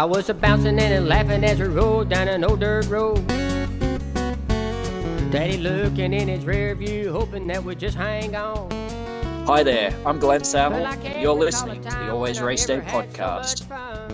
[0.00, 3.26] I was a bouncing and a laughing as we rode down an old dirt road.
[5.30, 8.70] Daddy looking in his rear view, hoping that we'd just hang on.
[9.46, 10.86] Hi there, I'm Glenn Saville.
[10.86, 14.09] I You're listening to the Always Race Day podcast.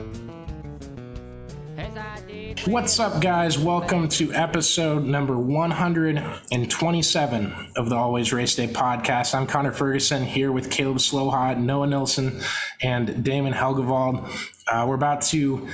[2.64, 3.58] What's up, guys?
[3.58, 9.36] Welcome to episode number 127 of the Always Race Day podcast.
[9.36, 12.40] I'm Connor Ferguson here with Caleb Slowhot, Noah Nilsson,
[12.82, 14.28] and Damon Helgevald.
[14.66, 15.68] Uh, we're about to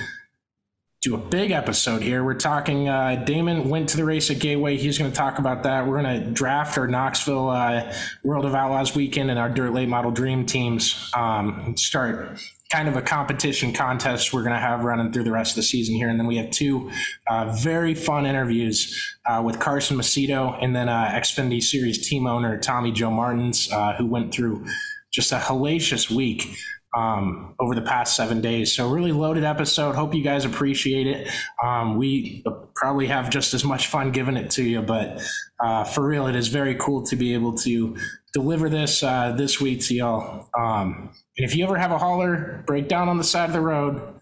[1.00, 2.22] do a big episode here.
[2.22, 4.76] We're talking, uh, Damon went to the race at Gateway.
[4.76, 5.86] He's going to talk about that.
[5.86, 7.90] We're going to draft our Knoxville uh,
[8.22, 11.10] World of Outlaws weekend and our Dirt Late Model Dream teams.
[11.14, 12.38] Um, start
[12.72, 15.62] kind of a competition contest we're going to have running through the rest of the
[15.62, 16.08] season here.
[16.08, 16.90] And then we have two
[17.26, 22.58] uh, very fun interviews uh, with Carson Macedo and then uh, Xfinity Series team owner
[22.58, 24.64] Tommy Joe Martins, uh, who went through
[25.12, 26.48] just a hellacious week
[26.96, 28.74] um, over the past seven days.
[28.74, 29.94] So, really loaded episode.
[29.94, 31.30] Hope you guys appreciate it.
[31.62, 32.42] Um, we
[32.74, 35.22] probably have just as much fun giving it to you, but
[35.62, 37.96] uh, for real, it is very cool to be able to
[38.32, 40.48] deliver this uh, this week to y'all.
[40.58, 43.60] Um, and if you ever have a hauler break down on the side of the
[43.60, 44.20] road,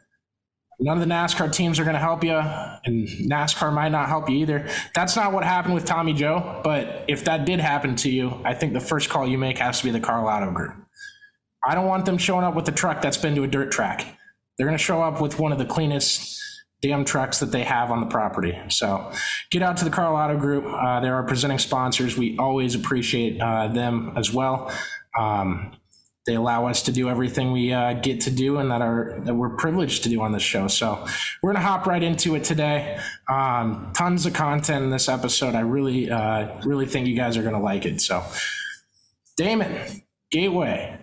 [0.78, 4.28] none of the NASCAR teams are going to help you, and NASCAR might not help
[4.30, 4.68] you either.
[4.94, 8.54] That's not what happened with Tommy Joe, but if that did happen to you, I
[8.54, 10.74] think the first call you make has to be the Karl Auto Group.
[11.66, 14.06] I don't want them showing up with a truck that's been to a dirt track.
[14.56, 16.40] They're going to show up with one of the cleanest
[16.80, 18.58] damn trucks that they have on the property.
[18.68, 19.12] So
[19.50, 20.64] get out to the Karl Auto Group.
[20.66, 22.16] Uh, they're our presenting sponsors.
[22.16, 24.72] We always appreciate uh, them as well.
[25.18, 25.76] Um,
[26.26, 29.34] they allow us to do everything we uh, get to do and that are that
[29.34, 30.68] we're privileged to do on this show.
[30.68, 31.06] So
[31.42, 33.00] we're gonna hop right into it today.
[33.28, 35.54] Um, tons of content in this episode.
[35.54, 38.00] I really, uh, really think you guys are gonna like it.
[38.00, 38.22] So,
[39.36, 40.96] Damon, Gateway.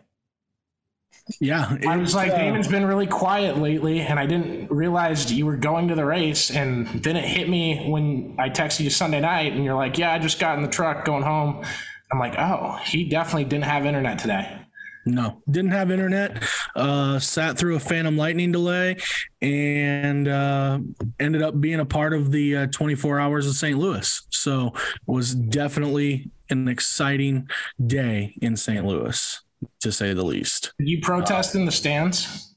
[1.42, 5.46] Yeah, I was like, uh, Damon's been really quiet lately, and I didn't realize you
[5.46, 6.50] were going to the race.
[6.52, 10.14] And then it hit me when I texted you Sunday night, and you're like, "Yeah,
[10.14, 11.66] I just got in the truck going home."
[12.10, 14.67] I'm like, "Oh, he definitely didn't have internet today."
[15.08, 16.44] No, didn't have internet.
[16.76, 18.98] Uh, sat through a Phantom Lightning delay,
[19.42, 20.80] and uh,
[21.20, 23.78] ended up being a part of the uh, 24 hours of St.
[23.78, 24.22] Louis.
[24.30, 24.74] So
[25.06, 27.50] was definitely an exciting
[27.86, 28.86] day in St.
[28.86, 29.42] Louis,
[29.80, 30.74] to say the least.
[30.80, 32.56] Did you protest in the stands?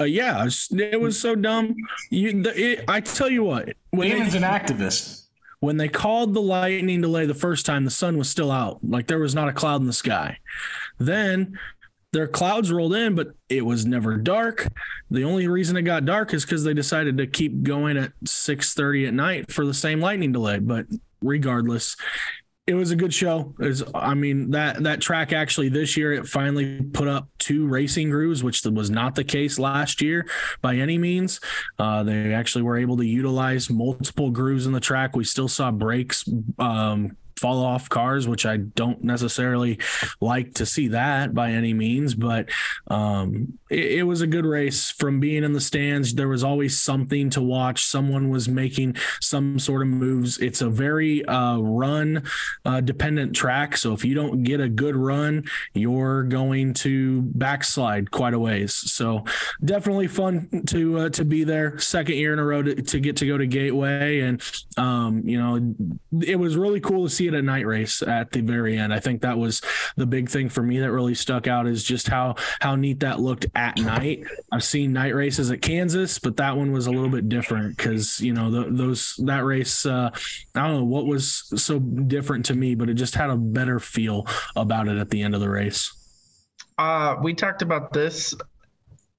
[0.00, 1.74] Uh, yeah, it was so dumb.
[2.10, 5.27] You, the, it, I tell you what, when Damon's an activist.
[5.60, 8.78] When they called the lightning delay the first time, the sun was still out.
[8.82, 10.38] Like there was not a cloud in the sky.
[10.98, 11.58] Then
[12.12, 14.68] their clouds rolled in, but it was never dark.
[15.10, 19.08] The only reason it got dark is because they decided to keep going at 6:30
[19.08, 20.58] at night for the same lightning delay.
[20.58, 20.86] But
[21.20, 21.96] regardless,
[22.68, 23.54] it was a good show.
[23.60, 28.10] Is I mean that that track actually this year it finally put up two racing
[28.10, 30.28] grooves, which was not the case last year
[30.60, 31.40] by any means.
[31.78, 35.16] Uh, they actually were able to utilize multiple grooves in the track.
[35.16, 36.28] We still saw brakes
[36.58, 39.78] um, fall off cars, which I don't necessarily
[40.20, 42.48] like to see that by any means, but
[42.88, 46.14] um, it, it was a good race from being in the stands.
[46.14, 47.84] There was always something to watch.
[47.84, 50.38] Someone was making some sort of moves.
[50.38, 52.24] It's a very uh, run
[52.64, 53.76] uh, dependent track.
[53.76, 55.44] So if you don't get a good run,
[55.74, 58.74] you're going to backslide quite a ways.
[58.74, 59.24] So
[59.64, 61.78] definitely fun to uh, to be there.
[61.78, 64.42] Second year in a row to, to get to go to Gateway, and
[64.76, 65.74] um, you know
[66.20, 68.92] it was really cool to see see it night race at the very end.
[68.92, 69.60] I think that was
[69.96, 73.20] the big thing for me that really stuck out is just how how neat that
[73.20, 74.24] looked at night.
[74.52, 78.20] I've seen night races at Kansas, but that one was a little bit different because
[78.20, 79.86] you know the, those that race.
[79.86, 80.10] Uh,
[80.54, 83.78] I don't know what was so different to me, but it just had a better
[83.78, 84.26] feel
[84.56, 85.92] about it at the end of the race.
[86.78, 88.34] Uh, we talked about this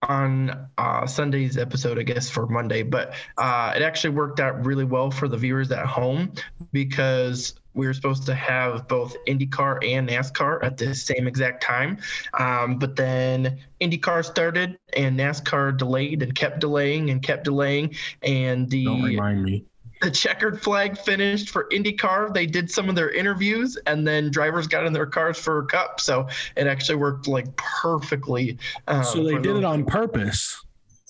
[0.03, 4.85] on uh, Sunday's episode, I guess, for Monday, but uh, it actually worked out really
[4.85, 6.31] well for the viewers at home
[6.71, 11.97] because we were supposed to have both IndyCar and NASCAR at the same exact time.
[12.37, 17.95] Um, but then IndyCar started and NASCAR delayed and kept delaying and kept delaying.
[18.21, 19.63] And the Don't remind me.
[20.01, 22.33] the checkered flag finished for IndyCar.
[22.33, 25.65] They did some of their interviews, and then drivers got in their cars for a
[25.65, 25.99] cup.
[26.01, 26.27] So
[26.57, 28.57] it actually worked like perfectly.
[28.87, 30.63] Um, So they did those- it on purpose.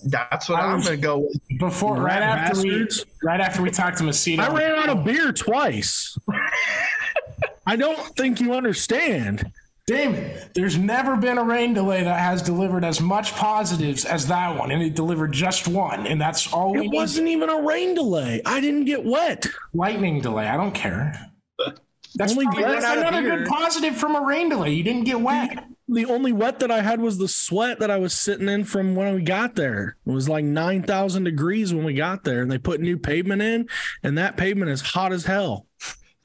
[0.06, 1.40] That's what I I'm was- going to go with.
[1.60, 3.06] Before, right after bastards.
[3.06, 6.18] we, right after we talked to Macedo, I ran out of beer twice.
[7.66, 9.52] I don't think you understand.
[9.88, 14.56] Damon, there's never been a rain delay that has delivered as much positives as that
[14.58, 17.96] one, and it delivered just one, and that's all we It wasn't even a rain
[17.96, 18.42] delay.
[18.46, 19.48] I didn't get wet.
[19.74, 20.48] Lightning delay.
[20.48, 21.20] I don't care.
[22.16, 24.72] That's, Only probably, that's another good positive from a rain delay.
[24.74, 25.64] You didn't get wet.
[25.92, 28.96] The only wet that I had was the sweat that I was sitting in from
[28.96, 29.98] when we got there.
[30.06, 33.68] It was like 9,000 degrees when we got there, and they put new pavement in,
[34.04, 35.66] and that pavement is hot as hell.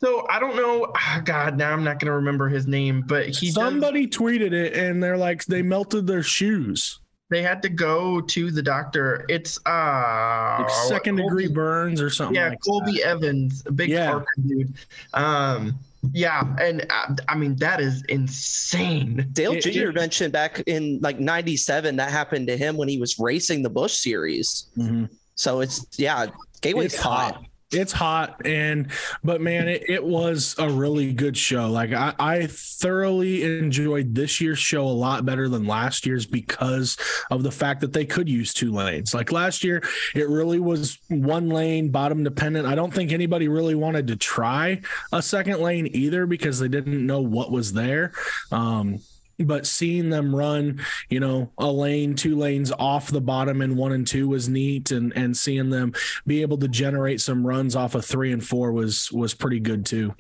[0.01, 0.93] So I don't know.
[0.95, 4.53] ah, God, now I'm not going to remember his name, but he does- Somebody tweeted
[4.53, 7.01] it, and they're like, they melted their shoes.
[7.31, 9.25] they had to go to the doctor.
[9.31, 14.11] It's uh Like second degree burns or something Yeah, like Colby Evans, a big Yeah.
[14.11, 14.75] Parker dude.
[15.15, 15.79] Um,
[16.13, 19.29] yeah, and uh, I mean that is insane.
[19.33, 19.89] Dale It- Jr.
[19.91, 23.71] it- mentioned back in like 97 that happened to him when he was racing the
[23.71, 24.67] Busch series.
[24.77, 24.83] that.
[25.05, 25.09] Mhm.
[25.37, 26.27] So it's, yeah,
[26.61, 27.35] Gateway's It's hot.
[27.35, 27.45] hot.
[27.73, 28.91] It's hot and
[29.23, 31.69] but man, it, it was a really good show.
[31.71, 36.97] Like I, I thoroughly enjoyed this year's show a lot better than last year's because
[37.31, 39.15] of the fact that they could use two lanes.
[39.15, 39.83] Like last year,
[40.15, 42.67] it really was one lane, bottom dependent.
[42.67, 44.81] I don't think anybody really wanted to try
[45.13, 48.13] a second lane either because they didn't know what was there.
[48.53, 49.01] Um,
[49.39, 53.93] but seeing them run, you know, a lane, two lanes off the bottom in one
[53.93, 55.93] and two was neat, and and seeing them
[56.27, 59.87] be able to generate some runs off of three and four was was pretty good
[59.87, 60.15] too.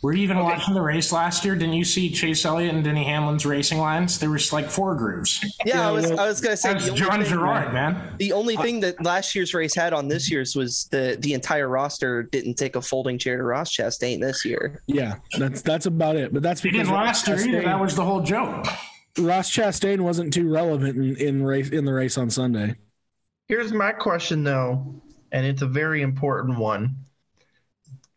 [0.00, 1.56] Were you even watching the race last year?
[1.56, 4.20] Didn't you see Chase Elliott and Denny Hamlin's racing lines?
[4.20, 5.44] There was like four grooves.
[5.66, 8.14] Yeah, I was, well, I was going to say That's the John thing, Gerard, man.
[8.18, 11.34] the only uh, thing that last year's race had on this year's was the the
[11.34, 14.82] entire roster didn't take a folding chair to Ross Chastain this year.
[14.86, 16.32] Yeah, that's that's about it.
[16.32, 17.62] But that's because didn't last year either.
[17.62, 18.66] That was the whole joke.
[19.18, 22.76] Ross Chastain wasn't too relevant in, in race in the race on Sunday.
[23.48, 25.02] Here's my question though,
[25.32, 26.94] and it's a very important one.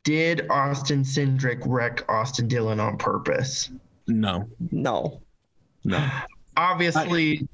[0.03, 3.69] Did Austin Cindric wreck Austin Dillon on purpose?
[4.07, 5.21] No, No.
[5.83, 6.09] no.
[6.57, 7.47] Obviously,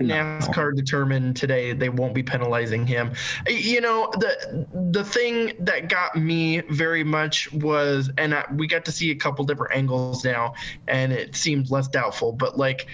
[0.00, 0.14] No.
[0.14, 3.12] NASCAR determined today they won't be penalizing him.
[3.46, 8.86] You know, the the thing that got me very much was, and I, we got
[8.86, 10.54] to see a couple different angles now,
[10.88, 12.32] and it seemed less doubtful.
[12.32, 12.86] But like,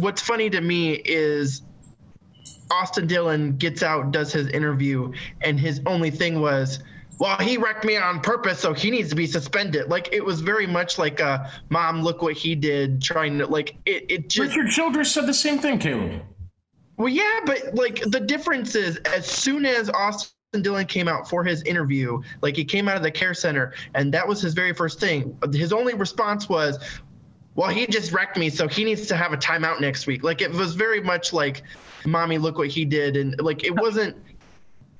[0.00, 1.62] what's funny to me is
[2.72, 5.12] Austin Dillon gets out, does his interview,
[5.42, 6.80] and his only thing was,
[7.24, 9.88] well, he wrecked me on purpose, so he needs to be suspended.
[9.88, 13.76] Like it was very much like a mom, look what he did, trying to like
[13.86, 14.04] it.
[14.10, 16.20] It just Richard Childress said the same thing, Caleb.
[16.98, 20.28] well, yeah, but like the difference is as soon as Austin
[20.60, 24.12] Dillon came out for his interview, like he came out of the care center, and
[24.12, 25.34] that was his very first thing.
[25.50, 26.78] His only response was,
[27.54, 30.42] "Well, he just wrecked me, so he needs to have a timeout next week." Like
[30.42, 31.62] it was very much like,
[32.04, 34.14] "Mommy, look what he did," and like it wasn't.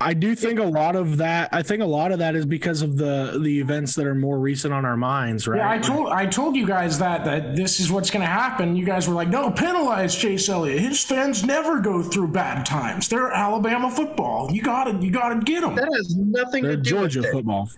[0.04, 1.48] I do think a lot of that.
[1.50, 4.38] I think a lot of that is because of the the events that are more
[4.38, 5.56] recent on our minds, right?
[5.56, 8.76] Yeah, I told I told you guys that that this is what's going to happen.
[8.76, 10.80] You guys were like, "No, penalize Chase Elliott.
[10.80, 13.08] His fans never go through bad times.
[13.08, 14.52] They're Alabama football.
[14.52, 17.20] You got to you got to get them." That has nothing They're to do Georgia
[17.20, 17.70] with Georgia football.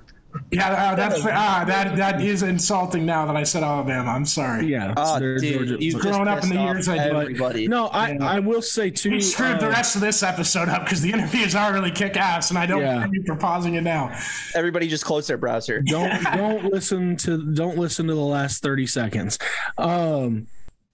[0.51, 3.05] Yeah, uh, that's ah, that that is insulting.
[3.07, 4.67] Now that I said Alabama, I'm sorry.
[4.67, 6.25] Yeah, Oh, they're dude, Georgia you football.
[6.25, 7.15] just up in the years I did.
[7.17, 7.69] everybody.
[7.69, 9.11] No, I, I will say too.
[9.11, 12.17] We screwed the uh, rest of this episode up because the interviews are really kick
[12.17, 13.07] ass, and I don't Yeah.
[13.11, 14.17] you for pausing it now.
[14.55, 15.83] Everybody just close their browser.
[15.83, 19.39] don't don't listen to don't listen to the last 30 seconds
[19.79, 20.47] um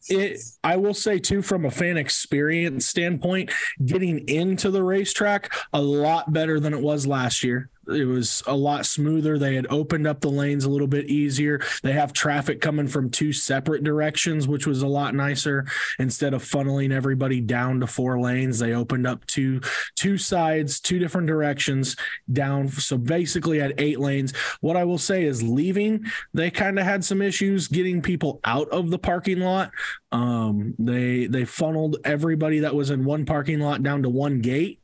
[0.08, 3.50] it i will say too from a fan experience standpoint
[3.84, 8.55] getting into the racetrack a lot better than it was last year it was a
[8.55, 9.39] lot smoother.
[9.39, 11.61] They had opened up the lanes a little bit easier.
[11.83, 15.67] They have traffic coming from two separate directions, which was a lot nicer.
[15.99, 19.61] Instead of funneling everybody down to four lanes, they opened up two
[19.97, 21.97] two sides, two different directions
[22.33, 22.69] down.
[22.69, 24.33] So basically had eight lanes.
[24.61, 28.69] What I will say is leaving, they kind of had some issues getting people out
[28.69, 29.73] of the parking lot.
[30.12, 34.81] Um, they they funneled everybody that was in one parking lot down to one gate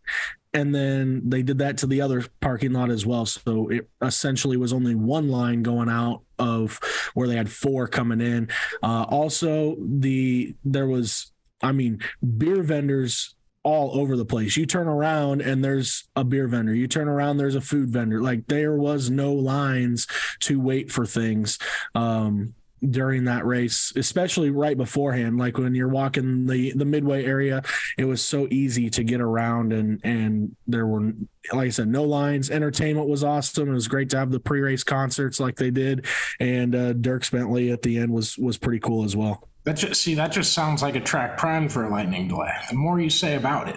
[0.54, 3.26] and then they did that to the other parking lot as well.
[3.26, 6.80] So it essentially was only one line going out of
[7.14, 8.48] where they had four coming in.
[8.82, 12.00] Uh, also the there was i mean
[12.38, 14.56] beer vendors all over the place.
[14.56, 16.74] You turn around and there's a beer vendor.
[16.74, 18.22] You turn around there's a food vendor.
[18.22, 20.06] Like there was no lines
[20.40, 21.58] to wait for things.
[21.94, 22.54] Um,
[22.88, 25.38] during that race, especially right beforehand.
[25.38, 27.62] Like when you're walking the the midway area,
[27.96, 31.12] it was so easy to get around, and and there were,
[31.52, 32.50] like I said, no lines.
[32.50, 33.68] Entertainment was awesome.
[33.68, 36.06] It was great to have the pre race concerts like they did,
[36.40, 39.48] and uh, Dierks Bentley at the end was was pretty cool as well.
[39.64, 42.52] That just see that just sounds like a track prime for a lightning delay.
[42.70, 43.76] The more you say about it,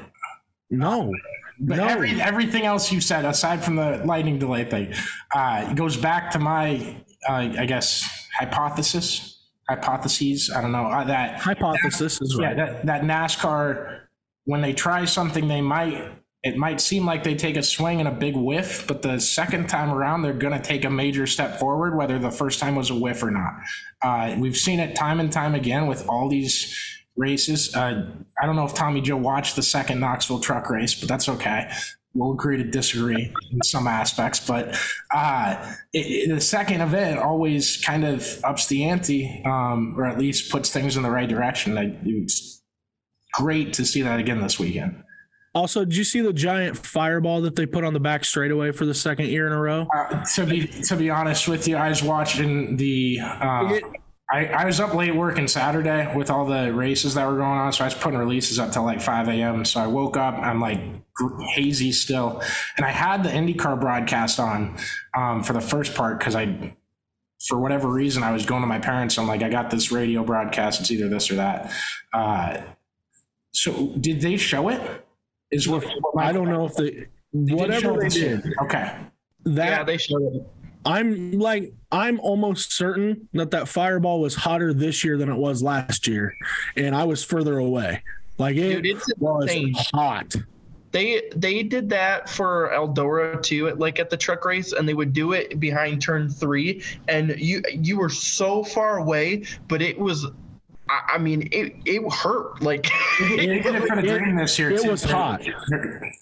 [0.69, 1.11] no.
[1.63, 1.87] But no.
[1.87, 4.93] every, everything else you said, aside from the lightning delay thing,
[5.33, 6.95] uh, goes back to my,
[7.27, 10.51] uh, I guess, hypothesis, hypotheses.
[10.51, 12.55] I don't know uh, that hypothesis is right.
[12.57, 14.01] Yeah, that, that NASCAR,
[14.45, 16.11] when they try something, they might.
[16.43, 19.69] It might seem like they take a swing and a big whiff, but the second
[19.69, 22.89] time around, they're going to take a major step forward, whether the first time was
[22.89, 23.53] a whiff or not.
[24.01, 26.75] Uh, we've seen it time and time again with all these
[27.15, 27.75] races.
[27.75, 28.09] Uh,
[28.41, 31.69] I don't know if Tommy Joe watched the second Knoxville truck race, but that's okay.
[32.13, 34.77] We'll agree to disagree in some aspects, but
[35.13, 40.17] uh, it, it, the second event always kind of ups the ante, um, or at
[40.17, 41.77] least puts things in the right direction.
[41.77, 42.61] I, it's
[43.33, 45.03] great to see that again this weekend.
[45.53, 48.85] Also, did you see the giant fireball that they put on the back straightaway for
[48.85, 49.85] the second year in a row?
[49.93, 53.19] Uh, to be to be honest with you, I was watching the.
[53.21, 53.83] Uh, it,
[54.31, 57.73] I, I was up late working Saturday with all the races that were going on,
[57.73, 59.65] so I was putting releases up till like 5 a.m.
[59.65, 60.79] So I woke up, I'm like
[61.53, 62.41] hazy still,
[62.77, 64.77] and I had the IndyCar broadcast on
[65.15, 66.75] um, for the first part because I,
[67.47, 69.17] for whatever reason, I was going to my parents.
[69.17, 70.79] I'm like, I got this radio broadcast.
[70.81, 71.71] It's either this or that.
[72.13, 72.61] Uh,
[73.53, 75.05] so did they show it?
[75.51, 75.85] Is what,
[76.17, 78.53] I don't know if they, they whatever they did.
[78.61, 78.95] Okay.
[79.43, 80.47] That, yeah, they showed it.
[80.85, 85.61] I'm like I'm almost certain that that fireball was hotter this year than it was
[85.61, 86.35] last year,
[86.75, 88.03] and I was further away.
[88.37, 90.35] Like it Dude, was hot.
[90.91, 94.93] They they did that for Eldora too, at, like at the truck race, and they
[94.93, 99.97] would do it behind turn three, and you you were so far away, but it
[99.97, 100.27] was
[101.09, 102.61] I, mean, it it hurt.
[102.61, 102.85] Like
[103.19, 103.65] it, it.
[104.59, 105.41] It was hot.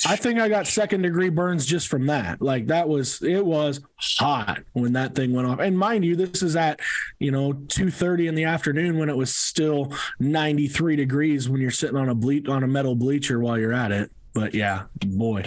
[0.05, 2.41] I think I got second degree burns just from that.
[2.41, 5.59] Like that was it was hot when that thing went off.
[5.59, 6.79] And mind you, this is at
[7.19, 11.61] you know two thirty in the afternoon when it was still ninety three degrees when
[11.61, 14.83] you're sitting on a ble- on a metal bleacher while you're at it but yeah,
[15.05, 15.43] boy,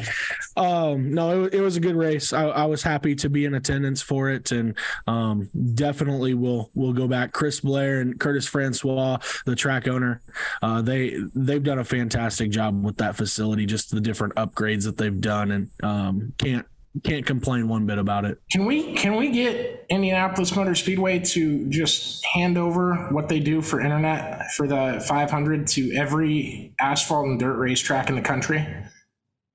[0.56, 2.32] um, no, it, it, was a good race.
[2.32, 6.92] I, I, was happy to be in attendance for it, and um, definitely will will
[6.92, 7.32] go back.
[7.32, 10.20] Chris Blair and Curtis Francois, the track owner,
[10.62, 13.66] uh, they they've done a fantastic job with that facility.
[13.66, 16.66] Just the different upgrades that they've done, and um, can't
[17.00, 18.38] can't complain one bit about it.
[18.50, 23.62] Can we can we get Indianapolis Motor Speedway to just hand over what they do
[23.62, 28.66] for internet for the 500 to every asphalt and dirt racetrack in the country?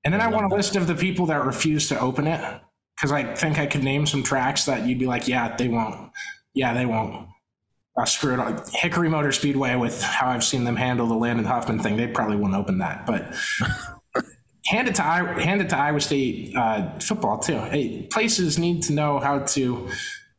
[0.04, 2.60] And then I, I want a list of the people that refuse to open it
[2.96, 6.10] because I think I could name some tracks that you'd be like, yeah, they won't.
[6.54, 7.28] Yeah, they won't.
[7.96, 8.40] Uh, screw it.
[8.40, 8.62] On.
[8.72, 12.36] Hickory Motor Speedway, with how I've seen them handle the Landon Hoffman thing, they probably
[12.36, 13.06] won't open that.
[13.06, 13.32] But
[14.68, 17.58] hand it to hand it to Iowa State uh, football too.
[17.58, 19.88] Hey, places need to know how to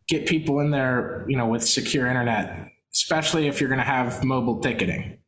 [0.08, 4.24] get people in there, you know, with secure internet, especially if you're going to have
[4.24, 5.20] mobile ticketing.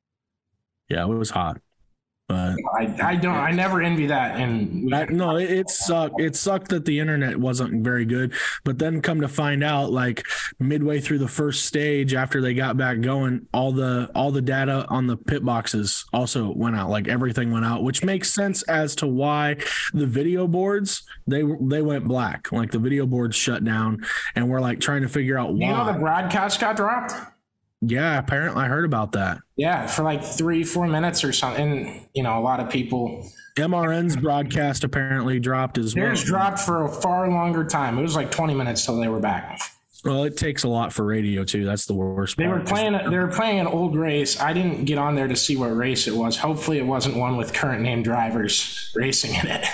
[0.89, 1.61] Yeah, it was hot.
[2.31, 6.19] But I, I don't I never envy that and no it, it sucked.
[6.19, 8.33] It sucked that the internet wasn't very good
[8.63, 10.25] but then come to find out like
[10.59, 14.85] midway through the first stage after they got back going all the all the data
[14.89, 18.95] on the pit boxes also went out like everything went out which makes sense as
[18.95, 19.55] to why
[19.93, 22.51] the video boards they they went black.
[22.51, 25.71] Like the video boards shut down and we're like trying to figure out why you
[25.71, 27.13] know the broadcast got dropped
[27.81, 29.39] yeah, apparently I heard about that.
[29.57, 31.87] Yeah, for like three, four minutes or something.
[31.87, 33.27] And, you know, a lot of people.
[33.57, 36.05] MRN's broadcast apparently dropped as well.
[36.05, 37.97] Theirs dropped for a far longer time.
[37.97, 39.59] It was like 20 minutes till they were back.
[40.03, 41.63] Well, it takes a lot for radio too.
[41.65, 42.37] That's the worst.
[42.37, 42.61] They part.
[42.61, 42.93] were playing.
[42.93, 44.39] They were playing an old race.
[44.39, 46.37] I didn't get on there to see what race it was.
[46.37, 49.65] Hopefully, it wasn't one with current name drivers racing in it.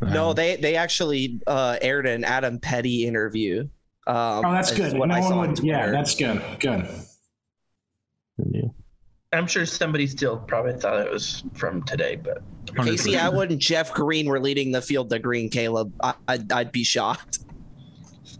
[0.00, 3.68] No, they they actually uh, aired an Adam Petty interview.
[4.06, 4.96] Um, Oh, that's good.
[4.98, 5.58] What no I one saw on would.
[5.60, 6.42] Yeah, that's good.
[6.60, 6.88] Good.
[9.34, 12.42] I'm sure somebody still probably thought it was from today, but
[12.76, 13.16] Casey 100%.
[13.16, 15.48] Atwood and Jeff Green were leading the field to green.
[15.48, 17.40] Caleb, I, I'd, I'd be shocked.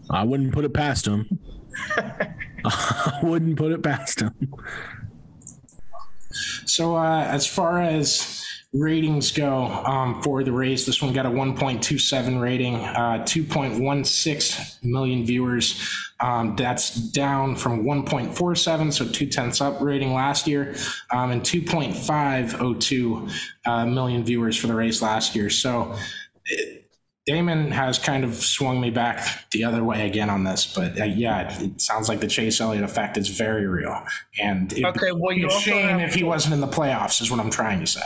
[0.09, 1.39] I wouldn't put it past him.
[2.65, 4.53] I wouldn't put it past him.
[6.65, 8.44] So uh, as far as
[8.75, 15.25] ratings go um, for the race, this one got a 1.27 rating, uh, 2.16 million
[15.25, 15.81] viewers.
[16.19, 20.75] Um, that's down from 1.47, so two tenths up rating last year,
[21.11, 23.31] um, and 2.502
[23.65, 25.49] uh, million viewers for the race last year.
[25.49, 25.95] So.
[26.45, 26.81] It,
[27.25, 31.05] Damon has kind of swung me back the other way again on this, but uh,
[31.05, 33.99] yeah, it, it sounds like the Chase Elliott effect is very real,
[34.39, 37.23] and it, Okay, well, you it's a shame have if he wasn't in the playoffs,
[37.23, 38.03] is what I'm trying to say.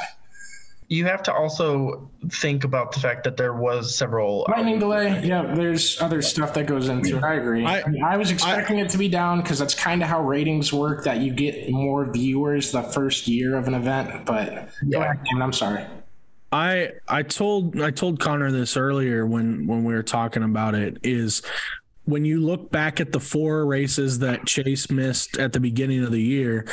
[0.89, 5.53] You have to also think about the fact that there was several Lightning delay, yeah,
[5.53, 7.23] there's other stuff that goes into it.
[7.23, 7.63] I agree.
[7.63, 10.73] I, I- I was expecting it to be down because that's kind of how ratings
[10.73, 15.23] work, that you get more viewers the first year of an event, but go ahead,
[15.23, 15.85] Damon, I'm sorry.
[16.51, 20.97] I I told I told Connor this earlier when when we were talking about it
[21.03, 21.43] is
[22.05, 26.11] when you look back at the four races that Chase missed at the beginning of
[26.11, 26.65] the year,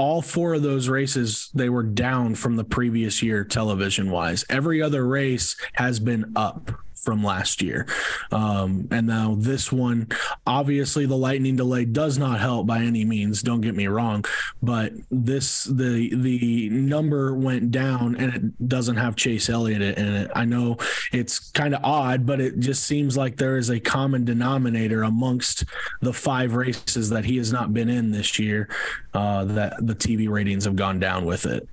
[0.00, 4.46] all four of those races they were down from the previous year television wise.
[4.48, 7.86] Every other race has been up from last year.
[8.30, 10.08] Um, and now this one,
[10.46, 13.42] obviously the lightning delay does not help by any means.
[13.42, 14.24] Don't get me wrong,
[14.62, 20.30] but this the the number went down and it doesn't have Chase Elliott in it.
[20.34, 20.76] I know
[21.12, 25.64] it's kind of odd, but it just seems like there is a common denominator amongst
[26.00, 28.68] the five races that he has not been in this year.
[29.12, 31.68] Uh, that the TV ratings have gone down with it.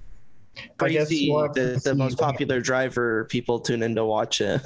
[0.80, 4.62] I guess Crazy, we'll the, the most popular driver people tune in to watch it.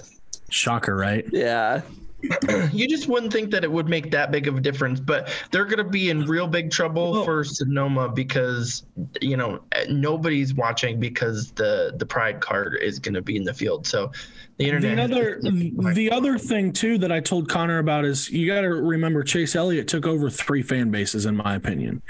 [0.52, 1.26] Shocker, right?
[1.32, 1.82] Yeah.
[2.72, 5.66] you just wouldn't think that it would make that big of a difference, but they're
[5.66, 8.84] going to be in real big trouble Well- for Sonoma because
[9.22, 13.54] you know nobody's watching because the the Pride card is going to be in the
[13.54, 13.88] field.
[13.88, 14.12] So
[14.58, 15.10] the internet.
[15.10, 18.70] The other, the other thing too that I told Connor about is you got to
[18.70, 22.02] remember Chase Elliott took over three fan bases, in my opinion.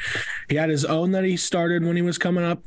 [0.49, 2.63] He had his own that he started when he was coming up.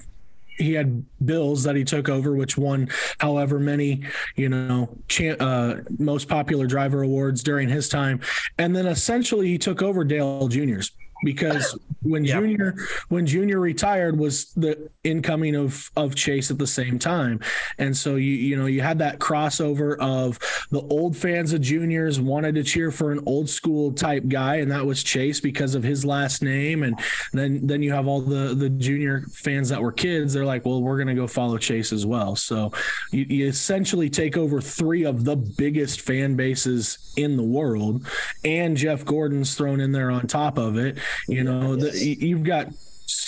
[0.57, 4.03] He had Bills that he took over, which won however many,
[4.37, 8.21] you know, cha- uh, most popular driver awards during his time,
[8.59, 10.93] and then essentially he took over Dale Junior's
[11.25, 12.41] because when Yeah.
[12.41, 12.77] Junior
[13.09, 17.41] when Junior retired was the incoming of of Chase at the same time,
[17.79, 20.39] and so you you know you had that crossover of
[20.71, 24.71] the old fans of Juniors wanted to cheer for an old school type guy, and
[24.71, 26.99] that was Chase because of his last name, and
[27.33, 30.35] then then you have all the the Junior fans that were kids.
[30.35, 32.37] They're like, well, we're gonna go follow Chase as well.
[32.37, 32.73] So
[33.11, 38.07] you, you essentially take over three of the biggest fan bases in the world,
[38.45, 40.99] and Jeff Gordon's thrown in there on top of it.
[41.29, 42.69] You know, the, you- you've got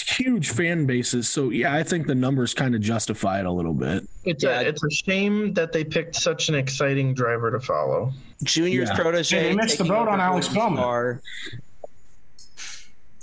[0.06, 1.28] huge fan bases.
[1.28, 4.08] So yeah, I think the numbers kind of justify it a little bit.
[4.24, 4.60] It's Yeah.
[4.60, 8.12] a it's a shame that they picked such an exciting driver to follow.
[8.42, 8.96] Junior's Yeah.
[8.96, 9.36] protege.
[9.36, 10.82] Hey, they missed the taking boat on Alex Gordon's Bowman.
[10.82, 11.20] car.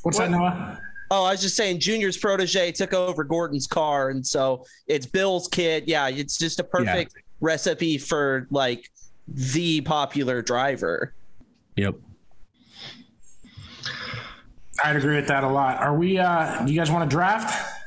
[0.04, 0.80] What's that, Noah?
[1.12, 5.48] Oh, I was just saying, Junior's protege took over Gordon's car, and so it's Bill's
[5.48, 5.84] kid.
[5.88, 8.90] Yeah, it's just a perfect recipe for like
[9.28, 11.14] the popular driver.
[11.78, 11.96] Yep.
[14.84, 15.78] I'd agree with that a lot.
[15.80, 16.18] Are we?
[16.20, 17.80] uh Do you guys want to draft?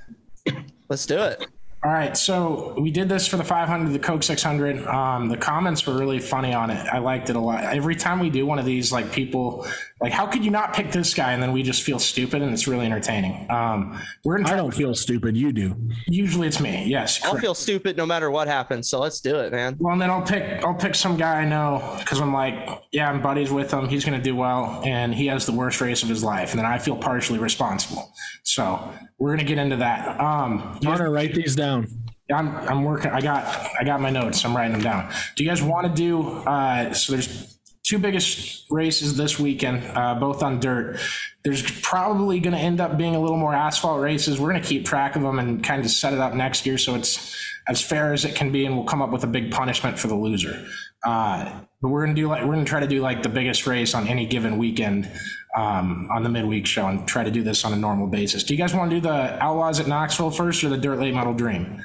[0.89, 1.47] Let's do it.
[1.85, 4.85] All right, so we did this for the 500, the Coke 600.
[4.87, 6.85] Um, the comments were really funny on it.
[6.93, 7.63] I liked it a lot.
[7.63, 9.67] Every time we do one of these, like people,
[10.01, 11.33] like, how could you not pick this guy?
[11.33, 13.51] And then we just feel stupid, and it's really entertaining.
[13.51, 15.37] Um, we're gonna I don't feel stupid.
[15.37, 15.75] You do.
[16.07, 16.85] Usually, it's me.
[16.87, 17.45] Yes, I'll correct.
[17.45, 18.89] feel stupid no matter what happens.
[18.91, 19.77] So let's do it, man.
[19.79, 23.09] Well, and then I'll pick I'll pick some guy I know because I'm like, yeah,
[23.11, 23.89] I'm buddies with him.
[23.89, 26.67] He's gonna do well, and he has the worst race of his life, and then
[26.67, 28.13] I feel partially responsible.
[28.43, 28.79] So
[29.19, 30.21] we're gonna get into that.
[30.21, 31.89] Um, you guys- Connor, write these down.
[32.31, 33.13] I'm I'm working.
[33.13, 33.45] I got
[33.81, 34.45] I got my notes.
[34.45, 35.11] I'm writing them down.
[35.37, 36.23] Do you guys want to do?
[36.23, 37.56] Uh, so there's
[37.87, 40.99] two biggest races this weekend, uh, both on dirt.
[41.45, 44.41] There's probably going to end up being a little more asphalt races.
[44.41, 46.79] We're going to keep track of them and kind of set it up next year
[46.79, 49.53] so it's as fair as it can be, and we'll come up with a big
[49.53, 50.67] punishment for the loser.
[51.05, 53.95] Uh, but we're gonna do like we're gonna try to do like the biggest race
[53.95, 55.09] on any given weekend
[55.57, 58.43] um, on the midweek show and try to do this on a normal basis.
[58.43, 61.15] Do you guys want to do the Outlaws at Knoxville first or the Dirt Late
[61.15, 61.83] Model Dream?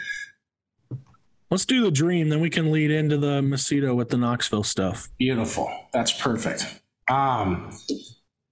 [1.52, 5.10] Let's do the dream, then we can lead into the Macedo with the Knoxville stuff.
[5.20, 5.70] Beautiful.
[5.92, 6.80] That's perfect.
[7.10, 7.78] Um,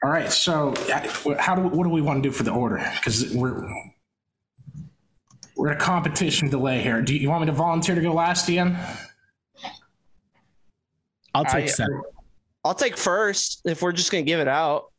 [0.04, 0.30] all right.
[0.30, 0.74] So,
[1.40, 2.86] how do what do we want to do for the order?
[2.96, 3.66] Because we're
[5.56, 7.02] we're at a competition delay here.
[7.02, 8.78] Do you, you want me to volunteer to go last, Ian?
[11.34, 12.04] I'll take I- second.
[12.66, 14.92] I'll take first if we're just gonna give it out.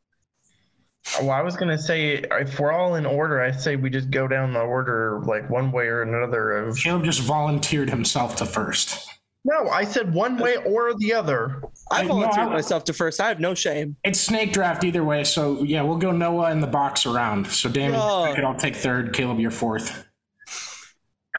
[1.20, 4.28] Well, I was gonna say if we're all in order, I say we just go
[4.28, 6.52] down the order like one way or another.
[6.52, 9.08] Of Caleb just volunteered himself to first.
[9.44, 11.62] no, I said one way or the other.
[11.90, 13.20] I I- no, volunteered I- myself to first.
[13.20, 13.96] I have no shame.
[14.04, 17.46] It's snake draft either way, so yeah, we'll go Noah in the box around.
[17.48, 18.32] So Damon, Oh.
[18.34, 19.12] you're I'll take third.
[19.14, 20.06] Caleb, you're fourth.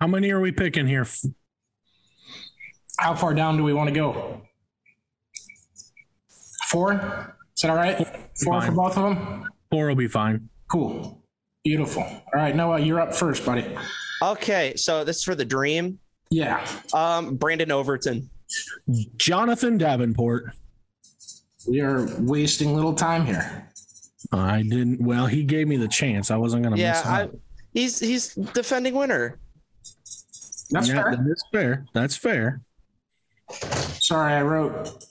[0.01, 1.05] How many are we picking here?
[2.99, 4.41] How far down do we want to go?
[6.69, 7.35] Four?
[7.55, 8.07] Is that all right?
[8.43, 9.47] Four for both of them?
[9.71, 10.49] Four will be fine.
[10.69, 11.23] Cool.
[11.63, 12.03] Beautiful.
[12.03, 13.65] All right, Noah, you're up first, buddy.
[14.21, 15.97] Okay, so this is for the dream.
[16.29, 16.65] Yeah.
[16.93, 18.29] Um, Brandon Overton.
[19.15, 20.53] Jonathan Davenport.
[21.67, 23.69] We are wasting little time here.
[24.31, 25.03] I didn't.
[25.03, 26.31] Well, he gave me the chance.
[26.31, 27.37] I wasn't going to Yeah, miss I, out.
[27.73, 29.39] he's he's defending winner.
[30.71, 31.17] That's Yeah, fair.
[31.27, 31.85] That's fair.
[31.93, 32.61] That's fair.
[33.99, 35.05] Sorry, I wrote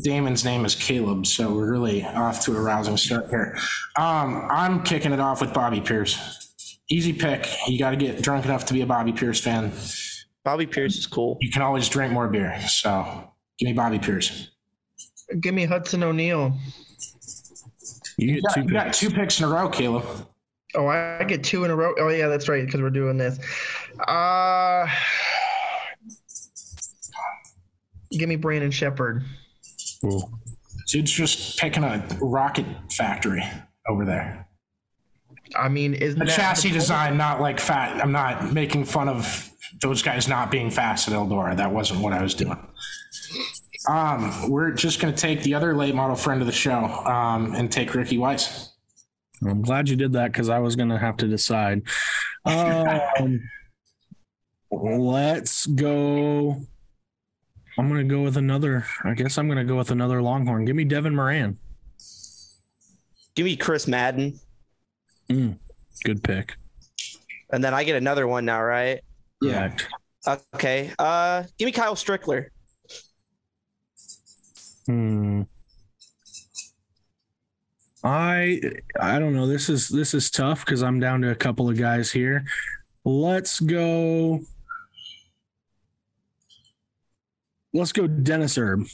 [0.00, 3.56] Damon's name is Caleb, so we're really off to a rousing start here.
[3.96, 6.78] Um, I'm kicking it off with Bobby Pierce.
[6.88, 7.46] Easy pick.
[7.68, 9.72] You got to get drunk enough to be a Bobby Pierce fan.
[10.44, 11.36] Bobby Pierce is cool.
[11.40, 12.58] You can always drink more beer.
[12.68, 14.50] So give me Bobby Pierce.
[15.40, 16.56] Give me Hudson O'Neal.
[18.18, 18.98] You You get got, two you got picks.
[18.98, 20.04] two picks in a row, Caleb.
[20.74, 21.94] Oh, I get two in a row.
[21.98, 23.38] Oh yeah, that's right because we're doing this.
[24.08, 24.86] Uh
[28.10, 29.22] give me Brandon Shepard.
[30.04, 30.22] Ooh.
[30.88, 33.44] Dude's just picking a rocket factory
[33.88, 34.46] over there.
[35.56, 38.00] I mean, isn't The that chassis design, not like fat.
[38.00, 41.56] I'm not making fun of those guys not being fast at Eldora.
[41.56, 42.58] That wasn't what I was doing.
[43.88, 47.54] Um, we're just going to take the other late model friend of the show um,
[47.54, 48.70] and take Ricky Weiss.
[49.44, 51.82] I'm glad you did that because I was going to have to decide.
[52.44, 53.40] Um,
[54.72, 56.60] let's go.
[57.78, 58.86] I'm going to go with another.
[59.04, 60.64] I guess I'm going to go with another Longhorn.
[60.64, 61.58] Give me Devin Moran.
[63.34, 64.38] Give me Chris Madden,
[66.04, 66.54] Good pick.
[67.50, 69.00] and then I get another one now, right?
[69.40, 69.74] Yeah.
[70.54, 70.92] Okay.
[70.98, 72.48] Uh, give me Kyle Strickler.
[74.86, 75.42] Hmm.
[78.04, 78.60] I
[79.00, 79.46] I don't know.
[79.46, 82.44] This is this is tough because I'm down to a couple of guys here.
[83.04, 84.40] Let's go.
[87.74, 88.86] Let's go Dennis Erb.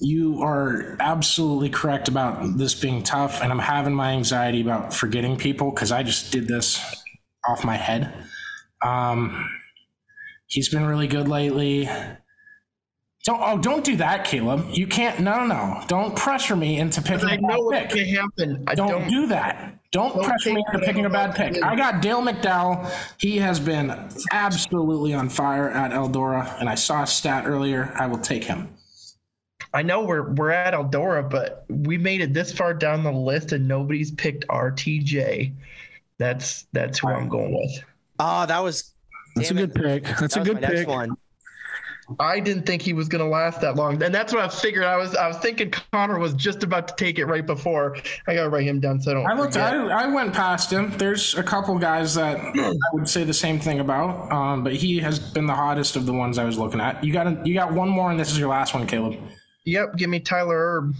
[0.00, 5.36] You are absolutely correct about this being tough, and I'm having my anxiety about forgetting
[5.36, 6.80] people because I just did this
[7.48, 8.12] off my head.
[8.82, 9.48] Um,
[10.46, 11.88] he's been really good lately.
[13.26, 14.66] Don't oh, don't do that, Caleb.
[14.70, 15.18] You can't.
[15.18, 15.82] No, no, no.
[15.88, 18.06] Don't pressure me into picking I a know bad what's pick.
[18.14, 18.64] gonna happen.
[18.68, 19.08] I Don't, don't.
[19.08, 19.78] do that.
[19.90, 21.54] Don't, Don't pressure me into picking a I'm bad pick.
[21.54, 21.60] do.
[21.62, 22.88] I got Dale McDowell.
[23.18, 23.90] He has been
[24.32, 27.92] absolutely on fire at Eldora, and I saw a stat earlier.
[27.98, 28.68] I will take him.
[29.74, 33.50] I know we're we're at Eldora, but we made it this far down the list
[33.52, 35.52] and nobody's picked RTJ.
[36.18, 37.82] That's that's who I'm going with.
[38.20, 38.94] Oh, that was.
[39.34, 39.74] That's damn a it.
[39.74, 40.04] good pick.
[40.18, 40.86] That's That a good pick.
[40.88, 41.16] one.
[42.20, 44.84] I didn't think he was gonna last that long, and that's what I figured.
[44.84, 47.96] I was I was thinking Connor was just about to take it right before.
[48.26, 49.26] I gotta write him down so I don't.
[49.26, 49.56] I looked.
[49.56, 50.96] I, I went past him.
[50.98, 54.98] There's a couple guys that I would say the same thing about, um, but he
[55.00, 57.02] has been the hottest of the ones I was looking at.
[57.02, 59.16] You got a, you got one more, and this is your last one, Caleb.
[59.64, 60.94] Yep, give me Tyler Erb.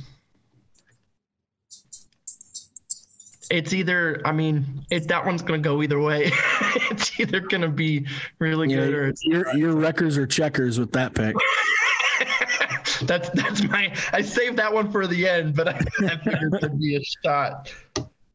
[3.51, 6.33] It's either, I mean, it that one's gonna go either way.
[6.91, 8.07] it's either gonna be
[8.39, 11.35] really Yeah, good or it's your your records are checkers with that pick.
[13.03, 13.95] that's that's my.
[14.13, 17.73] I saved that one for the end, but I, I figured it'd be a shot.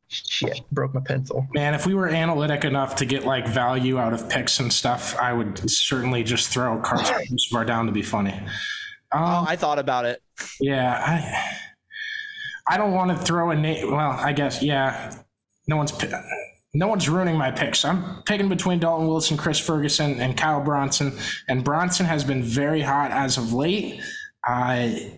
[0.08, 1.48] Shit, broke my pencil.
[1.54, 5.18] Man, if we were analytic enough to get like value out of picks and stuff,
[5.18, 8.38] I would certainly just throw Carson bar down to be funny.
[9.14, 10.22] Oh, um, I thought about it.
[10.60, 11.58] Yeah, I
[12.72, 13.92] I don't want to throw a name.
[13.92, 15.14] Well, I guess yeah.
[15.68, 15.94] No one's
[16.74, 17.84] no one's ruining my picks.
[17.84, 21.12] I'm picking between Dalton Wilson, Chris Ferguson, and Kyle Bronson.
[21.50, 24.02] And Bronson has been very hot as of late.
[24.46, 25.18] I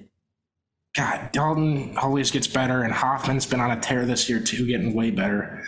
[0.96, 4.96] God, Dalton always gets better, and Hoffman's been on a tear this year too, getting
[4.96, 5.64] way better.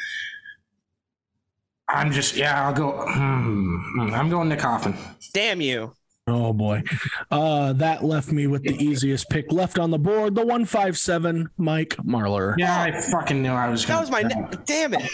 [1.88, 2.66] I'm just yeah.
[2.66, 3.06] I'll go.
[3.08, 4.96] Hmm, hmm, I'm going Nick Hoffman.
[5.34, 5.94] Damn you.
[6.28, 6.82] Oh boy.
[7.30, 11.96] Uh that left me with the easiest pick left on the board, the 157 Mike
[11.98, 12.56] Marlar.
[12.58, 13.84] Yeah, I fucking knew I was.
[13.86, 14.24] That Gonna was my.
[14.24, 15.08] do Ne- damn it.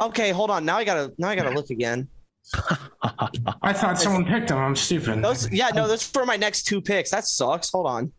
[0.00, 0.64] Okay, hold on.
[0.64, 1.12] Now I gotta.
[1.18, 2.08] Now I gotta look again.
[3.62, 4.58] I thought someone picked him.
[4.58, 5.22] I'm stupid.
[5.22, 5.50] Those.
[5.52, 5.86] Yeah, no.
[5.86, 7.10] Those were my next two picks.
[7.10, 7.70] That sucks.
[7.70, 8.12] Hold on.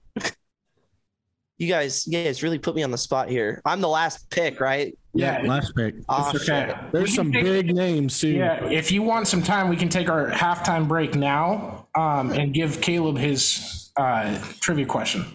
[1.59, 3.61] You guys, you guys really put me on the spot here.
[3.65, 4.95] I'm the last pick, right?
[5.15, 5.49] Yeah, Yeah.
[5.49, 5.95] last pick.
[6.07, 6.37] Oh, okay.
[6.37, 6.75] shit.
[6.91, 8.29] There's some take- big names too.
[8.29, 12.53] Yeah, if you want some time, we can take our halftime break now um, and
[12.53, 15.25] give Caleb his uh, trivia question.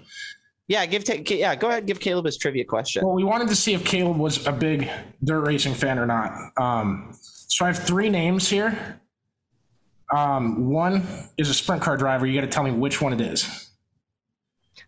[0.69, 1.57] Yeah, give ta- yeah.
[1.57, 3.05] Go ahead, and give Caleb his trivia question.
[3.05, 4.89] Well, we wanted to see if Caleb was a big
[5.25, 6.33] dirt racing fan or not.
[6.57, 9.01] Um, so I have three names here.
[10.15, 11.05] Um, one
[11.37, 12.27] is a sprint car driver.
[12.27, 13.71] You got to tell me which one it is.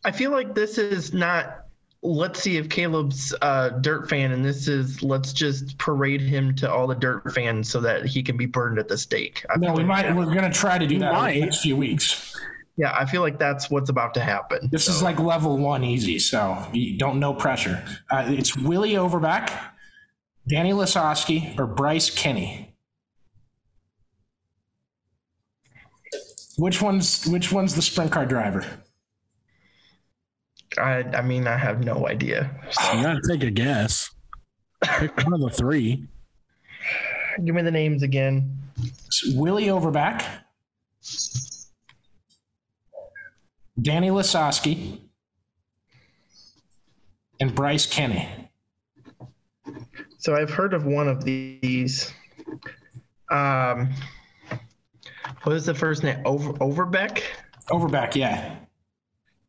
[0.05, 1.61] I feel like this is not.
[2.03, 6.71] Let's see if Caleb's a dirt fan, and this is let's just parade him to
[6.71, 9.45] all the dirt fans so that he can be burned at the stake.
[9.49, 10.15] I No, we like- might.
[10.15, 11.35] We're going to try to do that in might.
[11.35, 12.37] the next few weeks.
[12.77, 14.69] Yeah, I feel like that's what's about to happen.
[14.71, 17.83] This is like level one easy, so you don't no pressure.
[18.11, 19.57] Uh, it's Willie Overback,
[20.47, 22.75] Danny Lasoski, or Bryce Kenny.
[26.59, 28.65] Which one's which one's the sprint car driver?
[30.79, 32.51] I, I mean, I have no idea.
[32.95, 34.11] You gotta take a guess.
[34.83, 36.07] Pick one of the three.
[37.45, 38.59] Give me the names again.
[39.07, 40.25] It's Willie Overback,
[43.81, 45.01] Danny Lasoski,
[47.41, 48.29] and Bryce Kenny.
[50.19, 52.13] So I've heard of one of these.
[53.31, 53.93] Um,
[55.43, 56.21] what is the first name?
[56.25, 57.23] Over Overbeck.
[57.71, 58.57] Overback, yeah.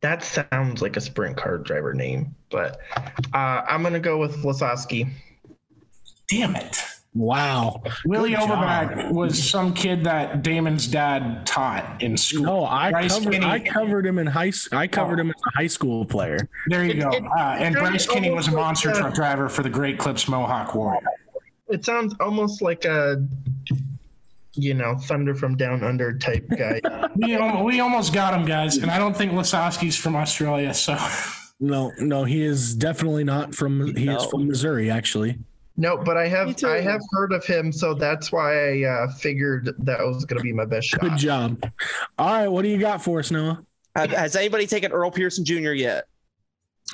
[0.05, 2.77] That sounds like a sprint car driver name, but
[3.33, 5.09] uh, I'm gonna go with Lasoski.
[6.29, 6.77] Damn it.
[7.15, 7.81] Wow.
[8.05, 8.39] Willie Good.
[8.41, 12.43] Overback was some kid that Damon's dad taught in school.
[12.43, 13.33] No, I Bryce covered.
[13.33, 14.51] Kenny- I covered him in high.
[14.71, 16.37] I covered him as a high school player.
[16.67, 17.09] There you go.
[17.09, 19.49] It- it- Uh, and it Bryce sounds Kenny was a monster like, uh, truck driver
[19.49, 20.99] for the Great Clips Mohawk War.
[21.67, 23.25] It sounds almost like a,
[24.55, 26.81] you know, Thunder from Down Under type guy.
[27.15, 30.97] We, we almost got him, guys, and I don't think Lasoski's from Australia, so
[31.61, 33.95] No, no, he is definitely not from.
[33.95, 35.37] He is from Missouri, actually.
[35.77, 36.61] no, but I have.
[36.65, 40.51] I have heard of him, so that's why I uh, figured that was gonna be
[40.51, 40.99] my best shot.
[40.99, 41.71] Good job.
[42.19, 43.63] All right, what do you got for us, Noah?
[43.95, 45.71] Have- Has anybody taken Earl Pearson Jr.
[45.71, 46.05] yet?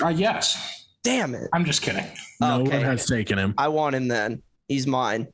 [0.03, 0.85] uh, yes.
[1.03, 1.49] Damn it!
[1.51, 2.05] I'm just kidding.
[2.39, 2.77] No Okay.
[2.77, 3.55] one has taken him.
[3.57, 4.43] I want him then.
[4.67, 5.27] He's mine.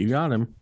[0.00, 0.54] You got him.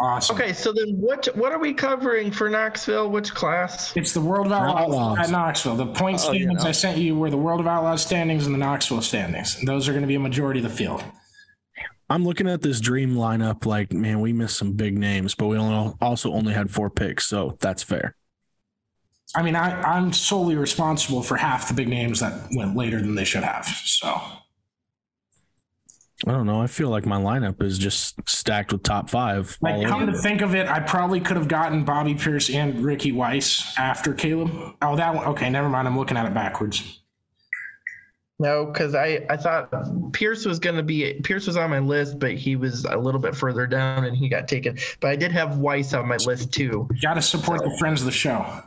[0.00, 0.34] Awesome.
[0.36, 3.10] Okay, so then what what are we covering for Knoxville?
[3.10, 3.94] Which class?
[3.94, 5.18] It's the World of Outlaws, Outlaws.
[5.18, 5.76] at Knoxville.
[5.76, 6.68] The point Oh, you standings know.
[6.70, 9.60] I sent you were the World of Outlaws standings and the Knoxville standings.
[9.62, 11.04] Those are going to be a majority of the field.
[12.08, 13.66] I'm looking at this dream lineup.
[13.66, 17.26] Like, man, we missed some big names, but we only, also only had four picks,
[17.26, 18.16] so that's fair.
[19.36, 23.14] I mean, I, I'm solely responsible for half the big names that went later than
[23.14, 23.64] they should have.
[23.66, 24.20] So
[26.26, 26.60] I don't know.
[26.60, 29.56] I feel like my lineup is just stacked with top five.
[29.62, 32.84] Like, all come to think of it, I probably could have gotten Bobby Pierce and
[32.84, 34.50] Ricky Weiss after Caleb.
[34.82, 35.26] Oh, that one.
[35.28, 35.88] Okay, never mind.
[35.88, 37.00] I'm looking at it backwards.
[38.38, 39.70] No, because I I thought
[40.14, 43.36] Pierce was gonna be Pierce was on my list, but he was a little bit
[43.36, 44.78] further down and he got taken.
[45.00, 46.88] But I did have Weiss on my list too.
[47.02, 48.62] Got to support the friends of the show.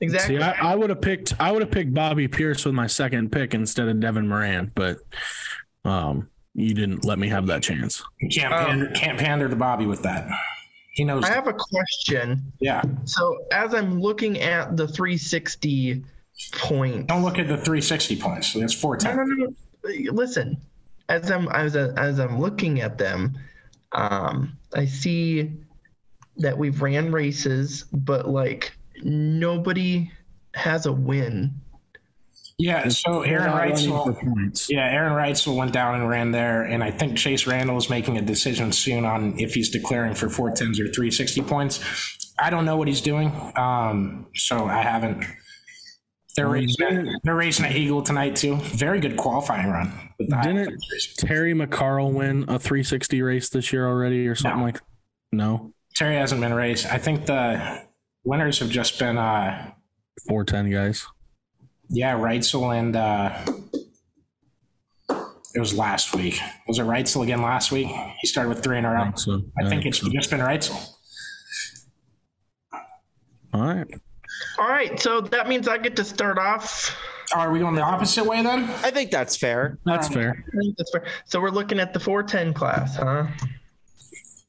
[0.00, 0.36] Exactly.
[0.36, 1.34] See, I, I would have picked.
[1.38, 4.98] I would have picked Bobby Pierce with my second pick instead of Devin Moran, but
[5.84, 8.02] um, you didn't let me have that chance.
[8.20, 10.28] You can't pander, can't pander to Bobby with that.
[10.92, 11.24] He knows.
[11.24, 12.52] I have a question.
[12.60, 12.82] yeah.
[13.04, 16.04] So as I'm looking at the 360
[16.54, 18.52] point, Don't look at the 360 points.
[18.54, 19.16] That's no, 410.
[19.16, 20.56] no, no, listen.
[21.08, 23.38] As I'm as, as I'm looking at them,
[23.92, 25.52] um, I see
[26.36, 30.10] that we've ran races, but like nobody
[30.54, 31.52] has a win.
[32.58, 32.88] Yeah.
[32.88, 34.20] So Aaron not running for Reitzel.
[34.34, 34.68] points.
[34.70, 38.18] Yeah, Aaron Reitzel went down and ran there, and I think Chase Randall is making
[38.18, 41.80] a decision soon on if he's declaring for 410s or 360 points.
[42.38, 45.24] I don't know what he's doing, um, so I haven't.
[46.36, 48.56] They're racing, they're racing at Eagle tonight too.
[48.56, 49.92] Very good qualifying run.
[50.20, 50.80] Didn't
[51.16, 54.64] Terry McCarl win a 360 race this year already, or something No.
[54.66, 54.80] like?
[55.32, 56.86] No, Terry hasn't been raced.
[56.86, 57.82] I think the
[58.24, 59.72] winners have just been uh,
[60.28, 61.06] 410 guys.
[61.88, 63.32] Yeah Reitzel and uh,
[65.54, 66.38] it was last week.
[66.66, 67.88] Was it Reitzel again last week?
[68.20, 69.12] He started with three in a row.
[69.16, 70.08] So I think it's so.
[70.10, 70.88] just been Reitzel.
[73.52, 73.86] all right.
[74.58, 76.96] All right, so that means I get to start off.
[77.34, 78.64] Are we going the opposite way then?
[78.82, 79.78] I think that's fair.
[79.84, 80.44] That's fair.
[80.46, 81.04] I think that's fair.
[81.26, 83.26] So we're looking at the 410 class, huh?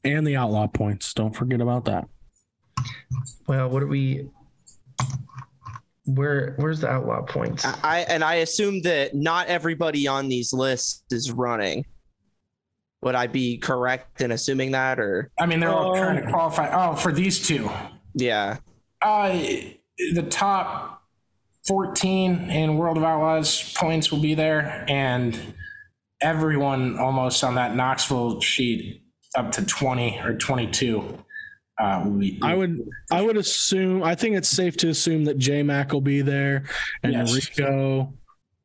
[0.03, 1.13] And the outlaw points.
[1.13, 2.07] Don't forget about that.
[3.47, 4.29] Well, what are we?
[6.15, 7.65] Where where's the outlaw points?
[7.65, 11.85] I and I assume that not everybody on these lists is running.
[13.01, 16.69] Would I be correct in assuming that, or I mean, they're all trying to qualify.
[16.71, 17.69] Oh, for these two,
[18.13, 18.57] yeah?
[19.01, 19.29] uh,
[20.13, 21.03] the top
[21.67, 25.39] 14 in World of Outlaws points will be there, and
[26.21, 29.03] everyone almost on that Knoxville sheet
[29.35, 31.23] up to 20 or 22.
[31.79, 35.63] Uh, we, I would I would assume I think it's safe to assume that J
[35.63, 36.65] Mac will be there
[37.03, 37.33] and Yes.
[37.33, 38.13] Rico.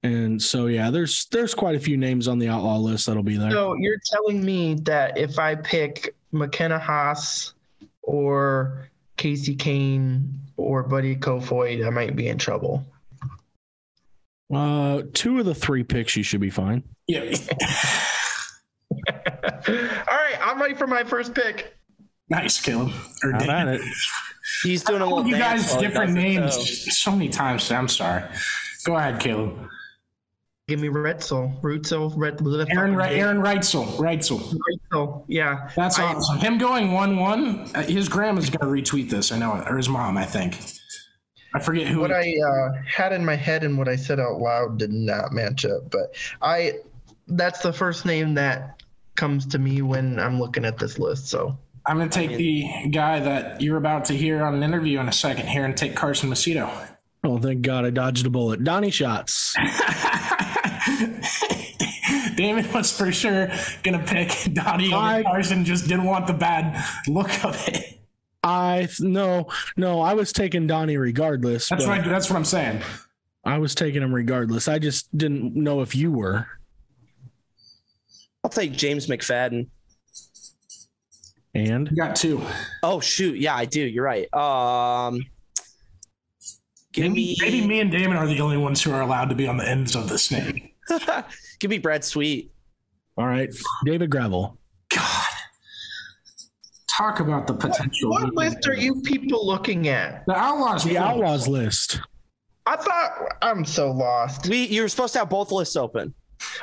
[0.02, 3.36] And so yeah, there's there's quite a few names on the outlaw list that'll be
[3.36, 3.52] there.
[3.52, 7.54] So you're telling me that if I pick McKenna Haas
[8.02, 12.84] or Kasey Kahne or Buddy Kofoid, I might be in trouble.
[14.52, 16.82] Uh two of the three picks you should be fine.
[17.06, 17.20] yeah,
[19.08, 21.73] All right, I'm ready for my first pick.
[22.28, 22.92] Nice, Caleb.
[23.22, 23.80] Or Have Dave.
[23.80, 23.94] it.
[24.62, 26.90] He's doing a little you guys different does it, names so.
[26.90, 27.70] so many times.
[27.70, 28.24] I'm sorry.
[28.84, 29.68] Go ahead, Caleb.
[30.66, 33.84] Give me Retzel, Rutzel, Red, Aaron, Re- Aaron Reitzel.
[33.98, 34.58] Reitzel.
[34.90, 35.24] Retzel.
[35.28, 36.38] Yeah, That's I- awesome.
[36.38, 37.70] Him going one-one.
[37.74, 39.30] Uh, his grandma's gonna retweet this.
[39.30, 40.16] I know, it, or his mom.
[40.16, 40.58] I think.
[41.52, 42.00] I forget who.
[42.00, 45.32] what I uh, had in my head and what I said out loud did not
[45.32, 45.90] match up.
[45.90, 46.78] But I,
[47.28, 48.82] that's the first name that
[49.16, 51.28] comes to me when I'm looking at this list.
[51.28, 51.56] So
[51.86, 55.12] I'm gonna take the guy that you're about to hear on an interview in a
[55.12, 56.70] second here, and take Carson Macedo.
[57.22, 58.64] Oh thank God I dodged a bullet.
[58.64, 59.54] Donny Schatz.
[62.36, 63.50] Damon was for sure
[63.82, 65.64] gonna pick Donnie over I- Carson.
[65.64, 68.00] Just didn't want the bad look of it.
[68.42, 71.68] I no no I was taking Donnie regardless.
[71.68, 72.04] That's right.
[72.04, 72.82] That's what I'm saying.
[73.44, 74.68] I was taking him regardless.
[74.68, 76.46] I just didn't know if you were.
[78.42, 79.68] I'll take James McFadden.
[81.54, 82.40] And You got two.
[82.82, 83.80] Oh shoot, yeah, I do.
[83.80, 84.32] You're right.
[84.34, 85.20] Um,
[86.92, 89.34] give Maybe, me maybe me and Damon are the only ones who are allowed to
[89.34, 90.74] be on the ends of the snake.
[91.60, 92.50] give me Brad Sweet.
[93.16, 93.50] all right,
[93.84, 94.58] David Gravel.
[94.94, 95.24] God.
[96.96, 98.10] Talk about the potential.
[98.10, 100.24] what list are you people looking at?
[100.26, 100.84] The Outlaws.
[100.84, 102.00] The Outlaws list.
[102.66, 103.10] I thought
[103.42, 104.48] I'm so lost.
[104.48, 106.14] We you're supposed to have both lists open.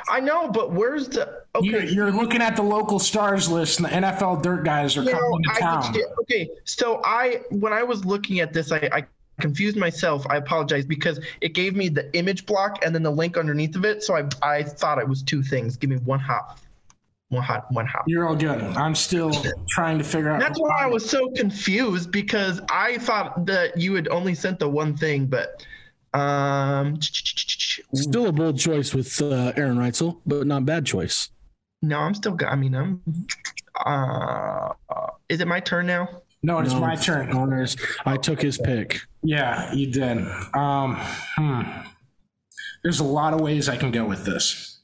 [0.08, 1.88] I know, but where's the You're, okay?
[1.92, 5.18] you're looking at the local stars list, and the NFL dirt guys are You know,
[5.18, 5.92] coming to I town.
[5.92, 9.04] get- okay, so I when I was looking at this, I, I
[9.40, 10.24] confused myself.
[10.30, 13.84] I apologize because it gave me the image block and then the link underneath of
[13.84, 14.02] it.
[14.02, 15.76] So I I thought it was two things.
[15.76, 16.58] Give me one hop,
[17.30, 18.04] one hot, one hop.
[18.06, 18.60] You're all good.
[18.76, 19.30] I'm still
[19.68, 20.40] trying to figure out.
[20.40, 24.68] That's why I was so confused because I thought that you had only sent the
[24.68, 25.64] one thing, but
[26.14, 26.98] um,
[27.94, 31.30] Still a bold choice with uh, Aaron Reutzel, but not bad choice.
[31.82, 32.32] no, I'm still.
[32.34, 33.02] go- I mean, I'm.
[33.84, 34.72] Uh,
[35.28, 36.08] is it my turn now?
[36.42, 37.30] No, it's No, my turn.
[37.32, 37.76] Honors.
[38.04, 39.00] I took his pick.
[39.22, 40.18] Yeah, you did.
[40.54, 40.96] Um,
[41.36, 41.62] hmm.
[42.82, 44.80] There's a lot of ways I can go with this.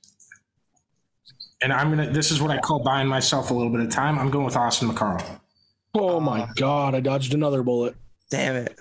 [1.60, 2.10] And I'm gonna.
[2.10, 4.18] This is what I call buying myself a little bit of time.
[4.18, 5.40] I'm going with Austin McCarl.
[5.94, 6.94] Oh my God!
[6.94, 7.96] I dodged another bullet.
[8.30, 8.78] Damn it.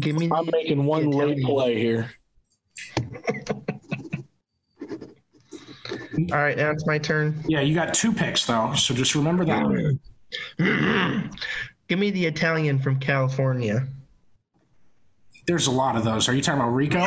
[0.00, 0.30] Give me.
[0.32, 2.10] I'm making one late play here.
[6.32, 7.42] All right, now it's my turn.
[7.46, 9.98] Yeah, you got two picks though, so just remember that.
[11.88, 13.86] Give me the Italian from California.
[15.46, 16.28] There's a lot of those.
[16.28, 17.04] Are you talking about Rico?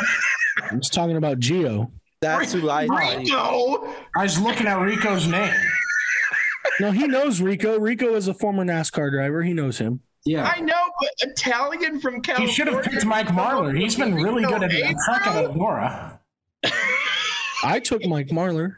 [0.69, 1.91] I'm just talking about Geo.
[2.21, 3.17] That's who I thought.
[3.17, 3.93] Rico.
[4.15, 5.53] I was looking at Rico's name.
[6.79, 7.79] No, he knows Rico.
[7.79, 9.43] Rico is a former NASCAR driver.
[9.43, 10.01] He knows him.
[10.25, 10.43] Yeah.
[10.43, 10.82] I know, but
[11.19, 12.47] Italian from California.
[12.47, 13.77] He should have picked Mike Marlar.
[13.79, 16.19] He's been really good at the Rico truck at Adro?
[17.63, 18.77] I took Mike Marlar.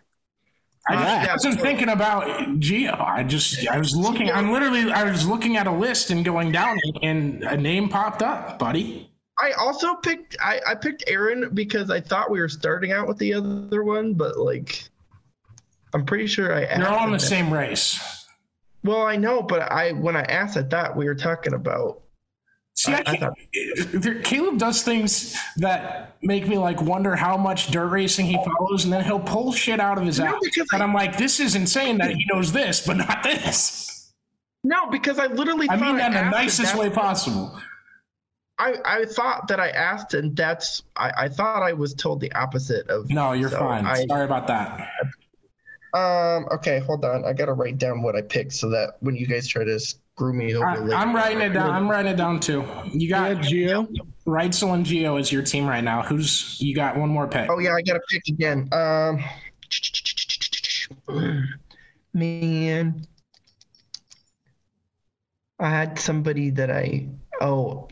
[0.87, 1.31] I just Yeah.
[1.33, 2.95] wasn't thinking about Geo.
[2.99, 4.29] I just I was looking.
[4.31, 8.21] I'm literally I was looking at a list and going down, and a name popped
[8.21, 9.11] up, buddy.
[9.39, 13.17] I also picked I, I picked Aaron because I thought we were starting out with
[13.17, 14.83] the other one, but like
[15.95, 17.99] I'm pretty sure I asked You're all in the that- same race.
[18.83, 22.01] Well, I know, but I when I asked, I thought we were talking about.
[22.77, 28.25] See, I I- Caleb does things that make me like wonder how much dirt racing
[28.25, 30.41] he follows, and then he'll pull shit out of his No, ass.
[30.73, 34.11] And I'm like, this is insane that he knows this, but not this.
[34.65, 35.69] No, because I literally.
[35.69, 37.57] I mean that in the nicest way possible.
[38.57, 42.31] I I thought that I asked, and that's I I thought I was told the
[42.33, 43.09] opposite of.
[43.09, 43.85] No, you're so fine.
[43.85, 44.89] I, Sorry about that.
[45.93, 46.45] Um.
[46.51, 46.79] Okay.
[46.79, 47.23] Hold on.
[47.25, 49.79] I gotta write down what I picked so that when you guys try to
[50.15, 51.71] screw me over I, I'm writing it down.
[51.71, 52.63] I'm writing it down too.
[52.93, 53.87] You Yeah, got Geo.
[54.25, 56.03] Reutzel and Geo as your team right now.
[56.03, 57.49] Who's you got one more pick?
[57.49, 58.69] Oh yeah, I gotta pick again.
[58.71, 59.23] Um.
[62.13, 63.05] Man.
[65.59, 67.09] I had somebody that I
[67.41, 67.89] oh.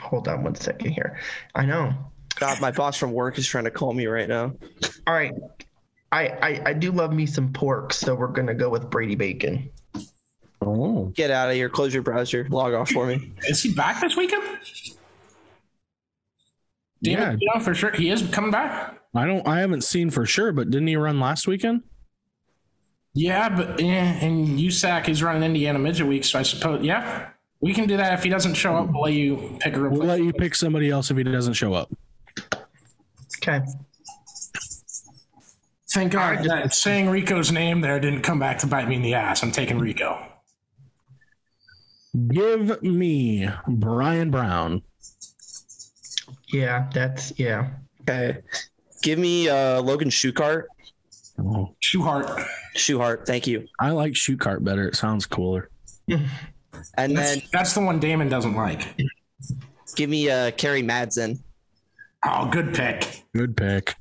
[0.00, 1.18] Hold on one second here.
[1.54, 1.92] I know.
[2.36, 4.54] God, my boss from work is trying to call me right now.
[5.06, 5.32] All right.
[6.12, 9.70] I, I I do love me some pork, so we're gonna go with Brady Bacon.
[10.60, 11.06] Oh.
[11.14, 11.68] Get out of here.
[11.68, 12.46] Close your browser.
[12.50, 13.32] Log off for me.
[13.48, 14.42] Is he back this weekend?
[17.02, 17.36] Damon, Yeah.
[17.40, 18.98] you know for sure he is coming back.
[19.14, 19.46] I don't.
[19.46, 21.82] I haven't seen for sure, but didn't he run last weekend?
[23.14, 27.74] Yeah, but yeah, and USAC is running Indiana midget week, so I suppose yeah, we
[27.74, 28.14] can do that.
[28.14, 30.90] If he doesn't show up, we'll let you pick a We'll let you pick somebody
[30.90, 31.90] else if he doesn't show up.
[33.38, 33.60] Okay.
[35.92, 39.14] Thank God that saying Rico's name there didn't come back to bite me in the
[39.14, 39.42] ass.
[39.42, 40.26] I'm taking Rico.
[42.28, 44.82] Give me Brian Brown.
[46.48, 47.70] Yeah, that's yeah.
[48.02, 48.38] Okay.
[49.02, 50.64] Give me uh, Logan Shoecart.
[51.38, 52.46] Oh, Schuchart.
[52.76, 53.26] Schuchart.
[53.26, 53.66] Thank you.
[53.80, 54.88] I like shoot better.
[54.88, 55.70] It sounds cooler.
[56.96, 58.96] And then That's, that's the one Damon doesn't like.
[59.94, 61.38] give me uh, Kerry Madsen.
[62.26, 63.24] Oh, good pick.
[63.34, 63.94] Good pick.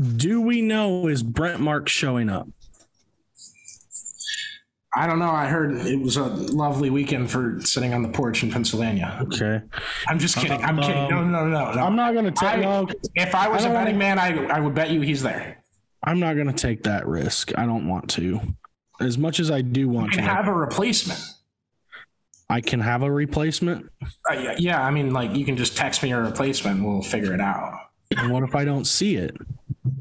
[0.00, 2.48] Do we know is Brent Mark showing up?
[4.96, 5.30] I don't know.
[5.30, 9.18] I heard it was a lovely weekend for sitting on the porch in Pennsylvania.
[9.22, 9.60] Okay.
[10.06, 10.62] I'm just kidding.
[10.62, 11.08] I'm kidding.
[11.10, 11.80] No, no, no, no.
[11.82, 12.48] I'm not gonna take.
[12.48, 12.86] I- No,
[13.16, 15.62] If I was I a betting man, I I would bet you he's there.
[16.04, 17.50] I'm not gonna take that risk.
[17.58, 18.40] I don't want to.
[19.00, 21.20] As much as I do You want can to, have a replacement.
[22.48, 23.90] I can have a replacement.
[24.30, 26.84] Uh, yeah, yeah, I mean, like you can just text me a replacement.
[26.84, 27.80] We'll figure it out.
[28.16, 29.36] And what if I don't see it?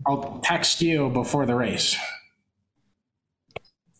[0.06, 1.96] I'll text you before the race.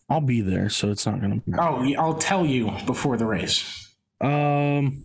[0.08, 1.40] I'll be there, so it's not gonna.
[1.58, 3.88] Oh, I'll tell you before the race.
[4.20, 5.04] Um,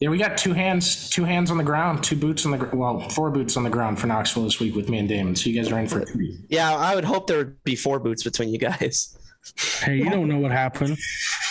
[0.00, 2.74] Yeah, we got two hands, two hands on the ground, two boots on the gr-
[2.76, 5.36] well, four boots on the ground for Knoxville this week with me and Damon.
[5.36, 6.38] So you guys are in for three.
[6.48, 9.16] Yeah, I would hope there would be four boots between you guys.
[9.82, 10.98] hey, you don't know what happened.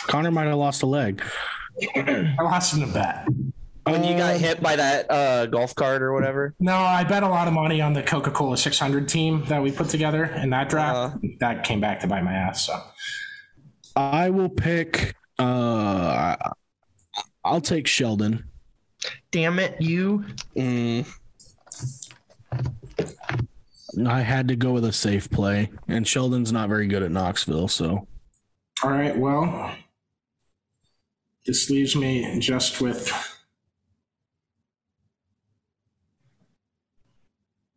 [0.08, 1.24] Connor might have lost a leg.
[1.96, 3.26] I lost in a bet.
[3.92, 6.54] When you got Um, hit by that uh, golf cart or whatever.
[6.60, 9.72] No, I bet a lot of money on the Coca Cola 600 team that we
[9.72, 11.18] put together in that draft.
[11.40, 12.66] that came back to bite my ass.
[12.68, 12.82] So
[13.96, 15.16] I will pick.
[15.38, 16.36] Uh,
[17.44, 18.46] I'll take Sheldon.
[19.32, 20.26] Damn it, you.
[20.56, 21.06] Mm,
[24.06, 27.68] I had to go with a safe play, and Sheldon's not very good at Knoxville,
[27.70, 28.08] so
[28.84, 29.74] All right, well,
[31.46, 33.12] this leaves me just with.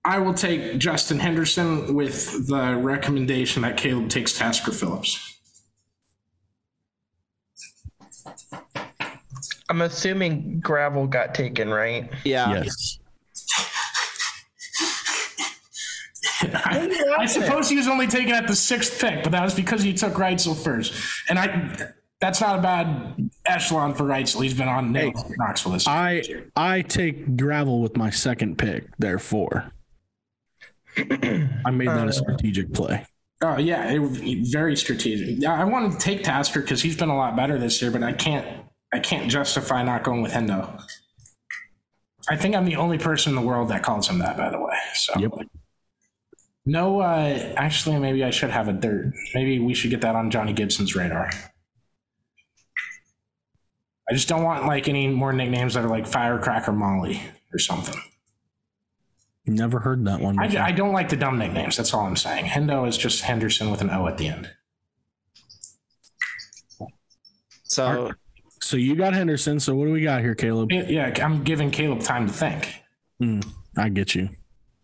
[0.05, 5.39] I will take Justin Henderson with the recommendation that Caleb takes Tasker Phillips.
[9.69, 12.11] I'm assuming gravel got taken, right?
[12.25, 12.65] yeah.
[12.65, 12.99] yes.
[16.43, 19.83] I, I suppose he was only taken at the sixth pick, but that was because
[19.83, 20.93] he took Reutzel first.
[21.29, 24.43] And I that's not a bad echelon for Reutzel.
[24.43, 26.23] He's been on nails in Knoxville this I
[26.57, 28.85] I take gravel with my second pick.
[28.99, 29.73] Therefore,
[31.67, 33.07] I made that a strategic play.
[33.43, 35.45] Oh yeah, it, would be very strategic.
[35.45, 38.13] I wanted to take Tasker because he's been a lot better this year, but I
[38.13, 38.47] can't.
[38.95, 40.81] I can't justify not going with Hendo.
[42.29, 44.37] I think I'm the only person in the world that calls him that.
[44.37, 45.33] By the way, so Yep.
[46.67, 47.01] no.
[47.01, 49.13] Uh, actually, maybe I should have a dirt.
[49.35, 51.31] Maybe we should get that on Johnny Gibson's radar.
[54.09, 57.23] I just don't want like any more nicknames that are like Firecracker Molly
[57.53, 57.99] or something.
[59.47, 60.39] Never heard that one.
[60.39, 60.63] I, before.
[60.63, 61.77] I don't like the dumb nicknames.
[61.77, 62.45] That's all I'm saying.
[62.45, 64.51] Hendo is just Henderson with an O at the end.
[67.65, 68.13] So
[68.61, 69.59] so you got Henderson.
[69.59, 70.71] So what do we got here, Caleb?
[70.71, 72.83] Yeah, I'm giving Caleb time to think.
[73.19, 73.41] Hmm,
[73.77, 74.29] I get you.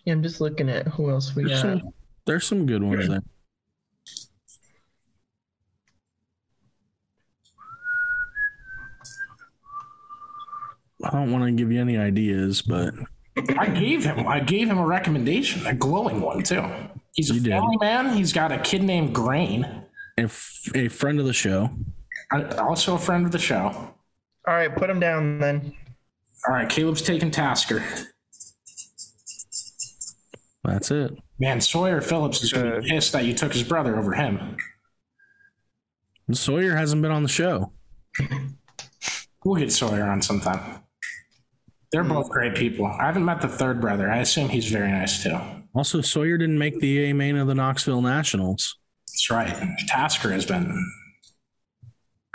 [0.04, 1.80] Yeah, I'm just looking at who else we There's got.
[1.80, 1.90] some,
[2.26, 3.22] there's some good ones there.
[11.04, 12.94] I don't want to give you any ideas, but
[13.58, 16.64] I gave him I gave him a recommendation, a glowing one too.
[17.14, 17.50] He's a You did.
[17.50, 18.16] family man.
[18.16, 19.84] He's got a kid named Grain,
[20.16, 21.70] if a friend of the show,
[22.58, 23.66] also a friend of the show.
[24.46, 25.74] All right, put him down then.
[26.46, 27.82] All right, Caleb's taking Tasker.
[30.64, 31.12] that's it.
[31.38, 34.56] Man, Sawyer Phillips is going to be pissed that you took his brother over him.
[36.32, 37.72] Sawyer hasn't been on the show.
[39.44, 40.82] We'll get Sawyer on sometime.
[41.90, 42.86] They're both great people.
[42.86, 44.10] I haven't met the third brother.
[44.10, 45.38] I assume he's very nice too.
[45.74, 48.76] Also, Sawyer didn't make the A main of the Knoxville Nationals.
[49.06, 49.76] That's right.
[49.86, 50.92] Tasker has been.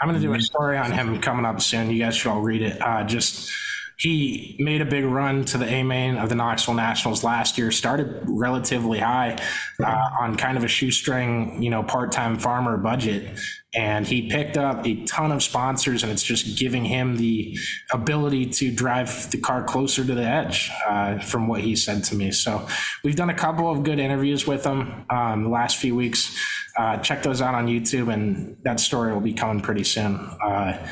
[0.01, 1.89] I'm going to do a story on him coming up soon.
[1.89, 2.81] You guys should all read it.
[2.81, 3.51] Uh, just
[3.97, 7.71] he made a big run to the A main of the Knoxville Nationals last year.
[7.71, 9.37] Started relatively high
[9.83, 13.39] uh, on kind of a shoestring, you know, part-time farmer budget,
[13.75, 17.57] and he picked up a ton of sponsors, and it's just giving him the
[17.91, 22.15] ability to drive the car closer to the edge, uh, from what he said to
[22.15, 22.31] me.
[22.31, 22.67] So
[23.03, 26.37] we've done a couple of good interviews with him um, the last few weeks.
[26.77, 30.15] Uh, check those out on YouTube, and that story will be coming pretty soon.
[30.15, 30.87] Uh,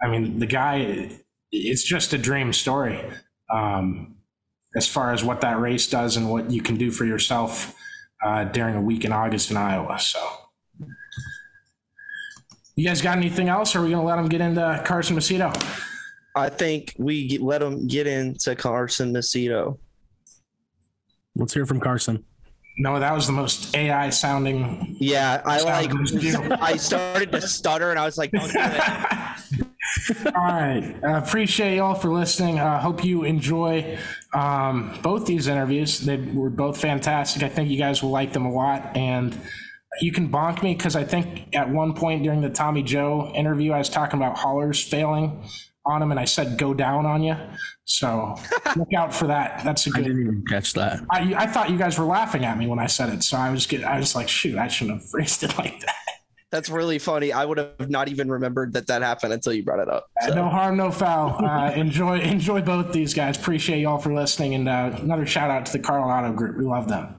[0.00, 1.10] I mean, the guy,
[1.54, 3.00] it's just a dream story
[3.50, 4.16] um,
[4.76, 7.76] as far as what that race does and what you can do for yourself
[8.24, 9.98] uh, during a week in August in Iowa.
[9.98, 10.18] So.
[12.76, 15.14] You guys got anything else, or are we going to let them get into Carson
[15.14, 15.54] Macedo?
[16.34, 19.78] I think we let them get into Carson Macedo.
[21.36, 22.24] Let's hear from Carson.
[22.76, 24.96] No, that was the most AI sounding.
[24.98, 25.92] Yeah, I like.
[26.60, 28.80] I started to stutter, and I was like, "Don't do it."
[30.26, 32.58] all right, uh, appreciate y'all for listening.
[32.58, 33.98] I uh, hope you enjoy
[34.32, 36.00] um, both these interviews.
[36.00, 37.42] They were both fantastic.
[37.42, 39.38] I think you guys will like them a lot, and
[40.00, 43.72] you can bonk me because I think at one point during the Tommy Joe interview,
[43.72, 45.42] I was talking about haulers failing
[45.86, 47.36] on him, and I said "go down on you."
[47.84, 48.34] So
[48.76, 49.62] look out for that.
[49.64, 50.04] That's a good.
[50.04, 51.00] I didn't even catch that.
[51.10, 53.50] I, I thought you guys were laughing at me when I said it, so I
[53.50, 55.94] was get, I was like, shoot, I shouldn't have phrased it like that.
[56.54, 57.32] That's really funny.
[57.32, 60.06] I would have not even remembered that that happened until you brought it up.
[60.24, 60.34] So.
[60.36, 61.44] no harm, no foul.
[61.44, 63.36] Uh, enjoy enjoy both these guys.
[63.36, 66.56] Appreciate y'all for listening, and uh, another shout out to the Karl Auto Group.
[66.56, 67.18] We love them.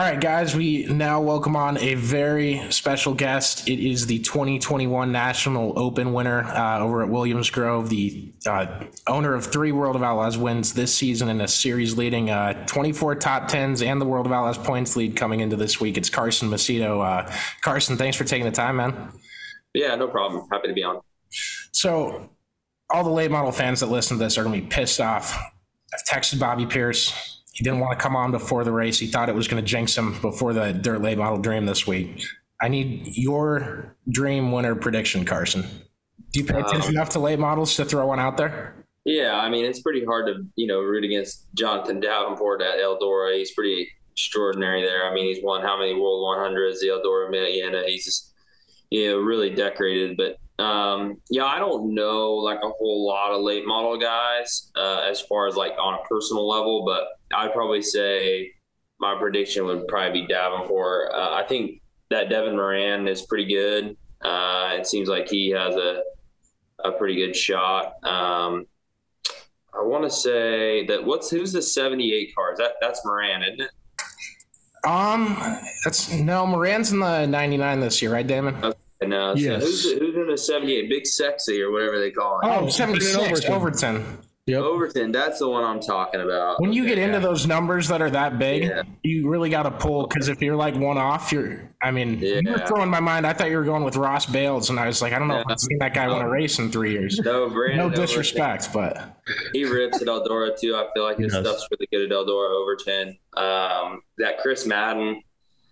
[0.00, 3.68] All right, guys, we now welcome on a very special guest.
[3.68, 9.34] It is the 2021 National Open winner uh, over at Williams Grove, the uh, owner
[9.34, 13.46] of three World of Outlaws wins this season in a series leading uh, 24 top
[13.46, 15.98] tens and the World of Outlaws points lead coming into this week.
[15.98, 17.04] It's Carson Macedo.
[17.04, 17.30] Uh,
[17.60, 19.12] Carson, thanks for taking the time, man.
[19.74, 20.48] Yeah, no problem.
[20.50, 21.02] Happy to be on.
[21.72, 22.30] So,
[22.88, 25.38] all the late model fans that listen to this are going to be pissed off.
[25.92, 27.29] I've texted Bobby Pierce
[27.60, 28.98] he didn't want to come on before the race.
[28.98, 31.86] He thought it was going to jinx him before the dirt late model dream this
[31.86, 32.24] week.
[32.58, 35.66] I need your dream winner prediction, Carson.
[36.32, 38.74] Do you pay attention um, enough to late models to throw one out there?
[39.04, 43.36] Yeah, I mean it's pretty hard to you know root against Jonathan Davenport at Eldora.
[43.36, 45.04] He's pretty extraordinary there.
[45.04, 47.74] I mean he's won how many World 100s, the Eldora Million.
[47.86, 48.32] He's just
[48.88, 50.16] you know really decorated.
[50.16, 55.00] But um, yeah, I don't know like a whole lot of late model guys uh,
[55.00, 58.52] as far as like on a personal level, but I'd probably say
[58.98, 61.12] my prediction would probably be Davenport.
[61.12, 63.96] Uh, I think that Devin Moran is pretty good.
[64.22, 66.02] Uh, it seems like he has a
[66.84, 68.02] a pretty good shot.
[68.04, 68.66] Um,
[69.72, 72.58] I want to say that what's who's the seventy eight cars?
[72.58, 73.70] That that's Moran, isn't it?
[74.84, 75.36] Um,
[75.84, 78.56] that's no Moran's in the ninety nine this year, right, Damon?
[78.62, 78.76] Okay.
[79.02, 79.62] No, yes.
[79.62, 80.90] so who's, who's in the 78?
[80.90, 82.46] Big Sexy or whatever they call it.
[82.46, 83.52] Oh, 76, Overton.
[83.52, 84.18] Overton.
[84.50, 84.62] Yep.
[84.62, 86.60] Overton, that's the one I'm talking about.
[86.60, 88.82] When you get into those numbers that are that big, yeah.
[89.02, 91.70] you really got to pull because if you're like one off, you're.
[91.82, 92.40] I mean, yeah.
[92.42, 93.26] you were throwing my mind.
[93.26, 95.36] I thought you were going with Ross Bailes, and I was like, I don't know
[95.36, 95.42] yeah.
[95.42, 96.14] if I've seen that guy no.
[96.14, 97.18] win a race in three years.
[97.20, 99.12] No, Brandon no disrespect, Overton.
[99.24, 100.74] but he rips at Eldora too.
[100.74, 102.50] I feel like his stuff's really good at Eldora.
[102.60, 105.22] Overton, um, that Chris Madden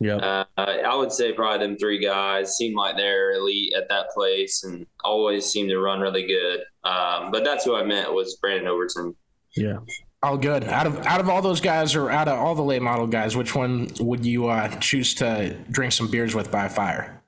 [0.01, 0.16] yeah.
[0.16, 4.62] Uh, I would say probably them three guys seem like they're elite at that place
[4.62, 6.61] and always seem to run really good.
[6.89, 9.14] Um, but that's who I meant was Brandon Overton.
[9.57, 9.78] Yeah.
[10.22, 10.64] All good.
[10.64, 13.36] Out of out of all those guys, or out of all the late model guys,
[13.36, 17.22] which one would you uh, choose to drink some beers with by fire?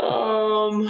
[0.00, 0.88] Um,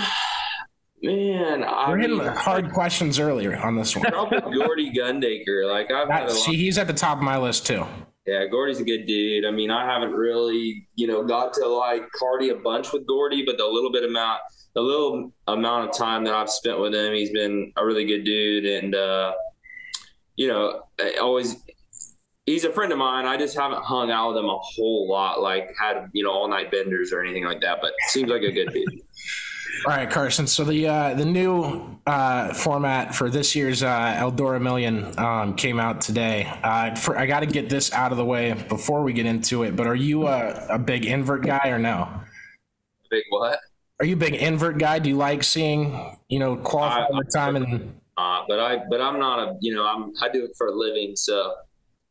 [1.03, 4.05] man, I we're hitting hard questions earlier on this one.
[4.11, 5.71] Probably Gordy Gundaker.
[5.71, 7.87] Like I've that, see, he's at the top of my list too.
[8.27, 9.47] Yeah, Gordy's a good dude.
[9.47, 13.43] I mean, I haven't really, you know, got to like party a bunch with Gordy,
[13.43, 14.41] but the little bit amount,
[14.79, 18.23] the little amount of time that I've spent with him, he's been a really good
[18.23, 19.33] dude, and uh,
[20.37, 20.85] you know,
[21.21, 21.57] always.
[22.47, 23.27] He's a friend of mine.
[23.27, 26.49] I just haven't hung out with him a whole lot, like had you know all
[26.49, 27.81] night benders or anything like that.
[27.83, 28.85] But seems like a good dude.
[29.87, 30.47] All right, Carson.
[30.47, 35.79] So the uh, the new uh, format for this year's uh, Eldora Million um, came
[35.79, 36.51] out today.
[36.65, 39.65] Uh, for, I got to get this out of the way before we get into
[39.65, 39.77] it.
[39.77, 42.09] But are you a, a big invert guy or no?
[43.11, 43.61] Big what?
[44.01, 44.99] Are you a big invert guy?
[44.99, 47.95] Do you like seeing you know qualify all the time and?
[48.17, 50.73] Uh, but I but I'm not a you know I'm I do it for a
[50.73, 51.15] living.
[51.17, 51.55] So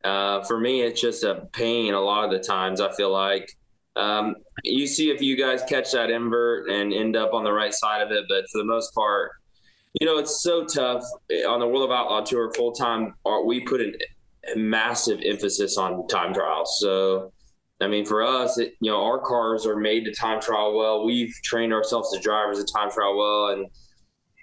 [0.04, 1.94] uh, for me, it's just a pain.
[1.94, 3.50] A lot of the times, I feel like
[3.96, 7.74] um, you see if you guys catch that invert and end up on the right
[7.74, 9.32] side of it, but for the most part,
[10.00, 11.02] you know, it's so tough
[11.48, 13.14] on the World of Outlaw Tour full time.
[13.26, 13.92] Uh, we put a
[14.56, 16.78] massive emphasis on time trials.
[16.80, 17.32] So,
[17.80, 21.04] I mean, for us, it, you know, our cars are made to time trial well.
[21.04, 23.68] We've trained ourselves as drivers to time trial well, and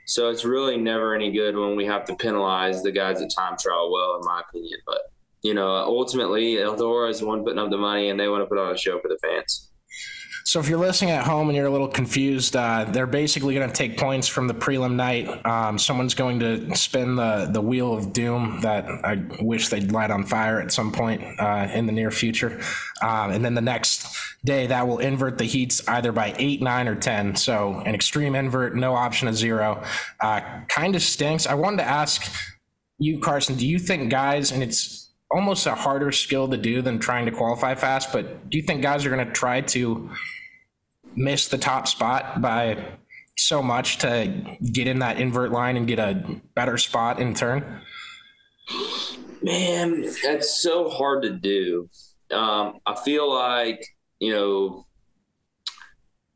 [0.05, 3.57] so it's really never any good when we have to penalize the guys that time
[3.59, 4.79] trial well, in my opinion.
[4.85, 4.99] But
[5.41, 8.47] you know, ultimately Eldora is the one putting up the money and they want to
[8.47, 9.69] put on a show for the fans.
[10.47, 13.67] So if you're listening at home and you're a little confused, uh, they're basically going
[13.67, 15.43] to take points from the prelim night.
[15.43, 20.11] Um, someone's going to spin the the wheel of doom that I wish they'd light
[20.11, 22.61] on fire at some point uh, in the near future,
[23.01, 24.07] um, and then the next
[24.45, 27.35] day that will invert the heats either by eight, nine, or ten.
[27.35, 29.83] So an extreme invert, no option of zero,
[30.21, 31.47] uh, kind of stinks.
[31.47, 32.31] I wanted to ask
[32.99, 36.99] you, Carson, do you think guys, and it's almost a harder skill to do than
[36.99, 40.09] trying to qualify fast, but do you think guys are going to try to
[41.15, 42.97] miss the top spot by
[43.37, 46.23] so much to get in that invert line and get a
[46.55, 47.81] better spot in turn?
[49.41, 51.89] Man, that's so hard to do.
[52.31, 53.85] Um, I feel like,
[54.19, 54.85] you know,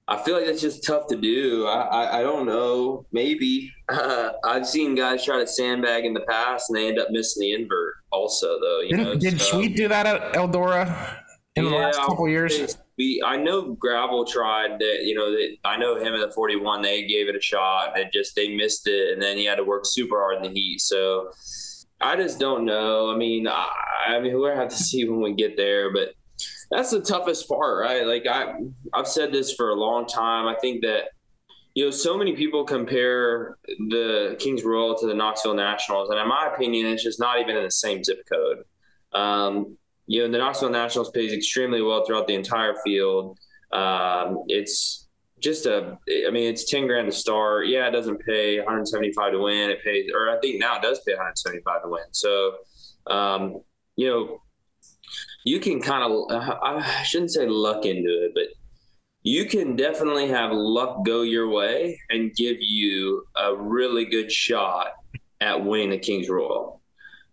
[0.08, 1.68] I feel like that's just tough to do.
[1.68, 3.06] I, I, I don't know.
[3.12, 3.72] Maybe.
[3.88, 7.42] Uh, I've seen guys try to sandbag in the past and they end up missing
[7.42, 8.80] the invert also, though.
[8.82, 11.18] You Didn't, know, did so- Sweet do that at Eldora
[11.56, 12.78] in the last couple years?
[12.98, 15.04] We, I know Gravel tried that.
[15.04, 16.82] You know, that I know him in the 41.
[16.82, 17.98] They gave it a shot.
[17.98, 20.60] and just they missed it, and then he had to work super hard in the
[20.60, 20.82] heat.
[20.82, 21.30] So
[22.02, 23.10] I just don't know.
[23.12, 23.68] I mean, I,
[24.08, 26.10] I mean, we'll have to see when we get there, but
[26.72, 28.06] that's the toughest part, right?
[28.06, 28.54] Like I,
[28.94, 30.46] I've said this for a long time.
[30.48, 31.06] I think that
[31.76, 33.58] you know, so many people compare
[33.90, 37.56] the Kings Royal to the Knoxville Nationals, and in my opinion, it's just not even
[37.56, 38.64] in the same zip code.
[39.14, 43.38] Um, you know, the Knoxville Nationals pays extremely well throughout the entire field.
[43.72, 45.08] Um, it's
[45.40, 45.98] just a,
[46.28, 47.68] I mean, it's 10 grand to start.
[47.68, 49.70] Yeah, it doesn't pay 175 to win.
[49.70, 52.04] It pays, or I think now it does pay 175 to win.
[52.12, 52.54] So,
[53.08, 53.62] um,
[53.96, 54.42] you know,
[55.46, 58.48] you can kind of, I shouldn't say luck into it, but
[59.30, 64.88] you can definitely have luck go your way and give you a really good shot
[65.40, 66.82] at winning the Kings Royal.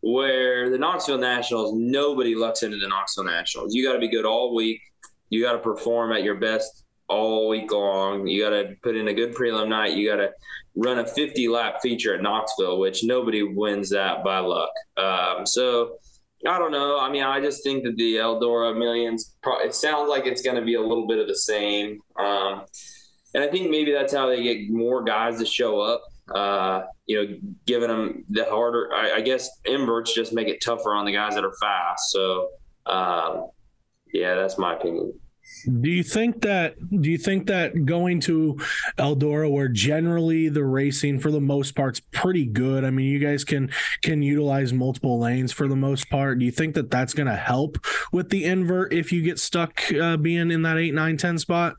[0.03, 3.75] Where the Knoxville Nationals, nobody lucks into the Knoxville Nationals.
[3.75, 4.83] You got to be good all week.
[5.31, 8.27] You got to perform at your best all week long.
[8.27, 9.95] You got to put in a good prelim night.
[9.95, 10.33] You got to
[10.77, 14.71] run a 50 lap feature at Knoxville, which nobody wins that by luck.
[14.99, 15.97] Um, so
[16.47, 16.99] I don't know.
[16.99, 19.35] I mean, I just think that the Eldora Millions,
[19.65, 22.01] it sounds like it's going to be a little bit of the same.
[22.19, 22.65] Um,
[23.35, 26.03] and I think maybe that's how they get more guys to show up.
[26.35, 30.93] Uh, you know, giving them the harder, I, I, guess inverts just make it tougher
[30.93, 32.11] on the guys that are fast.
[32.11, 32.49] So,
[32.87, 33.47] um,
[34.13, 35.13] yeah, that's my opinion.
[35.65, 38.59] Do you think that do you think that going to
[38.99, 42.85] Eldora where generally the racing for the most part's pretty good?
[42.85, 43.71] I mean, you guys can
[44.03, 46.39] can utilize multiple lanes for the most part.
[46.39, 47.79] Do you think that that's going to help
[48.13, 51.77] with the invert if you get stuck uh, being in that 8 9 10 spot?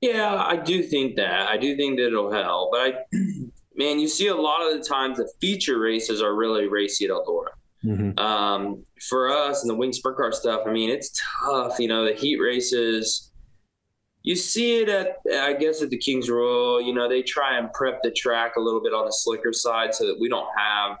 [0.00, 1.48] Yeah, I do think that.
[1.48, 2.72] I do think that it'll help.
[2.72, 2.94] But I
[3.76, 7.10] man, you see a lot of the times the feature races are really racy at
[7.10, 7.50] Eldora.
[7.84, 8.18] Mm-hmm.
[8.18, 11.78] Um, for us and the wing sprint car stuff, I mean, it's tough.
[11.78, 13.30] You know, the heat races,
[14.22, 16.80] you see it at, I guess, at the Kings Royal.
[16.80, 19.94] You know, they try and prep the track a little bit on the slicker side
[19.94, 20.98] so that we don't have,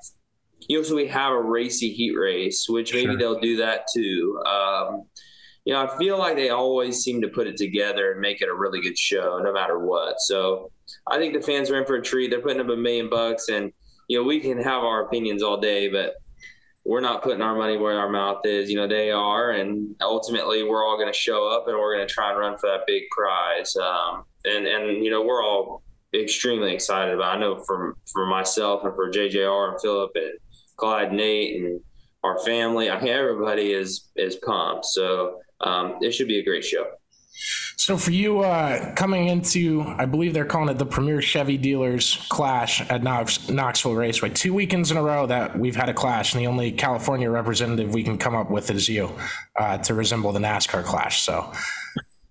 [0.68, 3.18] you know, so we have a racy heat race, which maybe sure.
[3.18, 4.40] they'll do that too.
[4.46, 5.04] Um,
[5.64, 8.48] you know, I feel like they always seem to put it together and make it
[8.48, 10.18] a really good show, no matter what.
[10.20, 10.70] So
[11.06, 12.30] I think the fans are in for a treat.
[12.30, 13.70] They're putting up a million bucks, and
[14.08, 16.14] you know, we can have our opinions all day, but
[16.88, 18.70] we're not putting our money where our mouth is.
[18.70, 22.08] You know, they are, and ultimately, we're all going to show up and we're going
[22.08, 23.76] to try and run for that big prize.
[23.76, 25.82] Um, and and you know, we're all
[26.14, 27.36] extremely excited about.
[27.36, 30.32] I know for for myself and for JJR and Philip and
[30.78, 31.80] Clyde, Nate, and
[32.24, 32.88] our family.
[32.88, 34.86] I mean, everybody is is pumped.
[34.86, 36.86] So um, it should be a great show.
[37.76, 42.26] So for you, uh, coming into, I believe they're calling it the Premier Chevy Dealers
[42.28, 44.30] Clash at Knox, Knoxville Raceway.
[44.30, 47.94] Two weekends in a row that we've had a clash, and the only California representative
[47.94, 49.10] we can come up with is you
[49.56, 51.22] uh, to resemble the NASCAR clash.
[51.22, 51.52] So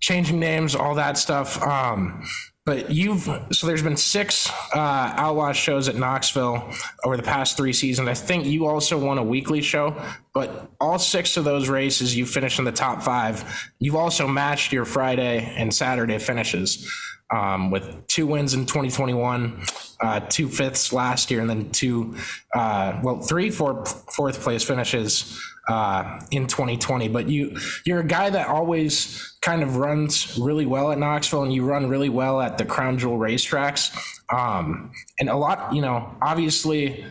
[0.00, 1.60] changing names, all that stuff.
[1.62, 2.22] Um,
[2.68, 6.70] but you've so there's been six uh, outlaw shows at Knoxville
[7.02, 8.06] over the past three seasons.
[8.06, 9.96] I think you also won a weekly show,
[10.34, 13.70] but all six of those races you finished in the top five.
[13.78, 16.86] You've also matched your Friday and Saturday finishes
[17.30, 19.62] um, with two wins in 2021,
[20.00, 22.16] uh, two fifths last year, and then two,
[22.54, 27.08] uh, well, three four, fourth place finishes uh, in 2020.
[27.08, 31.52] But you you're a guy that always kind of runs really well at Knoxville, and
[31.52, 33.96] you run really well at the Crown Jewel racetracks.
[34.32, 37.04] Um, and a lot, you know, obviously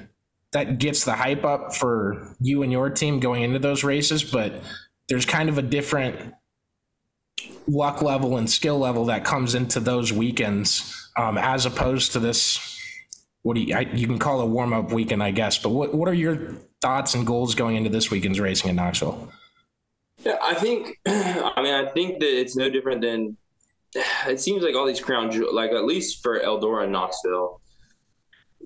[0.54, 4.64] that gets the hype up for you and your team going into those races, but
[5.10, 6.34] there's kind of a different
[7.68, 12.80] luck level and skill level that comes into those weekends um, as opposed to this
[13.44, 15.94] what do you I, you can call a warm up weekend I guess but what
[15.94, 19.32] what are your thoughts and goals going into this weekend's racing in Knoxville?
[20.24, 23.38] Yeah I think I mean I think that it's no different than
[24.28, 27.62] it seems like all these crown jewel, like at least for Eldora and Knoxville,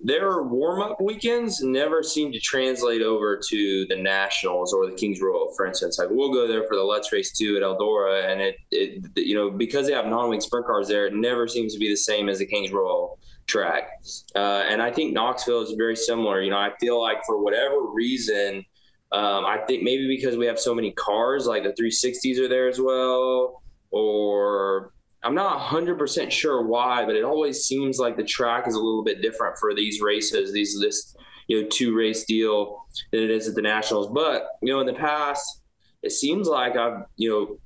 [0.03, 5.21] their warm up weekends never seem to translate over to the Nationals or the Kings
[5.21, 5.99] Royal, for instance.
[5.99, 9.35] Like we'll go there for the Let's Race two at Eldora, and it, it you
[9.35, 11.97] know because they have non wing sprint cars there, it never seems to be the
[11.97, 13.89] same as the Kings Royal track.
[14.35, 16.41] Uh, and I think Knoxville is very similar.
[16.41, 18.65] You know, I feel like for whatever reason,
[19.11, 22.69] um, I think maybe because we have so many cars, like the 360s are there
[22.69, 23.61] as well,
[23.91, 24.93] or
[25.23, 29.03] I'm not 100% sure why, but it always seems like the track is a little
[29.03, 31.15] bit different for these races, these this
[31.47, 34.07] you know two race deal than it is at the Nationals.
[34.07, 35.61] But you know, in the past,
[36.01, 37.57] it seems like I've you know,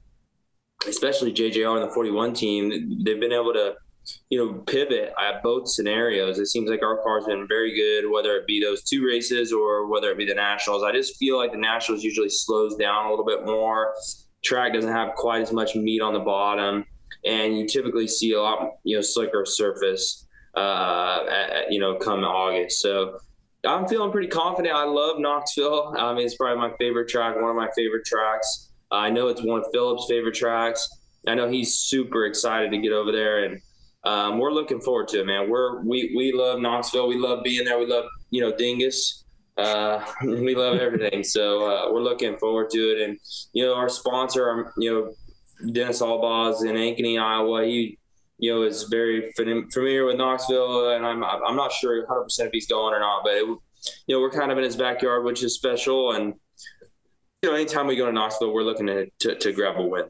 [0.90, 3.76] especially JJR and the 41 team, they've been able to
[4.30, 6.40] you know pivot at both scenarios.
[6.40, 9.88] It seems like our car's been very good, whether it be those two races or
[9.88, 10.84] whether it be the Nationals.
[10.84, 13.94] I just feel like the Nationals usually slows down a little bit more.
[14.44, 16.86] Track doesn't have quite as much meat on the bottom
[17.24, 22.24] and you typically see a lot, you know, slicker surface, uh, at, you know, come
[22.24, 22.80] August.
[22.80, 23.20] So
[23.66, 24.76] I'm feeling pretty confident.
[24.76, 25.96] I love Knoxville.
[25.98, 28.72] I mean, it's probably my favorite track, one of my favorite tracks.
[28.92, 30.88] I know it's one of Phillips' favorite tracks.
[31.28, 33.62] I know he's super excited to get over there, and
[34.04, 35.50] um, we're looking forward to it, man.
[35.50, 37.08] We're we we love Knoxville.
[37.08, 37.80] We love being there.
[37.80, 39.24] We love you know Dingus.
[39.58, 41.24] Uh, we love everything.
[41.24, 43.18] So uh, we're looking forward to it, and
[43.54, 45.14] you know our sponsor, our, you know
[45.72, 47.66] Dennis Albaugh in Ankeny, Iowa.
[47.66, 47.98] He,
[48.38, 52.54] you know, is very familiar with Knoxville, and I'm I'm not sure 100 percent if
[52.54, 53.60] he's going or not, but it, you
[54.10, 56.12] know, we're kind of in his backyard, which is special.
[56.12, 56.34] And
[57.42, 60.06] you know, anytime we go to Knoxville, we're looking to to, to grab a win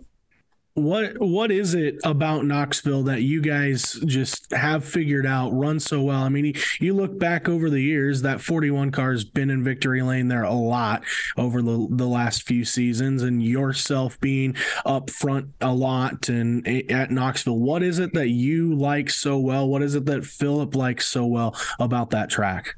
[0.75, 6.01] what what is it about Knoxville that you guys just have figured out run so
[6.01, 6.21] well?
[6.21, 10.01] I mean, you look back over the years, that 41 car has been in victory
[10.01, 11.03] lane there a lot
[11.37, 14.55] over the, the last few seasons, and yourself being
[14.85, 17.57] up front a lot and at Knoxville.
[17.57, 19.67] What is it that you like so well?
[19.69, 22.75] What is it that Philip likes so well about that track?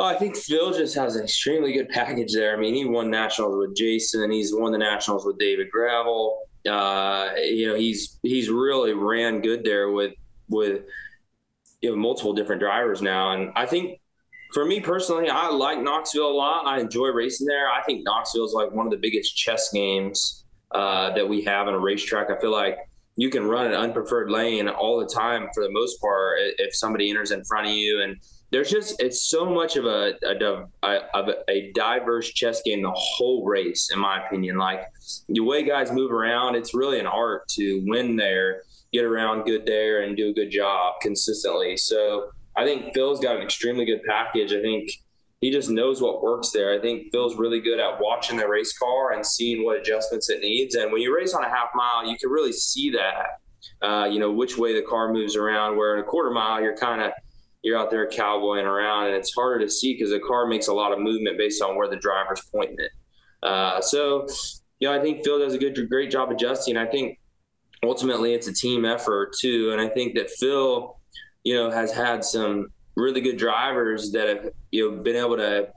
[0.00, 2.56] Oh, I think Phil just has an extremely good package there.
[2.56, 4.30] I mean, he won nationals with Jason.
[4.30, 6.38] He's won the nationals with David Gravel.
[6.68, 10.12] Uh, you know, he's he's really ran good there with
[10.48, 10.82] with
[11.80, 13.32] you know multiple different drivers now.
[13.32, 13.98] And I think
[14.54, 16.64] for me personally, I like Knoxville a lot.
[16.66, 17.68] I enjoy racing there.
[17.68, 21.66] I think Knoxville is like one of the biggest chess games uh, that we have
[21.66, 22.30] in a racetrack.
[22.30, 22.78] I feel like
[23.16, 27.10] you can run an unpreferred lane all the time for the most part if somebody
[27.10, 28.16] enters in front of you and
[28.50, 33.44] there's just it's so much of a, a, a, a diverse chess game the whole
[33.44, 34.56] race in my opinion.
[34.56, 34.84] Like
[35.28, 39.66] the way guys move around it's really an art to win there get around good
[39.66, 41.76] there and do a good job consistently.
[41.76, 44.52] So i think phil's got an extremely good package.
[44.52, 44.90] I think
[45.40, 46.72] he just knows what works there.
[46.72, 50.40] I think phil's really good at watching the race car and seeing what adjustments it
[50.40, 50.74] needs.
[50.74, 54.18] And when you race on a half mile you can really see that uh, you
[54.18, 57.12] know which way the car moves around where in a quarter mile you're kind of
[57.62, 60.72] you're out there cowboying around, and it's harder to see because the car makes a
[60.72, 62.92] lot of movement based on where the driver's pointing it.
[63.42, 64.26] Uh, so,
[64.80, 66.76] you know, I think Phil does a good, great job adjusting.
[66.76, 67.18] I think
[67.82, 70.96] ultimately it's a team effort too, and I think that Phil,
[71.44, 75.68] you know, has had some really good drivers that have you know been able to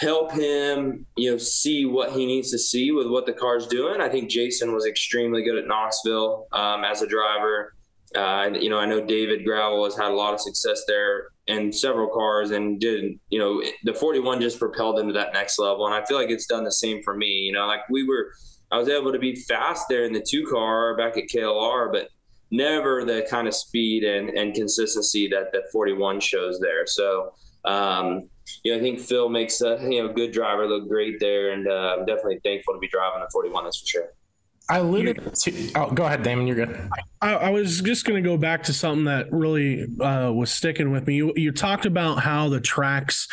[0.00, 4.00] help him, you know, see what he needs to see with what the car's doing.
[4.00, 7.74] I think Jason was extremely good at Knoxville um, as a driver.
[8.16, 11.72] Uh, you know, I know David Gravel has had a lot of success there in
[11.72, 15.86] several cars and did, you know, the 41 just propelled him to that next level.
[15.86, 17.26] And I feel like it's done the same for me.
[17.26, 18.32] You know, like we were,
[18.72, 22.08] I was able to be fast there in the two car back at KLR, but
[22.50, 26.86] never the kind of speed and, and consistency that that 41 shows there.
[26.86, 27.32] So,
[27.64, 28.28] um,
[28.64, 31.68] you know, I think Phil makes a you know good driver look great there, and
[31.68, 33.64] uh, I'm definitely thankful to be driving the 41.
[33.64, 34.08] That's for sure.
[34.70, 35.72] I alluded to.
[35.74, 36.46] Oh, go ahead, Damon.
[36.46, 36.88] You're good.
[37.20, 40.92] I, I was just going to go back to something that really uh, was sticking
[40.92, 41.16] with me.
[41.16, 43.28] You, you talked about how the tracks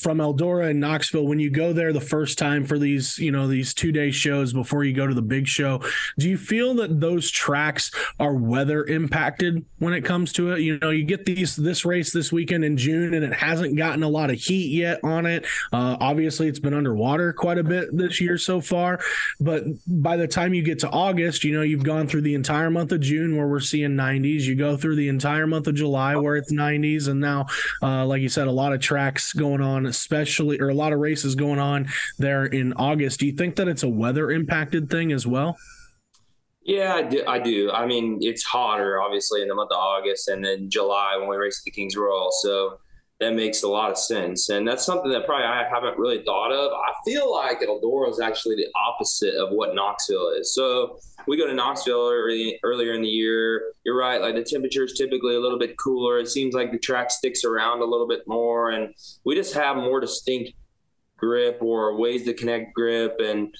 [0.00, 3.46] from Eldora and Knoxville, when you go there the first time for these, you know,
[3.46, 5.80] these two day shows before you go to the big show,
[6.18, 10.60] do you feel that those tracks are weather impacted when it comes to it?
[10.60, 14.02] You know, you get these this race this weekend in June and it hasn't gotten
[14.02, 15.44] a lot of heat yet on it.
[15.72, 19.00] Uh, obviously, it's been underwater quite a bit this year so far,
[19.40, 22.70] but by the time you get to August, you know, you've gone through the entire
[22.70, 24.42] month of June where we're seeing 90s.
[24.42, 27.46] You go through the entire month of July where it's 90s, and now,
[27.82, 30.98] uh, like you said, a lot of tracks going on especially, or a lot of
[31.00, 33.20] races going on there in August.
[33.20, 35.56] Do you think that it's a weather impacted thing as well?
[36.64, 37.22] Yeah, I do.
[37.26, 37.70] I do.
[37.72, 41.36] I mean, it's hotter obviously in the month of August and then July when we
[41.36, 42.30] race the Kings Royal.
[42.40, 42.78] So
[43.20, 44.48] that makes a lot of sense.
[44.48, 46.72] And that's something that probably I haven't really thought of.
[46.72, 50.52] I feel like Eldora is actually the opposite of what Knoxville is.
[50.52, 50.98] So
[51.28, 53.72] we go to Knoxville early, earlier in the year.
[53.84, 54.20] You're right.
[54.20, 56.18] Like the temperature is typically a little bit cooler.
[56.18, 58.92] It seems like the track sticks around a little bit more, and
[59.24, 60.52] we just have more distinct
[61.16, 63.16] grip or ways to connect grip.
[63.20, 63.54] And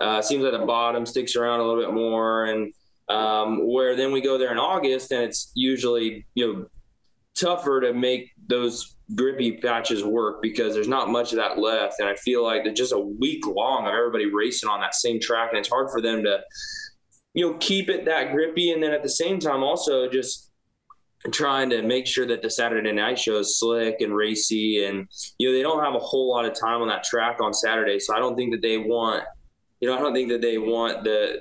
[0.00, 2.46] uh, seems like the bottom sticks around a little bit more.
[2.46, 2.72] And
[3.08, 6.66] um, where then we go there in August, and it's usually you know
[7.36, 12.00] tougher to make those grippy patches work because there's not much of that left.
[12.00, 15.20] And I feel like they're just a week long of everybody racing on that same
[15.20, 15.50] track.
[15.50, 16.40] And it's hard for them to,
[17.34, 18.72] you know, keep it that grippy.
[18.72, 20.50] And then at the same time, also just
[21.32, 24.84] trying to make sure that the Saturday night show is slick and racy.
[24.84, 27.54] And, you know, they don't have a whole lot of time on that track on
[27.54, 27.98] Saturday.
[28.00, 29.22] So I don't think that they want,
[29.80, 31.40] you know, I don't think that they want the,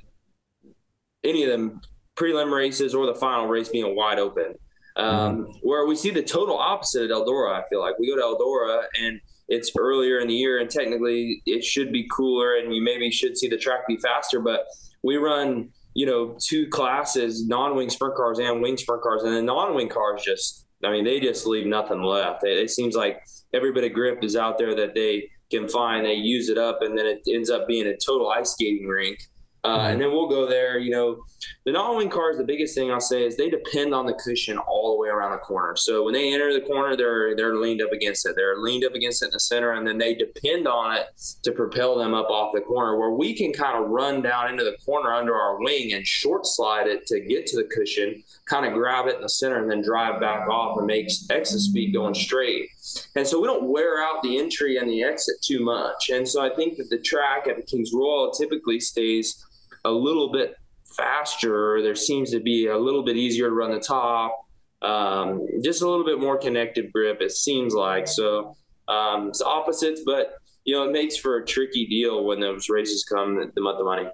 [1.23, 1.81] any of them
[2.15, 4.55] prelim races or the final race being wide open.
[4.97, 8.21] Um, where we see the total opposite at Eldora, I feel like we go to
[8.21, 12.81] Eldora and it's earlier in the year, and technically it should be cooler, and you
[12.81, 14.39] maybe should see the track be faster.
[14.39, 14.65] But
[15.03, 19.41] we run, you know, two classes, non-wing sprint cars and wing sprint cars, and the
[19.41, 22.43] non-wing cars just, I mean, they just leave nothing left.
[22.43, 23.21] It, it seems like
[23.53, 26.05] every bit of grip is out there that they can find.
[26.05, 29.19] They use it up, and then it ends up being a total ice skating rink.
[29.65, 30.77] Uh, and then we'll go there.
[30.77, 31.23] You know,
[31.65, 32.37] the non-wing cars.
[32.37, 35.31] The biggest thing I'll say is they depend on the cushion all the way around
[35.31, 35.75] the corner.
[35.75, 38.35] So when they enter the corner, they're they're leaned up against it.
[38.35, 41.07] They're leaned up against it in the center, and then they depend on it
[41.41, 42.97] to propel them up off the corner.
[42.97, 46.45] Where we can kind of run down into the corner under our wing and short
[46.45, 49.71] slide it to get to the cushion, kind of grab it in the center, and
[49.71, 52.69] then drive back off and make exit speed going straight.
[53.15, 56.09] And so we don't wear out the entry and the exit too much.
[56.09, 59.43] And so I think that the track at the Kings Royal typically stays
[59.85, 60.55] a little bit
[60.85, 61.81] faster.
[61.81, 64.45] There seems to be a little bit easier to run the top.
[64.81, 68.07] Um, just a little bit more connected grip, it seems like.
[68.07, 68.55] So
[68.87, 73.03] um, it's opposites, but you know it makes for a tricky deal when those races
[73.03, 74.09] come the month of money.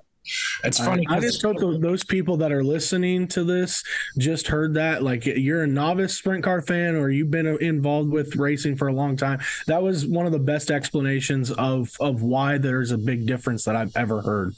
[0.64, 1.04] It's funny.
[1.10, 3.84] I, I just hope those people that are listening to this
[4.20, 5.02] just heard that.
[5.02, 8.94] Like you're a novice sprint car fan or you've been involved with racing for a
[8.94, 9.40] long time.
[9.66, 13.76] That was one of the best explanations of of why there's a big difference that
[13.76, 14.56] I've ever heard.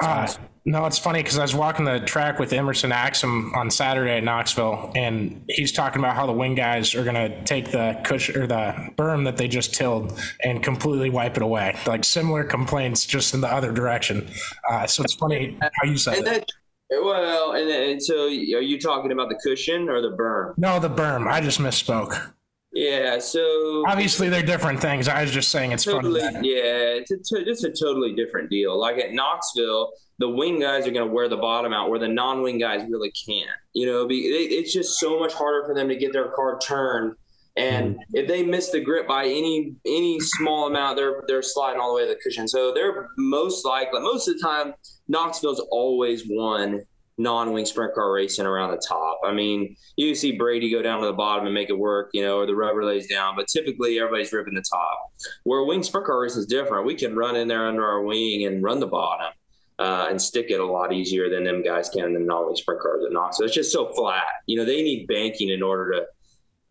[0.00, 0.42] Uh, awesome.
[0.64, 4.24] No, it's funny because I was walking the track with Emerson Axsom on Saturday at
[4.24, 8.40] Knoxville, and he's talking about how the wing guys are going to take the cushion
[8.40, 11.76] or the berm that they just tilled and completely wipe it away.
[11.84, 14.30] Like similar complaints, just in the other direction.
[14.70, 16.48] Uh, so it's funny how you said that.
[16.90, 20.54] Well, and, and so are you talking about the cushion or the berm?
[20.58, 21.26] No, the berm.
[21.26, 22.32] I just misspoke.
[22.74, 25.06] Yeah, so obviously they're different things.
[25.06, 26.54] I was just saying it's totally, funny.
[26.54, 28.78] Yeah, it's a, it's a totally different deal.
[28.80, 32.08] Like at Knoxville, the wing guys are going to wear the bottom out, where the
[32.08, 33.50] non-wing guys really can't.
[33.74, 36.58] You know, be, it, it's just so much harder for them to get their car
[36.60, 37.14] turned.
[37.56, 38.16] And mm-hmm.
[38.16, 41.96] if they miss the grip by any any small amount, they're they're sliding all the
[41.96, 42.48] way to the cushion.
[42.48, 44.72] So they're most likely most of the time
[45.08, 46.80] Knoxville's always won
[47.22, 49.20] non-wing sprint car racing around the top.
[49.24, 52.22] I mean, you see Brady go down to the bottom and make it work, you
[52.22, 55.12] know, or the rubber lays down, but typically everybody's ripping the top.
[55.44, 56.86] Where wing sprint car racing is different.
[56.86, 59.32] We can run in there under our wing and run the bottom.
[59.78, 62.80] Uh, and stick it a lot easier than them guys can in the non-wing sprint
[62.80, 63.38] cars at Knox.
[63.38, 64.26] So it's just so flat.
[64.46, 66.06] You know, they need banking in order to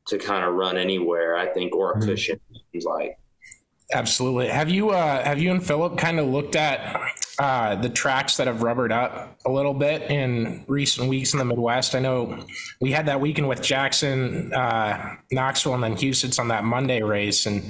[0.08, 2.10] to kind of run anywhere, I think, or a mm-hmm.
[2.10, 2.40] cushion.
[2.86, 3.18] Like.
[3.94, 4.48] Absolutely.
[4.48, 7.02] Have you uh, have you and Philip kind of looked at
[7.40, 11.46] uh, the tracks that have rubbered up a little bit in recent weeks in the
[11.46, 11.94] Midwest?
[11.94, 12.46] I know
[12.80, 17.46] we had that weekend with Jackson, uh, Knoxville, and then Huset's on that Monday race,
[17.46, 17.64] and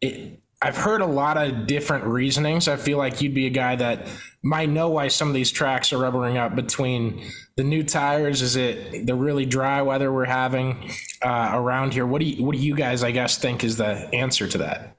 [0.00, 2.66] it, I've heard a lot of different reasonings.
[2.66, 4.08] I feel like you'd be a guy that
[4.42, 7.22] might know why some of these tracks are rubbering up between
[7.56, 8.42] the new tires.
[8.42, 10.90] Is it the really dry weather we're having
[11.22, 12.06] uh, around here?
[12.06, 14.97] What do you, what do you guys, I guess, think is the answer to that?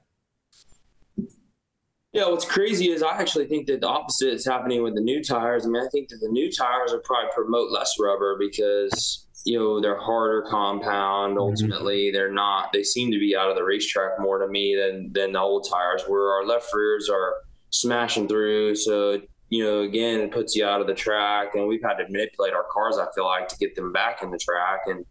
[2.12, 5.22] Yeah, what's crazy is I actually think that the opposite is happening with the new
[5.22, 5.64] tires.
[5.64, 9.58] I mean, I think that the new tires will probably promote less rubber because you
[9.58, 11.32] know they're harder compound.
[11.32, 11.40] Mm-hmm.
[11.40, 12.16] Ultimately, mm-hmm.
[12.16, 12.72] they're not.
[12.72, 15.68] They seem to be out of the racetrack more to me than than the old
[15.70, 17.34] tires, where our left rears are
[17.70, 18.74] smashing through.
[18.74, 22.04] So you know, again, it puts you out of the track, and we've had to
[22.10, 22.98] manipulate our cars.
[22.98, 25.04] I feel like to get them back in the track, and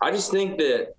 [0.00, 0.94] I just think that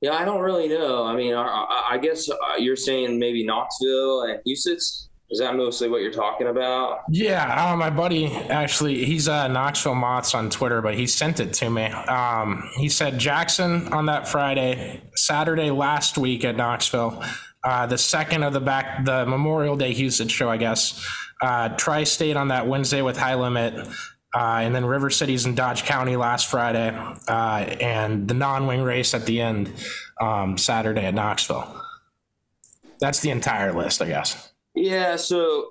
[0.00, 1.04] yeah, I don't really know.
[1.04, 5.08] I mean, I, I guess uh, you're saying maybe Knoxville and Huset's.
[5.28, 7.00] Is that mostly what you're talking about?
[7.10, 11.52] Yeah, uh, my buddy actually, he's uh, Knoxville Mott's on Twitter, but he sent it
[11.54, 11.86] to me.
[11.86, 17.24] Um, he said Jackson on that Friday, Saturday last week at Knoxville,
[17.64, 21.04] uh, the second of the back, the Memorial Day Houston show, I guess.
[21.42, 23.88] Uh, Tri State on that Wednesday with High Limit.
[24.36, 26.90] Uh, and then River Cities in Dodge County last Friday,
[27.26, 27.30] uh,
[27.80, 29.70] and the non-wing race at the end
[30.20, 31.66] um, Saturday at Knoxville.
[33.00, 34.52] That's the entire list, I guess.
[34.74, 35.70] Yeah, so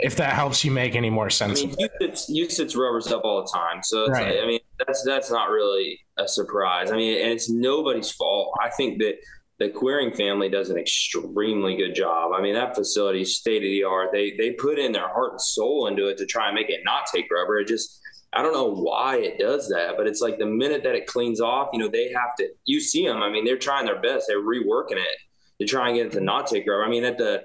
[0.00, 1.62] if that helps you make any more sense.
[1.62, 4.36] I mean, Huset's, Huset's rubbers up all the time, so it's Right.
[4.36, 6.90] like, I mean that's that's not really a surprise.
[6.90, 8.56] I mean, and it's nobody's fault.
[8.64, 9.16] I think that
[9.58, 12.32] the Queering family does an extremely good job.
[12.32, 14.10] I mean, that facility is state of the art.
[14.12, 16.80] They they put in their heart and soul into it to try and make it
[16.84, 17.58] not take rubber.
[17.58, 18.00] It just
[18.32, 21.40] I don't know why it does that, but it's like the minute that it cleans
[21.40, 22.48] off, you know, they have to.
[22.66, 23.22] You see them.
[23.22, 24.26] I mean, they're trying their best.
[24.28, 25.18] They're reworking it
[25.60, 26.84] to try and get it to not take rubber.
[26.84, 27.42] I mean, at the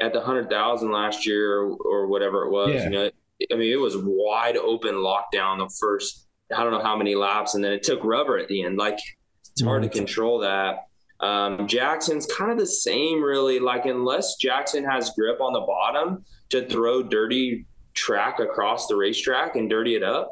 [0.00, 2.84] at the hundred thousand last year or, or whatever it was, Yeah.
[2.84, 3.10] you know,
[3.52, 7.54] I mean, it was wide open lockdown the first I don't know how many laps,
[7.54, 8.78] and then it took rubber at the end.
[8.78, 8.98] Like
[9.52, 10.86] it's hard to control that.
[11.20, 13.58] Um, Jackson's kind of the same, really.
[13.60, 19.56] Like unless Jackson has grip on the bottom to throw dirty track across the racetrack
[19.56, 20.30] and dirty it up,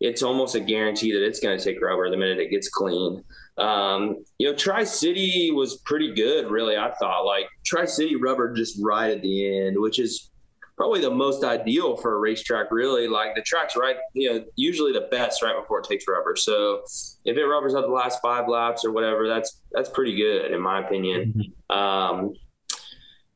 [0.00, 3.22] it's almost a guarantee that it's going to take rubber the minute it gets clean.
[3.58, 6.76] Um, you know, Tri City was pretty good, really.
[6.76, 10.30] I thought like Tri City rubber just right at the end, which is
[10.76, 13.06] probably the most ideal for a racetrack, really.
[13.06, 16.36] Like the track's right, you know, usually the best right before it takes rubber.
[16.36, 16.82] So
[17.24, 20.60] if it rubbers up the last five laps or whatever, that's that's pretty good in
[20.60, 21.52] my opinion.
[21.68, 22.32] Um,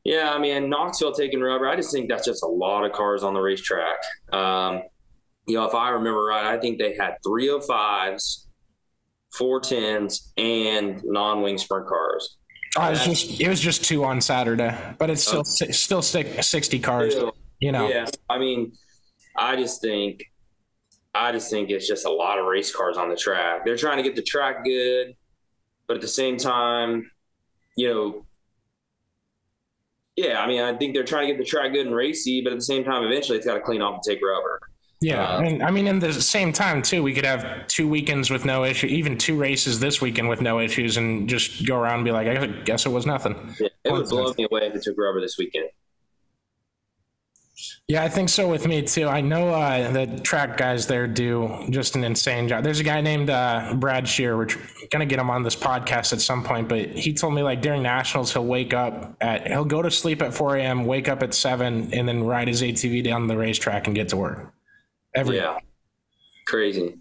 [0.03, 3.23] yeah, I mean Knoxville taking rubber, I just think that's just a lot of cars
[3.23, 3.97] on the racetrack.
[4.33, 4.81] Um,
[5.47, 8.47] you know, if I remember right, I think they had three of fives,
[9.37, 12.37] four tens, and non-wing sprint cars.
[12.77, 16.01] Oh, it was just it was just two on Saturday, but it's still si- still
[16.01, 17.13] si- sixty cars.
[17.13, 18.73] Still, You know, Yeah, I mean,
[19.37, 20.23] I just think,
[21.15, 23.63] I just think it's just a lot of race cars on the track.
[23.63, 25.15] They're trying to get the track good,
[25.87, 27.09] but at the same time,
[27.77, 28.25] you know,
[30.17, 32.53] yeah, I mean, I think they're trying to get the track good and racy, but
[32.53, 34.61] at the same time, eventually it's got to clean off and take rubber.
[35.01, 35.35] yeah.
[35.35, 38.45] Uh, and I mean, in the same time too, we could have two weekends with
[38.45, 42.05] no issue, even two races this weekend with no issues, and just go around and
[42.05, 43.55] be like, I guess it was nothing.
[43.59, 45.69] Yeah, it would blow me away if it took rubber this weekend.
[47.87, 49.07] Yeah, I think so with me too.
[49.07, 52.63] I know uh, the track guys there do just an insane job.
[52.63, 54.35] There's a guy named uh, Brad Shear.
[54.35, 54.47] We're
[54.91, 57.83] gonna get him on this podcast at some point, but he told me like during
[57.83, 61.33] nationals he'll wake up at he'll go to sleep at 4 a.m., wake up at
[61.33, 64.53] seven, and then ride his ATV down the racetrack and get to work.
[65.13, 65.59] Every Yeah,
[66.47, 66.97] crazy.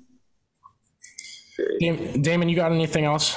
[1.56, 2.18] Crazy.
[2.20, 3.36] Damon, you got anything else?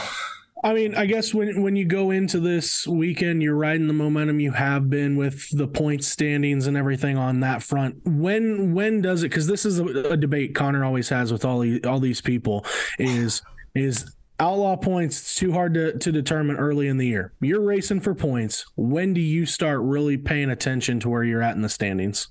[0.63, 4.39] I mean, I guess when when you go into this weekend, you're riding the momentum
[4.39, 7.97] you have been with the point standings and everything on that front.
[8.05, 9.29] When when does it?
[9.29, 12.65] Because this is a, a debate Connor always has with all these, all these people.
[12.97, 13.41] Is
[13.75, 17.33] is outlaw points it's too hard to, to determine early in the year?
[17.39, 18.65] You're racing for points.
[18.75, 22.29] When do you start really paying attention to where you're at in the standings?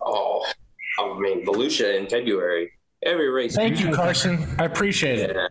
[0.00, 0.44] Oh,
[0.98, 2.72] I mean, Volusia in February.
[3.04, 3.54] Every race.
[3.54, 4.46] Thank you, Carson.
[4.58, 5.36] I appreciate it.
[5.36, 5.48] Yeah.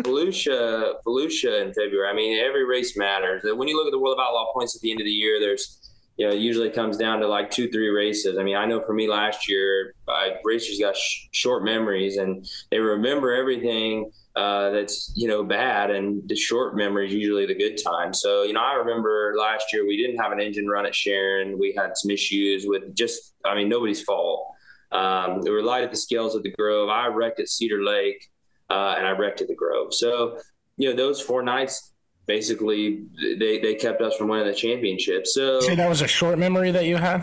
[0.00, 2.08] Volusia, Volusia in February.
[2.08, 3.42] I mean, every race matters.
[3.44, 5.40] When you look at the World of Outlaw points at the end of the year,
[5.40, 8.36] there's, you know, it usually comes down to like two, three races.
[8.38, 12.46] I mean, I know for me last year, I, racers got sh- short memories and
[12.70, 15.90] they remember everything uh, that's, you know, bad.
[15.90, 18.12] And the short memory is usually the good time.
[18.12, 21.58] So, you know, I remember last year we didn't have an engine run at Sharon.
[21.58, 24.46] We had some issues with just, I mean, nobody's fault.
[24.92, 26.90] Um, we were light at the scales at the Grove.
[26.90, 28.30] I wrecked at Cedar Lake
[28.70, 29.94] uh, and I wrecked at the Grove.
[29.94, 30.38] So,
[30.76, 31.92] you know, those four nights
[32.26, 33.04] basically
[33.38, 35.26] they, they kept us from winning the championship.
[35.26, 37.22] So, Say that was a short memory that you had.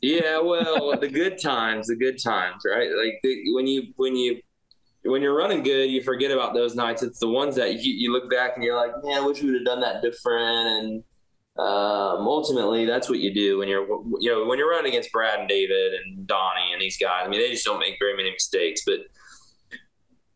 [0.00, 2.90] yeah, well, the good times, the good times, right?
[2.90, 4.40] Like the, when you when you
[5.04, 7.02] when you're running good, you forget about those nights.
[7.02, 9.50] It's the ones that you, you look back and you're like, man, I wish we
[9.50, 10.68] would have done that different.
[10.68, 11.04] And
[11.58, 13.86] um, ultimately, that's what you do when you're
[14.20, 17.22] you know when you're running against Brad and David and Donnie and these guys.
[17.24, 18.98] I mean, they just don't make very many mistakes, but.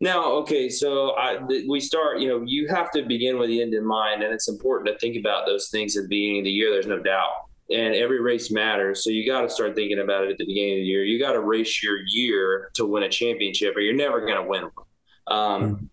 [0.01, 2.20] Now, okay, so I, th- we start.
[2.20, 4.99] You know, you have to begin with the end in mind, and it's important to
[4.99, 6.70] think about those things at the beginning of the year.
[6.70, 7.30] There's no doubt,
[7.70, 9.03] and every race matters.
[9.03, 11.03] So you got to start thinking about it at the beginning of the year.
[11.03, 14.42] You got to race your year to win a championship, or you're never going to
[14.42, 14.86] win one.
[15.28, 15.90] Um,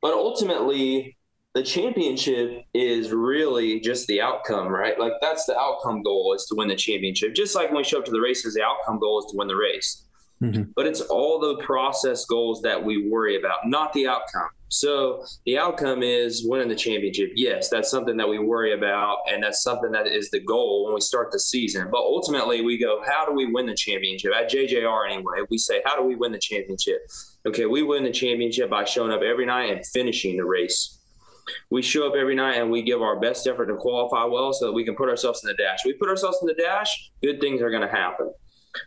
[0.00, 1.16] but ultimately,
[1.54, 4.98] the championship is really just the outcome, right?
[4.98, 7.34] Like that's the outcome goal is to win the championship.
[7.34, 9.48] Just like when we show up to the races, the outcome goal is to win
[9.48, 10.03] the race
[10.44, 10.62] Mm-hmm.
[10.76, 14.48] but it's all the process goals that we worry about, not the outcome.
[14.68, 17.30] So the outcome is winning the championship.
[17.36, 20.94] Yes, that's something that we worry about, and that's something that is the goal when
[20.94, 21.88] we start the season.
[21.90, 24.32] But ultimately, we go, how do we win the championship?
[24.34, 27.06] At JJR, anyway, we say, how do we win the championship?
[27.46, 30.98] Okay, we win the championship by showing up every night and finishing the race.
[31.70, 34.66] We show up every night and we give our best effort to qualify well so
[34.66, 35.84] that we can put ourselves in the dash.
[35.84, 38.32] We put ourselves in the dash, good things are going to happen.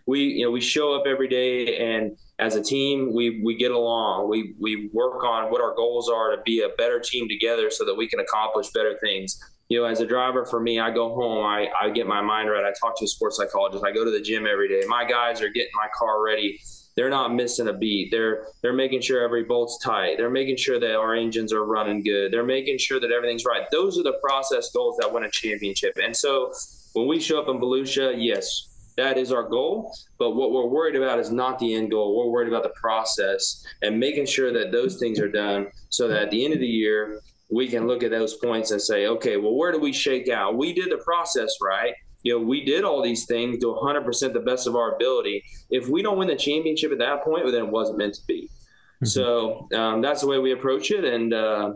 [0.05, 3.71] We you know we show up every day and as a team we we get
[3.71, 4.29] along.
[4.29, 7.85] We we work on what our goals are to be a better team together so
[7.85, 9.41] that we can accomplish better things.
[9.69, 12.49] You know as a driver for me i go home i i get my mind
[12.49, 12.63] right.
[12.63, 13.83] I talk to a sports psychologist.
[13.83, 14.87] I go to the gym every day.
[14.87, 16.59] My guys are getting my car ready.
[16.95, 18.09] They're not missing a beat.
[18.09, 20.17] They're they're making sure every bolt's tight.
[20.17, 22.31] They're making sure that our engines are running good.
[22.31, 23.63] They're making sure that everything's right.
[23.71, 25.97] Those are the process goals that win a championship.
[26.01, 26.53] And so
[26.93, 28.66] when we show up in volusia yes
[28.97, 29.93] that is our goal.
[30.17, 32.17] But what we're worried about is not the end goal.
[32.17, 36.23] We're worried about the process and making sure that those things are done so that
[36.23, 39.37] at the end of the year, we can look at those points and say, okay,
[39.37, 40.57] well, where do we shake out?
[40.57, 41.93] We did the process right.
[42.23, 45.43] You know, we did all these things to 100% the best of our ability.
[45.69, 48.21] If we don't win the championship at that point, well, then it wasn't meant to
[48.27, 48.49] be.
[48.95, 49.05] Mm-hmm.
[49.05, 51.05] So um, that's the way we approach it.
[51.05, 51.73] And, uh,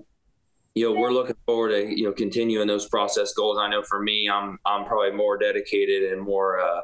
[0.73, 3.57] you know, we're looking forward to, you know, continuing those process goals.
[3.59, 6.81] I know for me, I'm, I'm probably more dedicated and more, uh,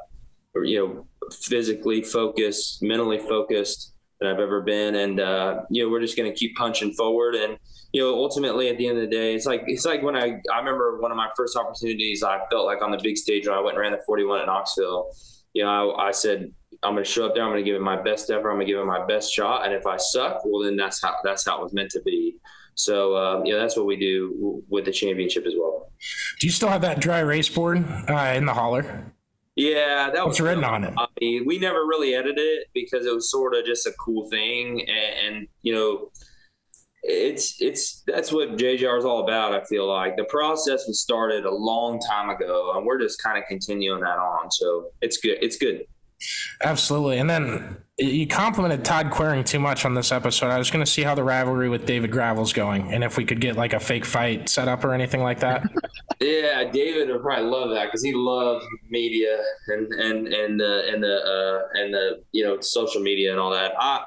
[0.64, 4.96] you know, physically focused, mentally focused than I've ever been.
[4.96, 7.36] And, uh, you know, we're just going to keep punching forward.
[7.36, 7.58] And,
[7.92, 10.42] you know, ultimately at the end of the day, it's like, it's like when I,
[10.54, 13.56] I remember one of my first opportunities, I felt like on the big stage when
[13.56, 15.12] I went and ran the 41 at Knoxville,
[15.54, 16.52] you know, I, I said,
[16.84, 17.44] I'm going to show up there.
[17.44, 18.50] I'm going to give it my best effort.
[18.50, 19.66] I'm going to give it my best shot.
[19.66, 22.36] And if I suck, well, then that's how, that's how it was meant to be.
[22.76, 25.92] So, um, you know, that's what we do with the championship as well.
[26.40, 29.12] Do you still have that dry race board uh, in the hauler?
[29.58, 30.94] Yeah, that was written on it.
[30.96, 34.30] I mean, we never really edited it because it was sort of just a cool
[34.30, 36.12] thing, and, and you know,
[37.02, 39.54] it's it's that's what JJR is all about.
[39.54, 43.38] I feel like the process was started a long time ago, and we're just kind
[43.40, 44.52] of continuing that on.
[44.52, 45.40] So it's good.
[45.42, 45.86] It's good.
[46.64, 47.18] Absolutely.
[47.18, 50.48] And then you complimented Todd Quering too much on this episode.
[50.48, 53.26] I was going to see how the rivalry with David Gravel's going and if we
[53.26, 55.64] could get like a fake fight set up or anything like that.
[56.20, 61.04] yeah, David would probably love that because he loves media and and and the and
[61.04, 63.74] the uh, and the you know social media and all that.
[63.80, 64.04] I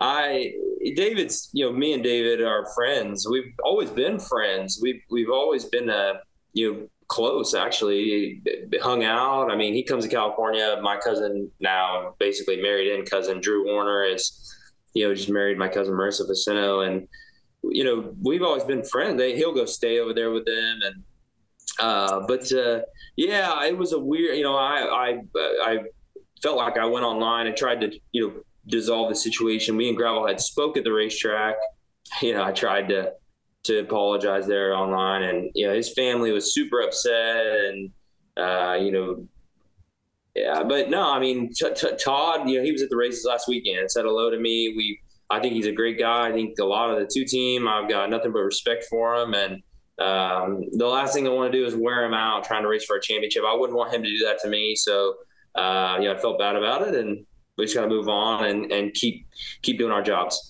[0.00, 0.52] I
[0.94, 3.26] David's you know me and David are friends.
[3.30, 4.80] We've always been friends.
[4.82, 6.20] We've we've always been a
[6.52, 8.40] you know close actually.
[8.80, 9.50] Hung out.
[9.50, 14.04] I mean he comes to california my cousin now basically married in cousin drew warner
[14.04, 14.56] is
[14.94, 17.08] you know just married my cousin marissa Vicino, and
[17.64, 19.18] you know we've always been friends.
[19.18, 20.78] They, he'll go stay over there with them.
[20.84, 21.04] And
[21.80, 22.82] uh, but uh,
[23.16, 25.20] yeah it was a weird you know i i
[25.64, 25.78] i
[26.42, 28.34] felt like i went online and tried to you know
[28.68, 29.76] dissolve the situation.
[29.76, 31.56] Me and gravel had spoke at the racetrack.
[32.22, 33.12] You know i tried to
[33.64, 37.90] to apologize there online, and you know his family was super upset, and
[38.36, 39.26] uh, you know,
[40.34, 40.62] yeah.
[40.62, 43.48] But no, I mean t- t- Todd, you know, he was at the races last
[43.48, 44.74] weekend, said hello to me.
[44.76, 46.28] We, I think he's a great guy.
[46.28, 49.34] I think a lot of the two team, I've got nothing but respect for him,
[49.34, 49.62] and
[50.00, 52.84] um, the last thing I want to do is wear him out trying to race
[52.84, 53.42] for a championship.
[53.46, 54.74] I wouldn't want him to do that to me.
[54.74, 55.14] So,
[55.54, 57.26] uh, you know, I felt bad about it, and
[57.58, 59.26] we just got to move on and, and keep
[59.60, 60.49] keep doing our jobs.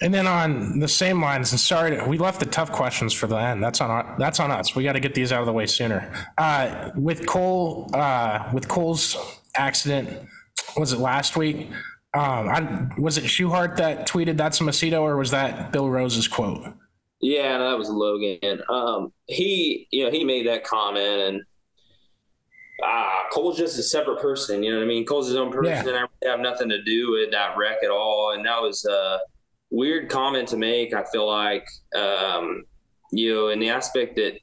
[0.00, 3.36] And then on the same lines, and sorry, we left the tough questions for the
[3.36, 3.62] end.
[3.62, 4.74] That's on our, that's on us.
[4.74, 6.12] We got to get these out of the way sooner.
[6.38, 9.16] Uh, with Cole, uh, with Cole's
[9.54, 10.28] accident,
[10.76, 11.68] was it last week?
[12.14, 16.28] Um, I, was it Schuchart that tweeted that's a Macedo, or was that Bill Rose's
[16.28, 16.64] quote?
[17.20, 18.62] Yeah, no, that was Logan.
[18.68, 21.42] Um, he, you know, he made that comment, and
[22.84, 24.62] uh, Cole's just a separate person.
[24.62, 25.06] You know what I mean?
[25.06, 25.88] Cole's his own person.
[25.88, 26.06] Yeah.
[26.24, 28.32] I have nothing to do with that wreck at all.
[28.34, 29.18] And that was, uh,
[29.72, 30.94] weird comment to make.
[30.94, 31.66] I feel like,
[31.96, 32.64] um,
[33.10, 34.38] you know, in the aspect that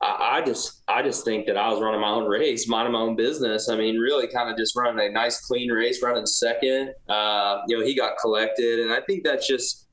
[0.00, 3.00] I, I, just, I just think that I was running my own race, minding my
[3.00, 3.68] own business.
[3.68, 6.94] I mean, really kind of just running a nice, clean race, running second.
[7.08, 9.86] Uh, you know, he got collected, and I think that's just,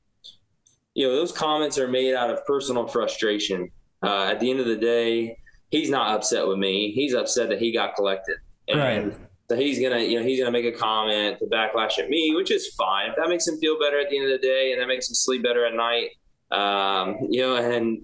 [0.94, 3.70] you know, those comments are made out of personal frustration.
[4.02, 5.36] Uh, at the end of the day,
[5.70, 6.92] he's not upset with me.
[6.92, 8.36] He's upset that he got collected.
[8.68, 9.14] And, right
[9.48, 12.50] so he's gonna, you know, he's gonna make a comment to backlash at me, which
[12.50, 13.10] is fine.
[13.10, 15.08] If that makes him feel better at the end of the day, and that makes
[15.08, 16.10] him sleep better at night,
[16.50, 18.02] um, you know, and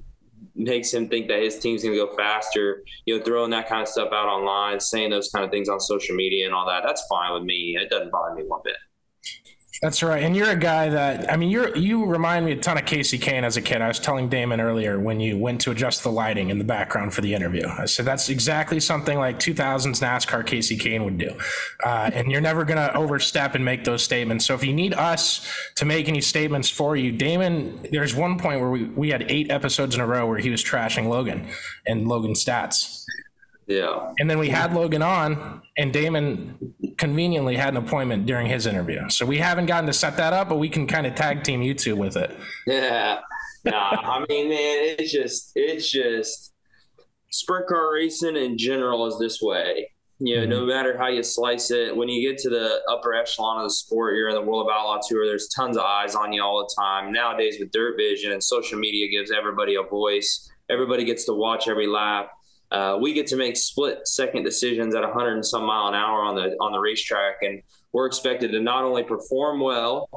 [0.55, 3.88] makes him think that his team's gonna go faster, you know, throwing that kind of
[3.88, 7.05] stuff out online, saying those kind of things on social media and all that, that's
[7.09, 7.76] fine with me.
[7.80, 8.76] It doesn't bother me one bit.
[9.83, 10.22] That's right.
[10.22, 13.18] And you're a guy that I mean you're you remind me a ton of Kasey
[13.18, 13.83] Kahne as a kid.
[13.83, 17.12] I was telling Damon earlier when you went to adjust the lighting in the background
[17.12, 17.66] for the interview.
[17.66, 21.37] I said that's exactly something like 2000s NASCAR Kasey Kahne would do.
[21.83, 24.46] Uh, and you're never going to overstep and make those statements.
[24.46, 25.45] So if you need us
[25.75, 29.50] to make any statements for you, Damon, there's one point where we, we had eight
[29.50, 31.49] episodes in a row where he was trashing Logan
[31.88, 33.01] and Logan stats.
[33.72, 34.12] Yeah.
[34.18, 39.08] And then we had Logan on, and Damon conveniently had an appointment during his interview.
[39.08, 41.62] So we haven't gotten to set that up, but we can kind of tag team
[41.62, 42.36] you two with it.
[42.66, 43.20] Yeah.
[43.64, 46.53] Nah, I mean, man, it's just, it's just
[47.30, 49.88] sprint car racing in general is this way.
[50.18, 50.50] You know, mm-hmm.
[50.50, 53.74] no matter how you slice it, when you get to the upper echelon of the
[53.74, 55.26] sport, you're in the World of Outlaw Tour.
[55.26, 57.12] There's tons of eyes on you all the time.
[57.12, 60.49] Nowadays, with Dirt Vision and social media, gives everybody a voice.
[60.70, 62.30] Everybody gets to watch every lap.
[62.72, 66.22] Uh, we get to make split second decisions at 100 and some mile an hour
[66.22, 67.62] on the on the racetrack, and
[67.92, 70.08] we're expected to not only perform well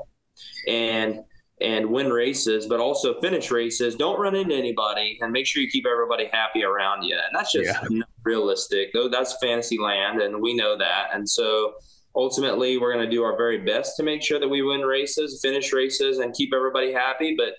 [0.68, 1.20] and
[1.62, 3.96] and win races, but also finish races.
[3.96, 7.16] Don't run into anybody, and make sure you keep everybody happy around you.
[7.16, 8.02] And that's just yeah.
[8.24, 8.94] realistic.
[8.94, 11.10] Though that's fantasy land, and we know that.
[11.14, 11.74] And so
[12.16, 15.42] ultimately, we're going to do our very best to make sure that we win races,
[15.42, 17.36] finish races, and keep everybody happy.
[17.38, 17.56] But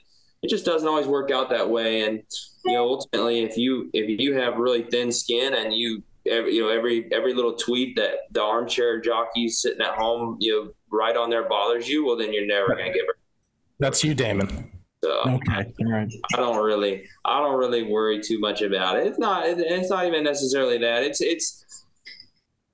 [0.46, 2.02] it just doesn't always work out that way.
[2.02, 2.22] And
[2.64, 6.62] you know, ultimately, if you if you have really thin skin and you every, you
[6.62, 11.16] know every every little tweet that the armchair jockeys sitting at home you know right
[11.16, 13.02] on there bothers you, well then you're never gonna get.
[13.80, 14.70] That's you, Damon.
[15.02, 16.12] So okay, all right.
[16.34, 19.06] I don't really, I don't really worry too much about it.
[19.06, 21.02] It's not, it's not even necessarily that.
[21.02, 21.84] It's, it's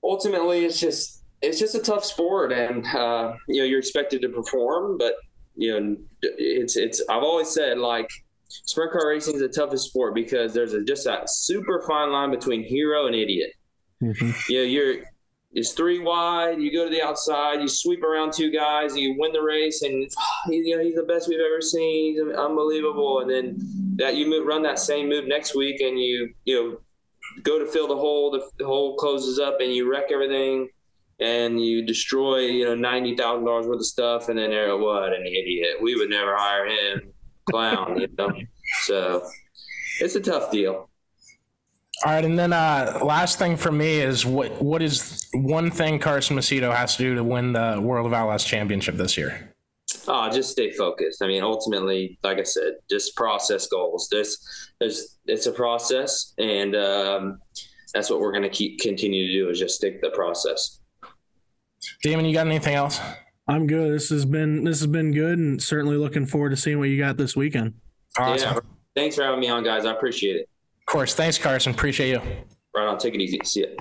[0.04, 4.28] ultimately, it's just, it's just a tough sport, and uh, you know, you're expected to
[4.28, 5.14] perform, but
[5.56, 7.02] you know, it's, it's.
[7.08, 8.08] I've always said like
[8.48, 12.30] sprint car racing is the toughest sport because there's a, just a super fine line
[12.30, 13.52] between hero and idiot.
[14.02, 14.30] Mm-hmm.
[14.48, 14.94] You know, you're
[15.54, 16.60] it's three wide.
[16.60, 20.10] You go to the outside, you sweep around two guys, you win the race, and
[20.48, 22.14] you know he's the best we've ever seen.
[22.14, 23.20] He's unbelievable.
[23.20, 23.56] And then
[23.96, 26.78] that you move, run that same move next week, and you you know
[27.42, 28.30] go to fill the hole.
[28.30, 30.68] The, the hole closes up, and you wreck everything,
[31.22, 34.28] and you destroy you know ninety thousand dollars worth of stuff.
[34.28, 35.76] And then they're what an idiot.
[35.80, 37.12] We would never hire him,
[37.50, 38.00] clown.
[38.00, 38.32] you know,
[38.82, 39.26] so
[40.00, 40.88] it's a tough deal.
[42.04, 45.98] All right, and then uh, last thing for me is what what is one thing
[46.00, 49.52] Carson Macedo has to do to win the World of Outlaws championship this year?
[50.08, 51.22] Oh, just stay focused.
[51.22, 54.08] I mean, ultimately, like I said, just process goals.
[54.10, 57.38] There's, there's, it's a process, and um,
[57.94, 60.80] that's what we're going to keep continue to do is just stick the process.
[62.02, 63.00] Damon, you got anything else?
[63.48, 63.92] I'm good.
[63.92, 66.98] This has been this has been good, and certainly looking forward to seeing what you
[66.98, 67.74] got this weekend.
[68.18, 68.54] Awesome.
[68.54, 68.60] Yeah,
[68.94, 69.84] thanks for having me on, guys.
[69.84, 70.48] I appreciate it.
[70.80, 71.14] Of course.
[71.14, 71.72] Thanks, Carson.
[71.72, 72.20] Appreciate you.
[72.74, 72.98] Right on.
[72.98, 73.40] Take it easy.
[73.44, 73.76] See you.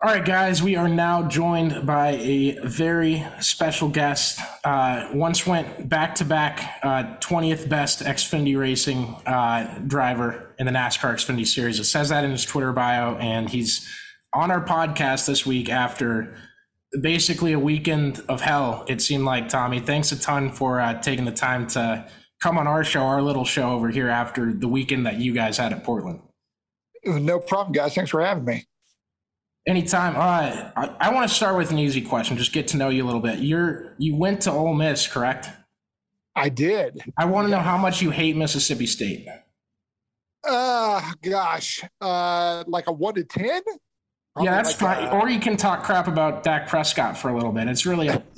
[0.00, 4.38] All right, guys, we are now joined by a very special guest.
[4.62, 11.14] Uh, once went back to back 20th best Xfinity racing uh, driver in the NASCAR
[11.14, 11.80] Xfinity Series.
[11.80, 13.92] It says that in his Twitter bio, and he's
[14.38, 16.36] on our podcast this week after
[17.00, 19.80] basically a weekend of hell, it seemed like, Tommy.
[19.80, 22.08] Thanks a ton for uh, taking the time to
[22.40, 25.58] come on our show, our little show over here after the weekend that you guys
[25.58, 26.20] had at Portland.
[27.04, 27.94] No problem, guys.
[27.94, 28.64] Thanks for having me.
[29.66, 30.14] Anytime.
[30.16, 32.36] Uh, I, I want to start with an easy question.
[32.36, 33.40] Just get to know you a little bit.
[33.40, 35.48] You're you went to Ole Miss, correct?
[36.36, 37.02] I did.
[37.16, 39.26] I want to know how much you hate Mississippi State.
[40.46, 43.60] Uh, gosh, uh, like a one to ten.
[44.42, 45.08] Yeah, that's like fine.
[45.08, 47.68] A, or you can talk crap about Dak Prescott for a little bit.
[47.68, 48.06] It's really.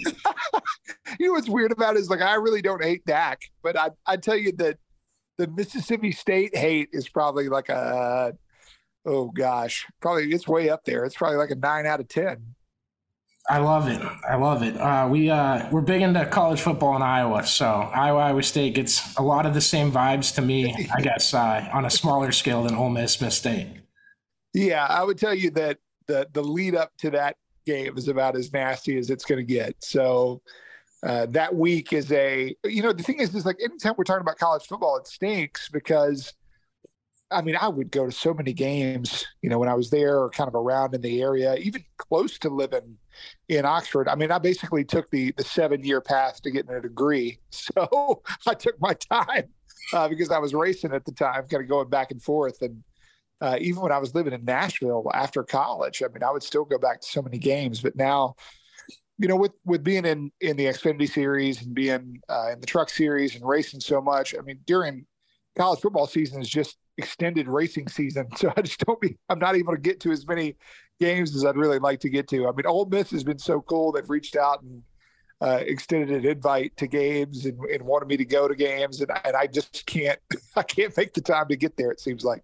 [1.18, 3.90] you know what's weird about it is like I really don't hate Dak, but I
[4.06, 4.78] I tell you that
[5.38, 8.34] the Mississippi State hate is probably like a
[9.06, 11.04] oh gosh, probably it's way up there.
[11.04, 12.54] It's probably like a nine out of ten.
[13.48, 14.00] I love it.
[14.28, 14.76] I love it.
[14.76, 19.16] Uh, we uh, we're big into college football in Iowa, so Iowa Iowa State gets
[19.16, 20.88] a lot of the same vibes to me.
[20.94, 23.66] I guess uh, on a smaller scale than Ole Miss Miss State.
[24.52, 27.36] Yeah, I would tell you that the the lead up to that
[27.66, 29.74] game is about as nasty as it's going to get.
[29.80, 30.42] So
[31.02, 34.20] uh, that week is a you know the thing is is like anytime we're talking
[34.20, 36.34] about college football it stinks because
[37.30, 40.18] i mean i would go to so many games you know when i was there
[40.18, 42.98] or kind of around in the area even close to living
[43.48, 44.08] in oxford.
[44.08, 47.38] I mean i basically took the the seven year path to getting a degree.
[47.50, 49.48] So i took my time
[49.94, 52.60] uh, because i was racing at the time kind of going back and forth.
[52.60, 52.82] And
[53.40, 56.64] uh, even when i was living in nashville after college i mean i would still
[56.64, 58.34] go back to so many games but now
[59.20, 62.66] you know, with with being in in the Xfinity series and being uh, in the
[62.66, 65.04] Truck series and racing so much, I mean, during
[65.58, 69.18] college football season is just extended racing season, so I just don't be.
[69.28, 70.56] I'm not able to get to as many
[71.00, 72.48] games as I'd really like to get to.
[72.48, 74.82] I mean, Ole Miss has been so cool; they've reached out and
[75.42, 79.10] uh, extended an invite to games and, and wanted me to go to games, and,
[79.26, 80.18] and I just can't.
[80.56, 81.90] I can't make the time to get there.
[81.90, 82.42] It seems like.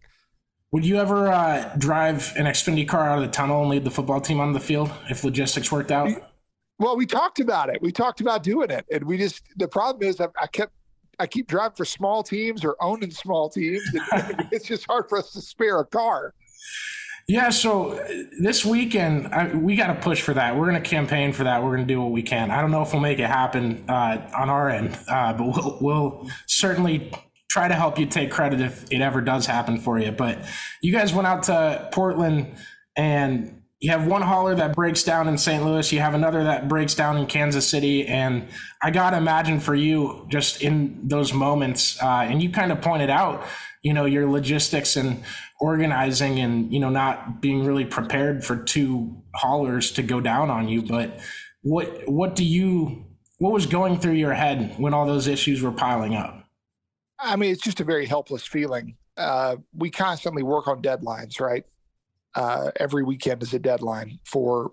[0.73, 3.91] Would you ever uh, drive an Xfinity car out of the tunnel and lead the
[3.91, 6.11] football team on the field if logistics worked out?
[6.79, 7.81] Well, we talked about it.
[7.81, 10.73] We talked about doing it, and we just the problem is I, I kept
[11.19, 13.83] I keep driving for small teams or owning small teams.
[14.53, 16.35] it's just hard for us to spare a car.
[17.29, 18.09] Yeah, so uh,
[18.41, 20.57] this weekend I, we got to push for that.
[20.57, 21.63] We're going to campaign for that.
[21.63, 22.51] We're going to do what we can.
[22.51, 25.79] I don't know if we'll make it happen uh, on our end, uh, but we'll,
[25.81, 27.13] we'll certainly
[27.57, 30.13] try to help you take credit if it ever does happen for you.
[30.13, 30.45] But
[30.83, 32.55] you guys went out to Portland
[32.95, 35.65] and you have one hauler that breaks down in St.
[35.65, 38.07] Louis, you have another that breaks down in Kansas City.
[38.07, 38.49] And
[38.83, 42.83] I got to imagine for you, just in those moments, uh, and you kind of
[42.83, 43.43] pointed out,
[43.83, 45.23] you know, your logistics and
[45.59, 50.69] organizing and, you know, not being really prepared for two haulers to go down on
[50.69, 50.83] you.
[50.83, 51.21] But
[51.63, 53.07] what, what do you,
[53.39, 56.36] what was going through your head when all those issues were piling up?
[57.19, 58.97] I mean, it's just a very helpless feeling.
[59.17, 61.65] Uh, we constantly work on deadlines, right?
[62.35, 64.73] Uh, every weekend is a deadline for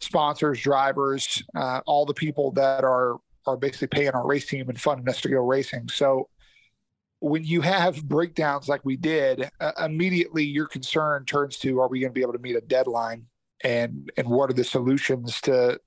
[0.00, 4.80] sponsors, drivers, uh, all the people that are are basically paying our race team and
[4.80, 5.88] funding us to go racing.
[5.88, 6.28] So
[7.20, 12.00] when you have breakdowns like we did, uh, immediately your concern turns to: Are we
[12.00, 13.26] going to be able to meet a deadline?
[13.62, 15.78] And and what are the solutions to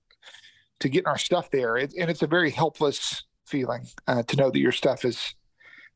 [0.80, 1.76] to getting our stuff there?
[1.76, 5.36] It, and it's a very helpless feeling uh, to know that your stuff is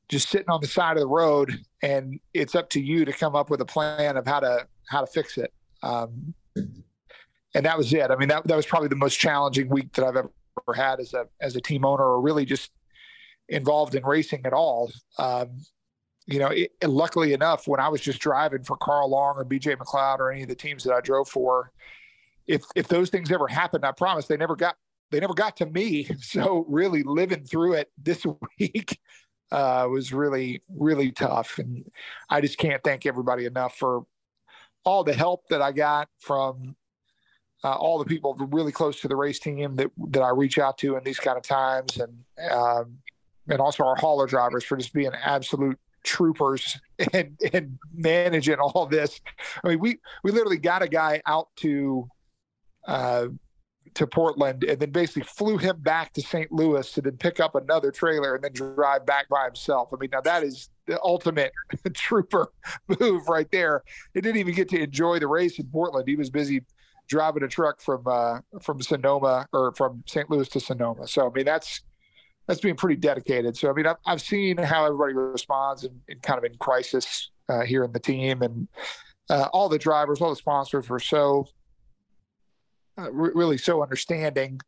[0.10, 3.36] just sitting on the side of the road and it's up to you to come
[3.36, 5.54] up with a plan of how to how to fix it.
[5.84, 8.12] Um, and that was it.
[8.12, 11.14] I mean, that, that was probably the most challenging week that I've ever had as
[11.14, 12.72] a, as a team owner or really just
[13.50, 14.92] involved in racing at all.
[15.18, 15.60] Um,
[16.26, 19.76] you know, it, luckily enough, when I was just driving for Carl Long or BJ
[19.78, 21.72] McLeod or any of the teams that I drove for,
[22.48, 24.76] if, if those things ever happened, I promise they never got,
[25.10, 26.08] they never got to me.
[26.22, 28.26] So really living through it this
[28.60, 29.00] week,
[29.52, 31.58] uh, was really, really tough.
[31.60, 31.90] And
[32.30, 34.06] I just can't thank everybody enough for
[34.86, 36.76] all the help that I got from
[37.64, 40.78] uh, all the people really close to the race team that that I reach out
[40.80, 42.98] to in these kind of times, and um,
[43.48, 46.80] and also our hauler drivers for just being absolute troopers
[47.14, 49.20] and and managing all this.
[49.64, 52.08] I mean, we we literally got a guy out to
[52.88, 53.28] uh,
[53.98, 56.52] to Portland and then basically flew him back to St.
[56.52, 59.90] Louis to then pick up another trailer and then drive back by himself.
[59.92, 61.52] I mean, now that is the ultimate
[61.96, 62.52] trooper
[63.00, 63.84] move right there.
[64.14, 66.08] He didn't even get to enjoy the race in Portland.
[66.08, 66.64] He was busy
[67.08, 70.30] driving a truck from uh, from Sonoma or from St.
[70.30, 71.08] Louis to Sonoma.
[71.08, 71.82] So I mean, that's
[72.46, 73.58] that's being pretty dedicated.
[73.58, 77.62] So I mean, I've, I've seen how everybody responds in kind of in crisis uh,
[77.62, 78.68] here in the team, and
[79.32, 81.48] uh, all the drivers, all the sponsors were so
[82.98, 84.60] uh, really so understanding.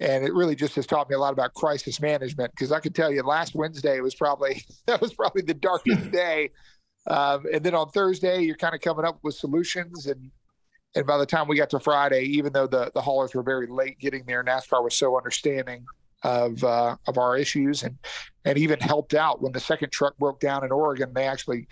[0.00, 2.94] And it really just has taught me a lot about crisis management because I could
[2.94, 6.50] tell you last Wednesday was probably that was probably the darkest day.
[7.06, 10.06] Um, and then on Thursday, you're kind of coming up with solutions.
[10.06, 10.30] And
[10.96, 13.66] and by the time we got to Friday, even though the the haulers were very
[13.66, 15.84] late getting there, NASCAR was so understanding
[16.22, 17.96] of uh, of our issues and
[18.44, 21.12] and even helped out when the second truck broke down in Oregon.
[21.14, 21.68] They actually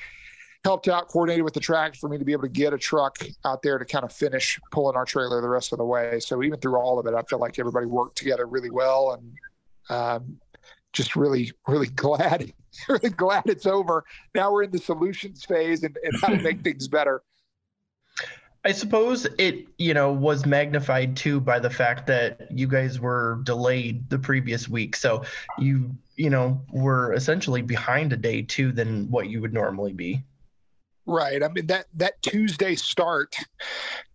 [0.65, 3.19] helped out, coordinated with the track for me to be able to get a truck
[3.45, 6.21] out there to kind of finish pulling our trailer the rest of the way.
[6.21, 9.33] So even through all of it, I feel like everybody worked together really well and
[9.91, 10.39] um,
[10.93, 12.53] just really, really glad,
[12.89, 14.05] really glad it's over.
[14.35, 17.23] Now we're in the solutions phase and, and how to make things better.
[18.65, 23.41] I suppose it, you know, was magnified too by the fact that you guys were
[23.43, 24.95] delayed the previous week.
[24.95, 25.25] So
[25.59, 30.23] you, you know, were essentially behind a day too than what you would normally be.
[31.05, 31.43] Right.
[31.43, 33.35] I mean that that Tuesday start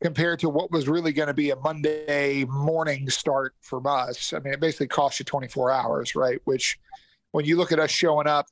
[0.02, 4.32] compared to what was really going to be a Monday morning start from us.
[4.32, 6.40] I mean, it basically cost you 24 hours, right?
[6.46, 6.80] Which,
[7.32, 8.48] when you look at us showing up,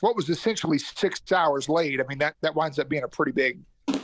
[0.00, 2.00] what was essentially six hours late.
[2.00, 3.60] I mean, that that winds up being a pretty big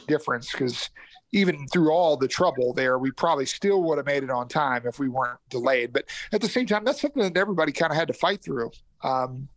[0.06, 0.90] difference because
[1.32, 4.82] even through all the trouble there, we probably still would have made it on time
[4.86, 5.92] if we weren't delayed.
[5.92, 8.70] But at the same time, that's something that everybody kind of had to fight through,
[9.02, 9.48] um,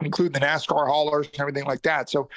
[0.00, 2.08] including the NASCAR haulers and everything like that.
[2.08, 2.28] So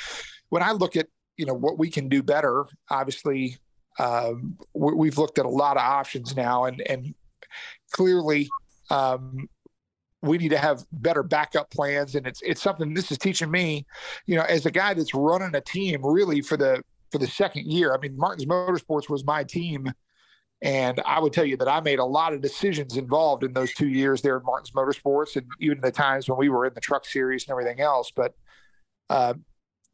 [0.49, 1.07] when I look at
[1.37, 3.57] you know what we can do better, obviously
[3.99, 7.13] um, we've looked at a lot of options now, and and
[7.91, 8.49] clearly
[8.89, 9.47] um,
[10.21, 12.15] we need to have better backup plans.
[12.15, 13.85] And it's it's something this is teaching me,
[14.25, 17.65] you know, as a guy that's running a team really for the for the second
[17.65, 17.93] year.
[17.93, 19.91] I mean, Martins Motorsports was my team.
[20.61, 23.73] And I would tell you that I made a lot of decisions involved in those
[23.73, 26.81] two years there at Martins Motorsports, and even the times when we were in the
[26.81, 28.11] Truck Series and everything else.
[28.13, 28.33] But
[29.09, 29.35] uh,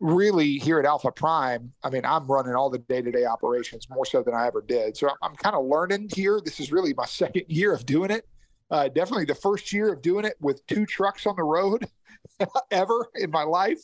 [0.06, 3.90] really here at Alpha Prime, I mean, I'm running all the day to day operations
[3.90, 4.95] more so than I ever did.
[4.95, 6.40] So I'm, I'm kind of learning here.
[6.44, 8.27] This is really my second year of doing it.
[8.72, 11.86] Uh, definitely the first year of doing it with two trucks on the road
[12.72, 13.80] ever in my life.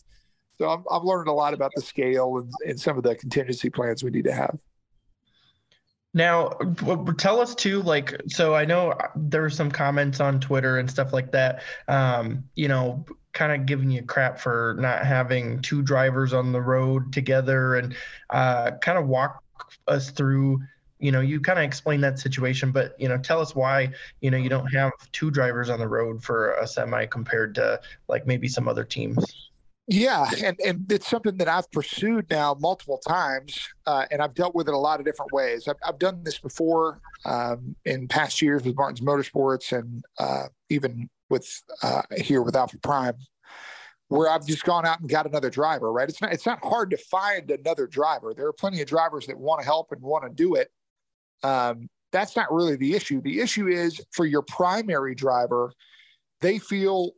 [0.58, 3.70] So I'm, I'm learning a lot about the scale and, and some of the contingency
[3.70, 4.58] plans we need to have.
[6.14, 6.50] Now,
[7.18, 11.14] tell us too, like, so I know there were some comments on Twitter and stuff
[11.14, 11.64] like that.
[11.88, 16.62] Um, you know, kind of giving you crap for not having two drivers on the
[16.62, 17.96] road together and
[18.30, 19.44] uh, kind of walk
[19.88, 20.60] us through
[21.02, 23.90] you know, you kind of explain that situation, but you know, tell us why
[24.22, 27.82] you know you don't have two drivers on the road for a semi compared to
[28.08, 29.50] like maybe some other teams.
[29.88, 34.54] Yeah, and and it's something that I've pursued now multiple times, uh, and I've dealt
[34.54, 35.68] with it a lot of different ways.
[35.68, 41.10] I've, I've done this before um, in past years with Martins Motorsports, and uh, even
[41.30, 41.48] with
[41.84, 43.16] uh, here with Alpha Prime,
[44.08, 45.92] where I've just gone out and got another driver.
[45.92, 46.10] Right?
[46.10, 48.34] It's not it's not hard to find another driver.
[48.34, 50.70] There are plenty of drivers that want to help and want to do it.
[51.44, 53.22] Um, that's not really the issue.
[53.22, 55.72] The issue is for your primary driver,
[56.42, 57.12] they feel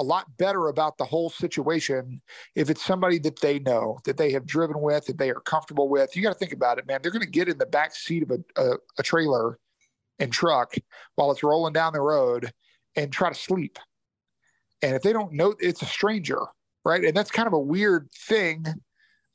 [0.00, 2.22] a lot better about the whole situation
[2.54, 5.88] if it's somebody that they know, that they have driven with, that they are comfortable
[5.88, 6.14] with.
[6.14, 7.00] You got to think about it, man.
[7.02, 9.58] They're going to get in the back seat of a, a, a trailer
[10.18, 10.74] and truck
[11.16, 12.52] while it's rolling down the road
[12.98, 13.78] and try to sleep.
[14.82, 16.40] And if they don't know, it's a stranger,
[16.84, 17.04] right?
[17.04, 18.66] And that's kind of a weird thing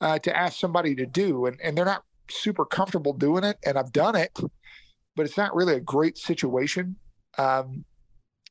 [0.02, 1.46] uh, to ask somebody to do.
[1.46, 3.58] And, and they're not super comfortable doing it.
[3.66, 4.38] And I've done it,
[5.16, 6.98] but it's not really a great situation.
[7.38, 7.86] Um,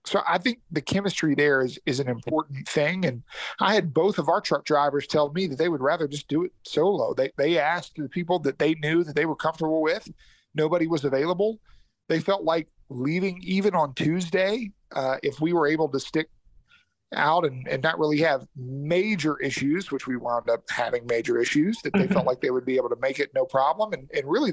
[0.04, 3.04] so I think the chemistry there is is an important thing.
[3.04, 3.22] And
[3.60, 6.42] I had both of our truck drivers tell me that they would rather just do
[6.42, 7.14] it solo.
[7.14, 10.10] They they asked the people that they knew that they were comfortable with.
[10.54, 11.60] Nobody was available.
[12.08, 16.28] They felt like leaving even on Tuesday, uh, if we were able to stick
[17.14, 21.80] out and, and not really have major issues, which we wound up having major issues,
[21.82, 22.28] that they felt mm-hmm.
[22.28, 23.92] like they would be able to make it no problem.
[23.92, 24.52] And, and really,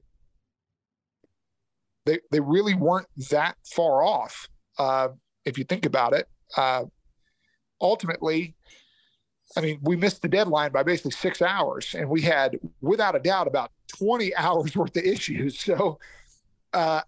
[2.05, 4.47] they, they really weren't that far off.
[4.77, 5.09] Uh,
[5.45, 6.27] if you think about it.
[6.55, 6.85] Uh,
[7.81, 8.55] ultimately,
[9.57, 13.19] I mean, we missed the deadline by basically six hours, and we had, without a
[13.19, 15.59] doubt, about 20 hours worth of issues.
[15.59, 15.99] So,
[16.73, 17.01] uh,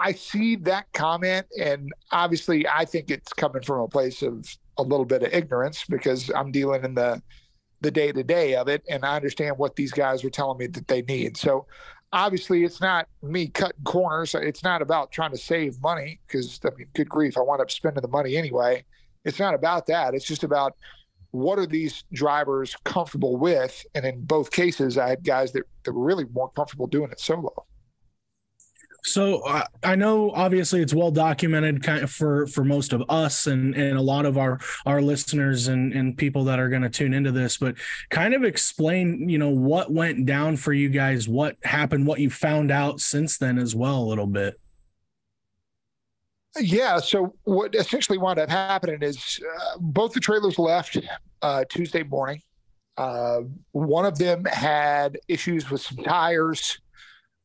[0.00, 4.46] I see that comment, and obviously, I think it's coming from a place of
[4.78, 7.22] a little bit of ignorance because I'm dealing in the
[7.80, 10.66] the day to day of it, and I understand what these guys are telling me
[10.66, 11.36] that they need.
[11.36, 11.66] So,
[12.12, 14.34] obviously it's not me cutting corners.
[14.34, 17.70] It's not about trying to save money because I mean, good grief, I wound up
[17.70, 18.84] spending the money anyway.
[19.24, 20.14] It's not about that.
[20.14, 20.74] It's just about
[21.30, 23.84] what are these drivers comfortable with?
[23.94, 27.20] And in both cases, I had guys that, that were really more comfortable doing it
[27.20, 27.52] solo.
[29.04, 33.46] So uh, I know obviously it's well documented kind of for for most of us
[33.46, 36.90] and and a lot of our our listeners and and people that are going to
[36.90, 37.76] tune into this, but
[38.10, 42.30] kind of explain you know what went down for you guys, what happened, what you
[42.30, 44.60] found out since then as well a little bit.
[46.58, 46.98] Yeah.
[46.98, 50.98] So what essentially wound up happening is uh, both the trailers left
[51.42, 52.42] uh, Tuesday morning.
[52.96, 56.80] Uh, one of them had issues with some tires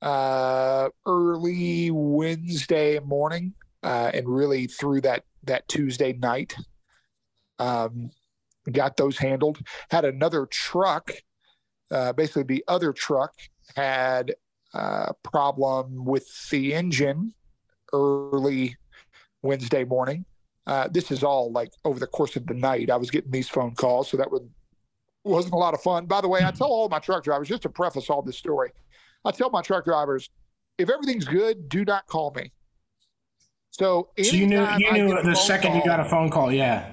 [0.03, 6.55] uh, early Wednesday morning uh, and really through that that Tuesday night.
[7.57, 8.11] Um,
[8.71, 9.59] got those handled.
[9.89, 11.11] Had another truck,
[11.89, 13.33] uh, basically the other truck
[13.75, 14.35] had
[14.73, 17.33] a uh, problem with the engine
[17.93, 18.75] early
[19.41, 20.25] Wednesday morning.
[20.65, 22.89] Uh, this is all like over the course of the night.
[22.89, 24.41] I was getting these phone calls, so that was
[25.23, 26.07] wasn't a lot of fun.
[26.07, 28.71] By the way, I tell all my truck drivers just to preface all this story.
[29.25, 30.29] I tell my truck drivers,
[30.77, 32.51] if everything's good, do not call me.
[33.71, 36.91] So, so you knew you knew the second call, you got a phone call, yeah.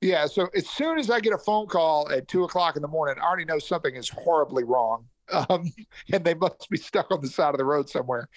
[0.00, 0.26] Yeah.
[0.26, 3.16] So as soon as I get a phone call at two o'clock in the morning,
[3.20, 5.06] I already know something is horribly wrong.
[5.48, 5.72] Um,
[6.12, 8.28] and they must be stuck on the side of the road somewhere.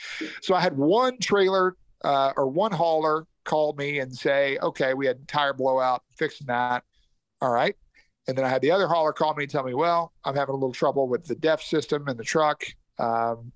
[0.44, 5.08] So I had one trailer uh, or one hauler call me and say, okay, we
[5.08, 6.84] had tire blowout, fixing that.
[7.42, 7.76] All right.
[8.28, 10.54] And then I had the other hauler call me and tell me, well, I'm having
[10.54, 12.64] a little trouble with the DEF system in the truck.
[13.00, 13.52] Um,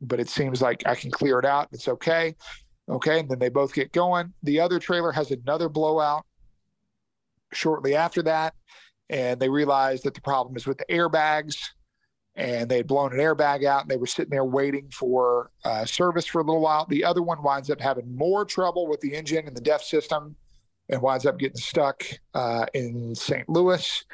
[0.00, 1.68] but it seems like I can clear it out.
[1.72, 2.34] It's okay.
[2.88, 3.20] Okay.
[3.20, 4.32] And then they both get going.
[4.42, 6.24] The other trailer has another blowout
[7.52, 8.54] shortly after that.
[9.08, 11.56] And they realize that the problem is with the airbags.
[12.36, 15.84] And they had blown an airbag out and they were sitting there waiting for uh,
[15.84, 16.84] service for a little while.
[16.88, 20.34] The other one winds up having more trouble with the engine and the DEF system
[20.88, 22.02] and winds up getting stuck
[22.34, 23.48] uh, in St.
[23.48, 24.04] Louis,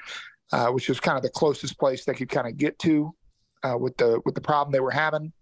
[0.53, 3.15] uh, which was kind of the closest place they could kind of get to
[3.63, 5.33] uh, with the with the problem they were having,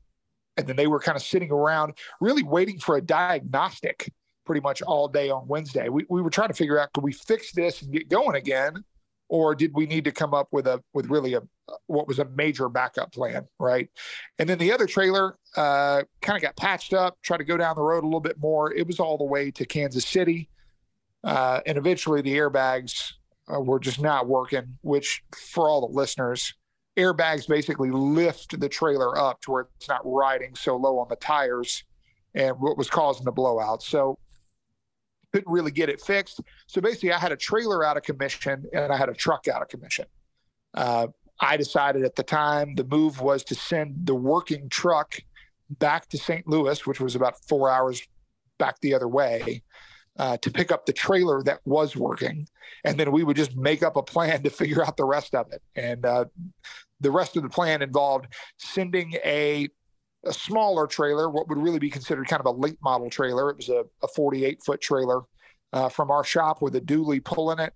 [0.56, 4.12] and then they were kind of sitting around, really waiting for a diagnostic,
[4.44, 5.88] pretty much all day on Wednesday.
[5.88, 8.84] We we were trying to figure out could we fix this and get going again,
[9.28, 11.42] or did we need to come up with a with really a
[11.86, 13.88] what was a major backup plan, right?
[14.38, 17.76] And then the other trailer uh, kind of got patched up, tried to go down
[17.76, 18.72] the road a little bit more.
[18.72, 20.48] It was all the way to Kansas City,
[21.24, 23.12] uh, and eventually the airbags
[23.52, 24.78] uh, were just not working.
[24.82, 26.54] Which, for all the listeners,
[26.98, 31.16] airbags basically lift the trailer up to where it's not riding so low on the
[31.16, 31.84] tires
[32.34, 33.82] and what was causing the blowout.
[33.82, 34.18] So
[35.32, 36.40] couldn't really get it fixed.
[36.66, 39.62] So basically, I had a trailer out of commission and I had a truck out
[39.62, 40.06] of commission.
[40.74, 41.08] Uh,
[41.40, 45.16] I decided at the time the move was to send the working truck
[45.70, 46.46] back to St.
[46.48, 48.02] Louis, which was about four hours
[48.58, 49.62] back the other way,
[50.18, 52.48] uh, to pick up the trailer that was working,
[52.84, 55.52] and then we would just make up a plan to figure out the rest of
[55.52, 55.62] it.
[55.76, 56.24] And uh,
[57.00, 58.26] the rest of the plan involved
[58.58, 59.68] sending a
[60.24, 63.50] a smaller trailer, what would really be considered kind of a late model trailer.
[63.50, 65.20] It was a, a 48 foot trailer
[65.72, 67.72] uh, from our shop with a dually pulling it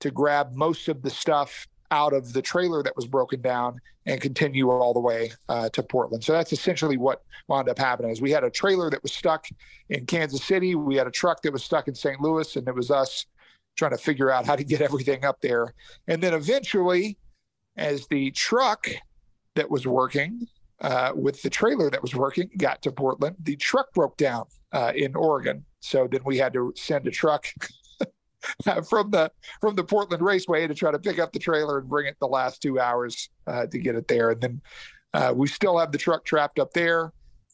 [0.00, 4.20] to grab most of the stuff out of the trailer that was broken down and
[4.20, 6.22] continue all the way uh, to Portland.
[6.22, 8.10] So that's essentially what wound up happening.
[8.10, 9.46] Is we had a trailer that was stuck
[9.88, 12.20] in Kansas City, we had a truck that was stuck in St.
[12.20, 13.26] Louis, and it was us
[13.76, 15.74] trying to figure out how to get everything up there.
[16.08, 17.18] And then eventually,
[17.76, 18.88] as the truck
[19.54, 20.46] that was working
[20.80, 24.92] uh, with the trailer that was working got to Portland, the truck broke down uh,
[24.94, 25.64] in Oregon.
[25.80, 27.46] So then we had to send a truck
[28.88, 29.30] from the
[29.60, 32.26] from the Portland Raceway to try to pick up the trailer and bring it the
[32.26, 34.30] last two hours uh, to get it there.
[34.30, 34.60] And then
[35.14, 37.12] uh, we still have the truck trapped up there.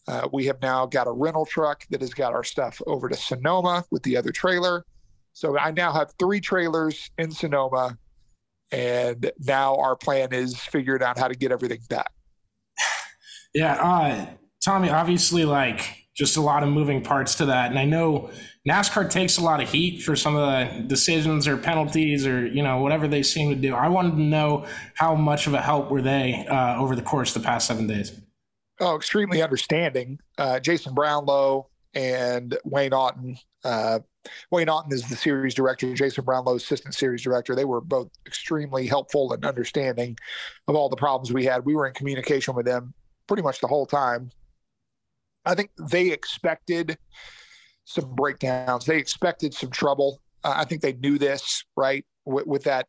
[0.08, 3.14] Uh, we have now got a rental truck that has got our stuff over to
[3.14, 4.84] Sonoma with the other trailer.
[5.32, 7.96] So I now have three trailers in Sonoma,
[8.72, 12.10] and now our plan is figuring out how to get everything back.
[13.54, 14.26] Yeah, uh,
[14.64, 14.88] Tommy.
[14.88, 18.30] Obviously, like just a lot of moving parts to that, and I know
[18.66, 22.62] NASCAR takes a lot of heat for some of the decisions or penalties or you
[22.62, 23.74] know whatever they seem to do.
[23.74, 27.36] I wanted to know how much of a help were they uh, over the course
[27.36, 28.18] of the past seven days.
[28.80, 30.18] Oh, extremely understanding.
[30.38, 33.36] Uh, Jason Brownlow and Wayne Auton.
[34.50, 35.92] Wayne Auton is the series director.
[35.94, 37.54] Jason Brownlow, assistant series director.
[37.54, 40.16] They were both extremely helpful and understanding
[40.68, 41.64] of all the problems we had.
[41.64, 42.94] We were in communication with them
[43.26, 44.30] pretty much the whole time.
[45.44, 46.98] I think they expected
[47.84, 48.84] some breakdowns.
[48.84, 50.20] They expected some trouble.
[50.44, 52.04] Uh, I think they knew this, right?
[52.24, 52.86] With, with that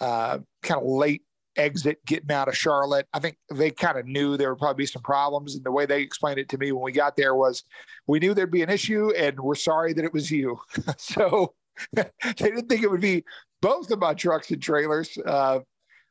[0.00, 1.22] uh, kind of late
[1.56, 3.06] exit getting out of Charlotte.
[3.12, 5.54] I think they kind of knew there would probably be some problems.
[5.54, 7.64] And the way they explained it to me when we got there was
[8.06, 10.58] we knew there'd be an issue and we're sorry that it was you.
[10.98, 11.54] so
[11.92, 12.04] they
[12.36, 13.24] didn't think it would be
[13.60, 15.16] both of my trucks and trailers.
[15.24, 15.60] Uh,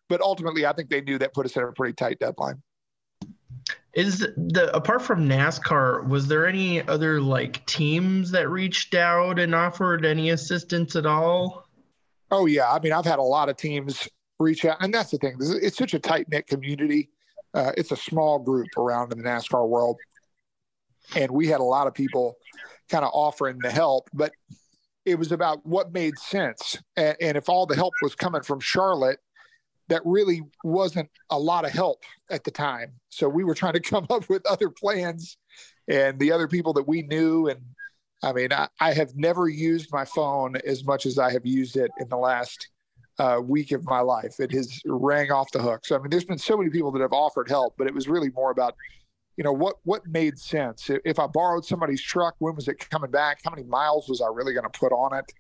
[0.10, 2.62] but ultimately, I think they knew that put us in a pretty tight deadline.
[3.94, 9.54] Is the apart from NASCAR, was there any other like teams that reached out and
[9.54, 11.68] offered any assistance at all?
[12.30, 14.08] Oh yeah, I mean I've had a lot of teams
[14.42, 15.38] reach out, and that's the thing.
[15.40, 17.10] It's such a tight knit community.
[17.54, 19.98] Uh, it's a small group around in the NASCAR world,
[21.16, 22.36] and we had a lot of people
[22.90, 24.32] kind of offering to help, but
[25.06, 26.78] it was about what made sense.
[26.96, 29.20] And, and if all the help was coming from Charlotte,
[29.88, 32.94] that really wasn't a lot of help at the time.
[33.10, 35.38] So we were trying to come up with other plans
[35.88, 37.48] and the other people that we knew.
[37.48, 37.60] And
[38.24, 41.76] I mean, I, I have never used my phone as much as I have used
[41.76, 42.70] it in the last
[43.20, 44.40] uh, week of my life.
[44.40, 45.86] It has rang off the hook.
[45.86, 48.08] So, I mean, there's been so many people that have offered help, but it was
[48.08, 48.76] really more about,
[49.38, 50.90] you know, what, what made sense.
[51.06, 53.40] If I borrowed somebody's truck, when was it coming back?
[53.44, 55.34] How many miles was I really going to put on it?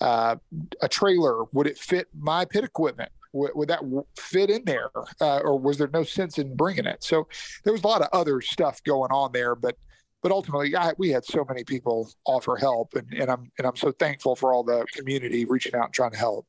[0.00, 0.36] Uh,
[0.82, 3.10] a trailer, would it fit my pit equipment?
[3.36, 3.82] would, would that
[4.18, 4.90] fit in there,
[5.20, 7.02] uh, or was there no sense in bringing it?
[7.04, 7.28] So
[7.64, 9.76] there was a lot of other stuff going on there, but
[10.22, 13.76] but ultimately, I, we had so many people offer help, and, and I'm and I'm
[13.76, 16.46] so thankful for all the community reaching out and trying to help.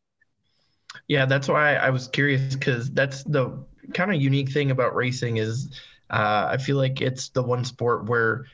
[1.08, 3.64] Yeah, that's why I was curious because that's the
[3.94, 5.80] kind of unique thing about racing is
[6.10, 8.46] uh, I feel like it's the one sport where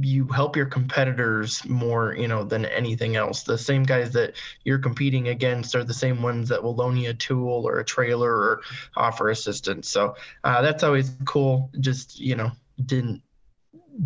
[0.00, 3.42] you help your competitors more, you know, than anything else.
[3.42, 4.34] The same guys that
[4.64, 7.84] you're competing against are the same ones that will loan you a tool or a
[7.84, 8.60] trailer or
[8.96, 9.88] offer assistance.
[9.88, 10.14] So
[10.44, 11.70] uh, that's always cool.
[11.80, 12.52] Just you know,
[12.86, 13.22] didn't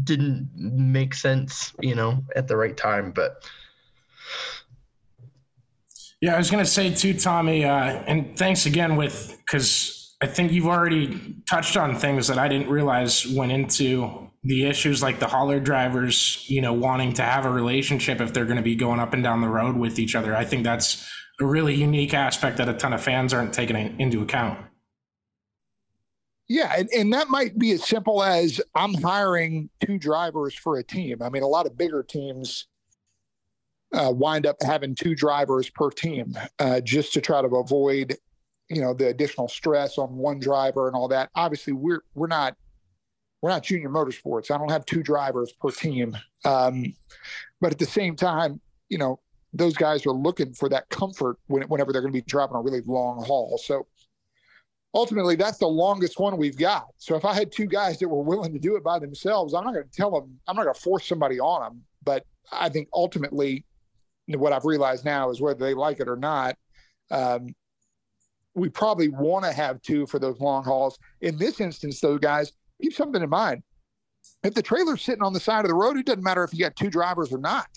[0.05, 3.44] didn't make sense, you know, at the right time, but.
[6.20, 10.27] Yeah, I was going to say too, Tommy, uh, and thanks again with because I
[10.27, 15.20] think you've already touched on things that I didn't realize went into the issues like
[15.20, 18.74] the hauler drivers, you know, wanting to have a relationship if they're going to be
[18.74, 20.35] going up and down the road with each other.
[20.35, 21.09] I think that's
[21.40, 24.59] a really unique aspect that a ton of fans aren't taking into account.
[26.49, 30.82] Yeah, and, and that might be as simple as I'm hiring two drivers for a
[30.82, 31.23] team.
[31.23, 32.66] I mean, a lot of bigger teams
[33.93, 38.16] uh, wind up having two drivers per team uh, just to try to avoid,
[38.69, 41.31] you know, the additional stress on one driver and all that.
[41.35, 42.56] Obviously, we're we're not
[43.40, 44.51] we're not junior motorsports.
[44.51, 46.16] I don't have two drivers per team.
[46.44, 46.93] Um,
[47.60, 49.20] but at the same time, you know,
[49.52, 52.60] those guys are looking for that comfort when, whenever they're going to be driving a
[52.60, 53.59] really long haul.
[53.62, 53.86] So
[54.94, 56.89] ultimately, that's the longest one we've got.
[56.98, 59.65] So if I had two guys that were willing to do it by themselves, I'm
[59.65, 61.82] not going to tell them, I'm not going to force somebody on them.
[62.05, 63.65] But I think ultimately,
[64.36, 66.56] what I've realized now is whether they like it or not,
[67.10, 67.55] um,
[68.55, 70.98] we probably want to have two for those long hauls.
[71.20, 72.52] In this instance, though, guys,
[72.82, 73.62] keep something in mind.
[74.42, 76.60] if the trailer's sitting on the side of the road, it doesn't matter if you
[76.60, 77.68] got two drivers or not.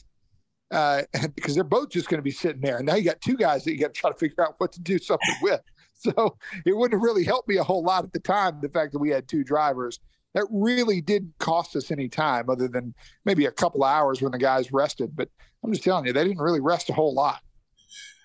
[0.71, 1.03] Uh,
[1.35, 2.77] because they're both just going to be sitting there.
[2.77, 4.71] And now you got two guys that you got to try to figure out what
[4.73, 5.61] to do something with.
[6.03, 8.91] So it wouldn't have really helped me a whole lot at the time, the fact
[8.93, 9.99] that we had two drivers.
[10.33, 12.93] That really didn't cost us any time other than
[13.25, 15.15] maybe a couple hours when the guys rested.
[15.15, 15.29] But
[15.63, 17.41] I'm just telling you, they didn't really rest a whole lot.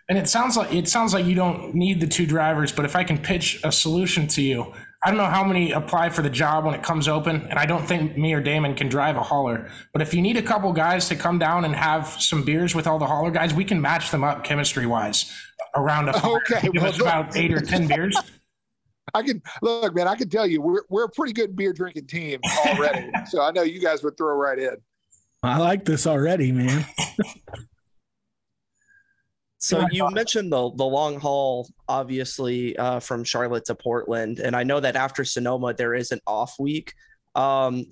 [0.08, 2.94] And it sounds like it sounds like you don't need the two drivers, but if
[2.94, 4.72] I can pitch a solution to you,
[5.04, 7.66] I don't know how many apply for the job when it comes open, and I
[7.66, 9.68] don't think me or Damon can drive a hauler.
[9.92, 12.86] But if you need a couple guys to come down and have some beers with
[12.86, 15.32] all the hauler guys, we can match them up chemistry wise
[15.74, 16.40] around a fire.
[16.50, 18.16] Okay, give well, us about eight or ten beers.
[19.14, 20.08] I can look, man.
[20.08, 23.10] I can tell you, we're we're a pretty good beer drinking team already.
[23.26, 24.76] so I know you guys would throw right in.
[25.42, 26.84] I like this already, man.
[29.58, 34.62] So you mentioned the the long haul, obviously uh, from Charlotte to Portland, and I
[34.62, 36.94] know that after Sonoma there is an off week.
[37.34, 37.86] Um,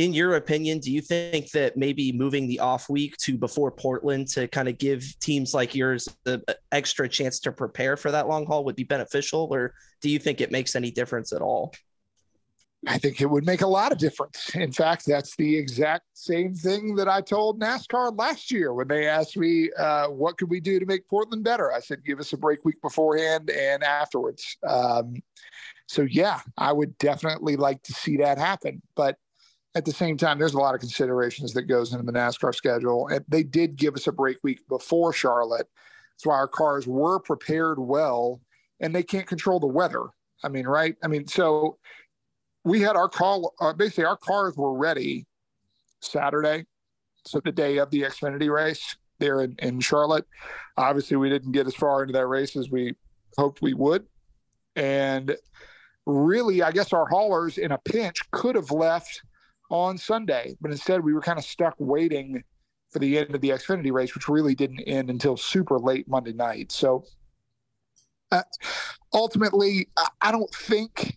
[0.00, 4.28] in your opinion, do you think that maybe moving the off week to before Portland
[4.28, 8.46] to kind of give teams like yours the extra chance to prepare for that long
[8.46, 11.74] haul would be beneficial, or do you think it makes any difference at all?
[12.86, 14.50] I think it would make a lot of difference.
[14.54, 19.06] In fact, that's the exact same thing that I told NASCAR last year when they
[19.06, 21.70] asked me, uh, what could we do to make Portland better?
[21.70, 24.56] I said, give us a break week beforehand and afterwards.
[24.66, 25.16] Um,
[25.88, 28.80] so, yeah, I would definitely like to see that happen.
[28.94, 29.18] But
[29.74, 33.08] at the same time, there's a lot of considerations that goes into the NASCAR schedule.
[33.08, 35.68] And they did give us a break week before Charlotte.
[36.14, 38.40] That's why our cars were prepared well
[38.80, 40.06] and they can't control the weather.
[40.42, 40.96] I mean, right?
[41.04, 41.78] I mean, so
[42.64, 45.26] we had our call uh, basically our cars were ready
[46.00, 46.66] Saturday,
[47.26, 50.26] so the day of the Xfinity race there in, in Charlotte.
[50.76, 52.94] Obviously, we didn't get as far into that race as we
[53.36, 54.06] hoped we would,
[54.76, 55.36] and
[56.06, 59.22] really, I guess our haulers in a pinch could have left
[59.70, 62.42] on Sunday, but instead we were kind of stuck waiting
[62.90, 66.32] for the end of the Xfinity race, which really didn't end until super late Monday
[66.32, 66.72] night.
[66.72, 67.04] So
[68.32, 68.42] uh,
[69.12, 69.88] ultimately,
[70.20, 71.16] I don't think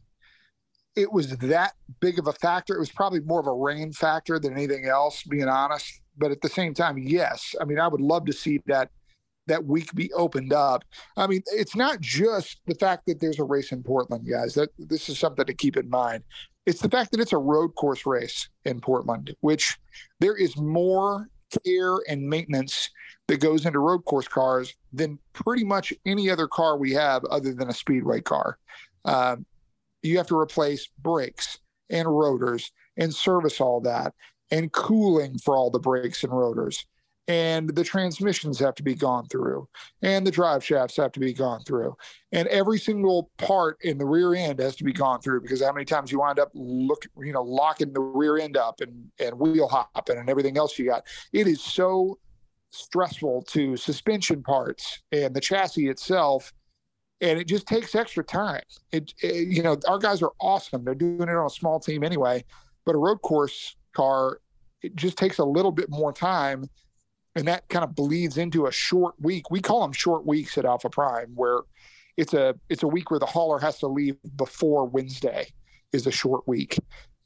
[0.96, 2.76] it was that big of a factor.
[2.76, 6.02] It was probably more of a rain factor than anything else, being honest.
[6.18, 7.56] But at the same time, yes.
[7.60, 8.92] I mean, I would love to see that
[9.48, 10.84] that week be opened up.
[11.18, 14.54] I mean, it's not just the fact that there's a race in Portland, guys.
[14.54, 16.24] That this is something to keep in mind.
[16.66, 19.78] It's the fact that it's a road course race in Portland, which
[20.20, 21.28] there is more
[21.66, 22.90] care and maintenance
[23.28, 27.54] that goes into road course cars than pretty much any other car we have other
[27.54, 28.58] than a speedway car.
[29.06, 29.46] Um,
[30.02, 31.60] you have to replace brakes
[31.90, 34.14] and rotors and service all that
[34.52, 36.86] and cooling for all the brakes and rotors
[37.28, 39.68] and the transmissions have to be gone through
[40.02, 41.96] and the drive shafts have to be gone through
[42.34, 45.72] and every single part in the rear end has to be gone through because how
[45.72, 49.40] many times you wind up look you know locking the rear end up and and
[49.40, 52.18] wheel hopping and everything else you got it is so
[52.72, 56.52] stressful to suspension parts and the chassis itself
[57.24, 58.64] and it just takes extra time.
[58.92, 60.84] It, it, you know, our guys are awesome.
[60.84, 62.44] They're doing it on a small team anyway,
[62.86, 64.40] but a road course car,
[64.82, 66.66] it just takes a little bit more time,
[67.36, 69.50] and that kind of bleeds into a short week.
[69.50, 71.62] We call them short weeks at Alpha Prime, where
[72.18, 75.48] it's a it's a week where the hauler has to leave before Wednesday
[75.92, 76.78] is a short week.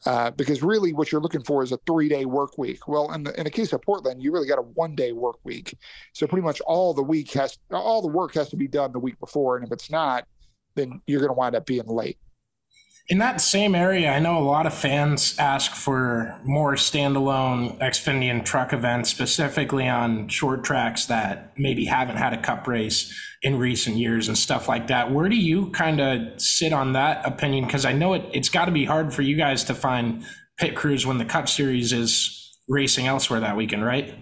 [0.05, 2.88] Uh, because really what you're looking for is a three day work week.
[2.88, 5.38] Well, in the, in the case of Portland, you really got a one day work
[5.43, 5.75] week.
[6.13, 8.99] So pretty much all the week has, all the work has to be done the
[8.99, 9.57] week before.
[9.57, 10.25] And if it's not,
[10.75, 12.19] then you're going to wind up being late
[13.09, 18.29] in that same area, I know a lot of fans ask for more standalone Xfinity
[18.29, 23.57] and truck events, specifically on short tracks that maybe haven't had a cup race in
[23.57, 25.11] recent years and stuff like that.
[25.11, 27.65] Where do you kind of sit on that opinion?
[27.65, 30.25] Because I know it, it's got to be hard for you guys to find
[30.57, 34.15] pit crews when the Cup Series is racing elsewhere that weekend, right?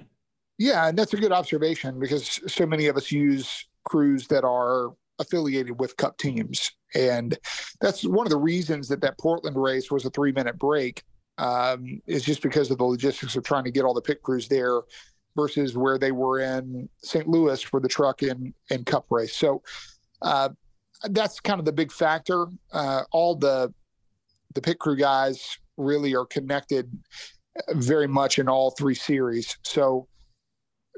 [0.59, 4.91] Yeah, and that's a good observation because so many of us use crews that are
[5.19, 6.71] affiliated with cup teams.
[6.93, 7.37] And
[7.81, 11.03] that's one of the reasons that that Portland race was a three minute break
[11.37, 14.47] um, is just because of the logistics of trying to get all the pit crews
[14.47, 14.81] there
[15.35, 17.27] versus where they were in St.
[17.27, 19.35] Louis for the truck and, and cup race.
[19.35, 19.61] So
[20.21, 20.49] uh,
[21.09, 22.47] that's kind of the big factor.
[22.71, 23.73] Uh, all the,
[24.53, 26.89] the pit crew guys really are connected
[27.73, 29.57] very much in all three series.
[29.63, 30.07] So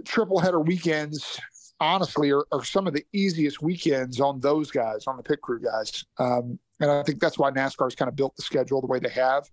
[0.05, 1.39] triple header weekends
[1.79, 5.59] honestly are, are, some of the easiest weekends on those guys, on the pit crew
[5.59, 6.05] guys.
[6.17, 9.09] Um, and I think that's why NASCAR's kind of built the schedule the way they
[9.09, 9.49] have,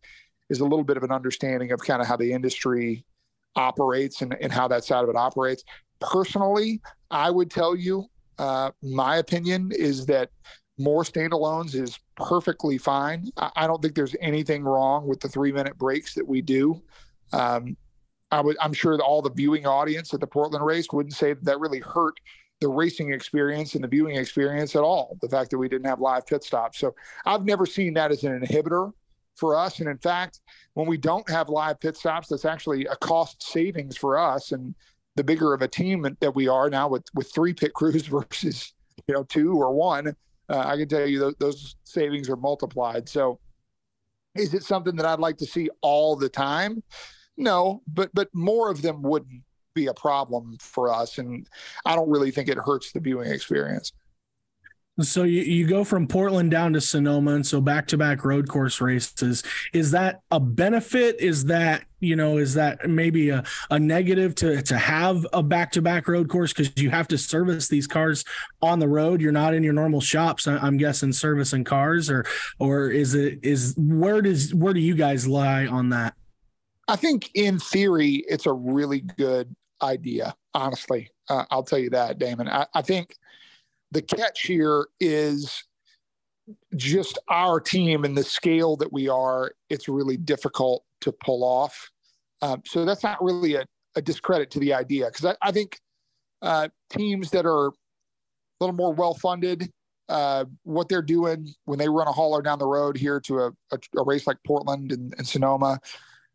[0.51, 3.05] is a little bit of an understanding of kind of how the industry
[3.57, 5.65] operates and, and how that side of it operates.
[6.01, 6.81] Personally,
[7.11, 8.07] I would tell you,
[8.39, 10.31] uh, my opinion is that
[10.79, 13.31] more standalones is perfectly fine.
[13.37, 16.83] I, I don't think there's anything wrong with the three minute breaks that we do.
[17.33, 17.77] Um,
[18.61, 21.81] I'm sure all the viewing audience at the Portland race wouldn't say that, that really
[21.81, 22.19] hurt
[22.61, 25.19] the racing experience and the viewing experience at all.
[25.21, 26.79] The fact that we didn't have live pit stops.
[26.79, 26.95] So
[27.27, 28.93] I've never seen that as an inhibitor
[29.37, 29.81] for us.
[29.81, 30.41] And in fact,
[30.75, 34.53] when we don't have live pit stops, that's actually a cost savings for us.
[34.53, 34.75] And
[35.17, 38.73] the bigger of a team that we are now with with three pit crews versus
[39.07, 40.15] you know two or one,
[40.49, 43.09] uh, I can tell you those, those savings are multiplied.
[43.09, 43.39] So,
[44.35, 46.83] is it something that I'd like to see all the time?
[47.37, 49.43] No, but but more of them wouldn't
[49.75, 51.49] be a problem for us, and
[51.85, 53.93] I don't really think it hurts the viewing experience.
[55.01, 58.49] So you, you go from Portland down to Sonoma, and so back to back road
[58.49, 59.43] course races.
[59.73, 61.17] Is that a benefit?
[61.19, 65.73] Is that you know is that maybe a, a negative to to have a back
[65.73, 68.25] to back road course because you have to service these cars
[68.63, 69.21] on the road?
[69.21, 70.47] You're not in your normal shops.
[70.47, 72.25] I'm guessing servicing cars, or
[72.61, 76.15] or is it is where does where do you guys lie on that?
[76.89, 80.35] I think in theory it's a really good idea.
[80.55, 82.49] Honestly, uh, I'll tell you that, Damon.
[82.49, 83.17] I, I think
[83.91, 85.65] the catch here is
[86.77, 91.91] just our team and the scale that we are, it's really difficult to pull off.
[92.43, 93.65] Um, so that's not really a,
[93.97, 95.79] a, discredit to the idea because I, I, think
[96.43, 97.73] uh, teams that are a
[98.61, 99.71] little more well funded,
[100.09, 103.53] uh, what they're doing when they run a hauler down the road here to a,
[103.73, 105.81] a, a race like Portland and, and, Sonoma,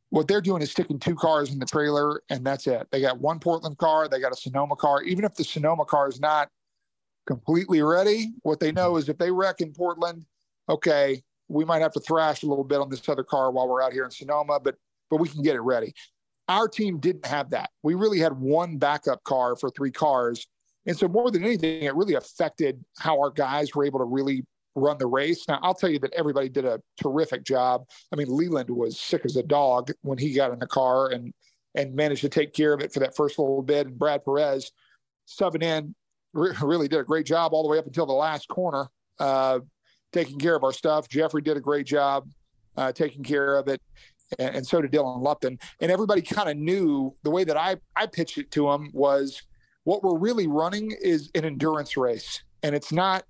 [0.10, 2.88] what they're doing is sticking two cars in the trailer and that's it.
[2.92, 5.04] They got one Portland car, they got a Sonoma car.
[5.04, 6.50] Even if the Sonoma car is not
[7.30, 8.34] completely ready.
[8.42, 10.26] What they know is if they wreck in Portland,
[10.68, 13.84] okay, we might have to thrash a little bit on this other car while we're
[13.84, 14.76] out here in Sonoma, but
[15.12, 15.94] but we can get it ready.
[16.48, 17.70] Our team didn't have that.
[17.84, 20.48] We really had one backup car for three cars.
[20.86, 24.44] And so more than anything, it really affected how our guys were able to really
[24.80, 25.48] run the race.
[25.48, 27.86] Now, I'll tell you that everybody did a terrific job.
[28.12, 31.34] I mean, Leland was sick as a dog when he got in the car and
[31.76, 33.88] and managed to take care of it for that first little bit.
[33.88, 34.72] And Brad Perez
[35.28, 35.94] subbing in
[36.34, 38.88] re- really did a great job all the way up until the last corner,
[39.20, 39.60] uh,
[40.12, 41.08] taking care of our stuff.
[41.08, 42.28] Jeffrey did a great job
[42.78, 43.82] uh, taking care of it,
[44.38, 45.60] and, and so did Dylan Lupton.
[45.82, 49.42] And everybody kind of knew the way that I I pitched it to them was
[49.84, 53.24] what we're really running is an endurance race, and it's not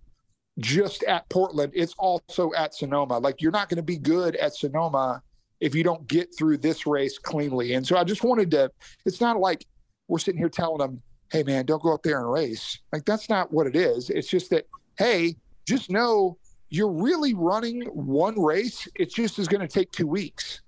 [0.60, 3.18] just at Portland, it's also at Sonoma.
[3.18, 5.22] Like you're not going to be good at Sonoma
[5.60, 7.73] if you don't get through this race cleanly.
[7.73, 8.72] And so I just wanted to,
[9.06, 9.65] it's not like
[10.07, 12.80] we're sitting here telling them, hey man, don't go up there and race.
[12.91, 14.10] Like that's not what it is.
[14.10, 14.65] It's just that,
[14.98, 16.38] hey, just know
[16.69, 18.88] you're really running one race.
[18.95, 20.61] It's just is going to take two weeks.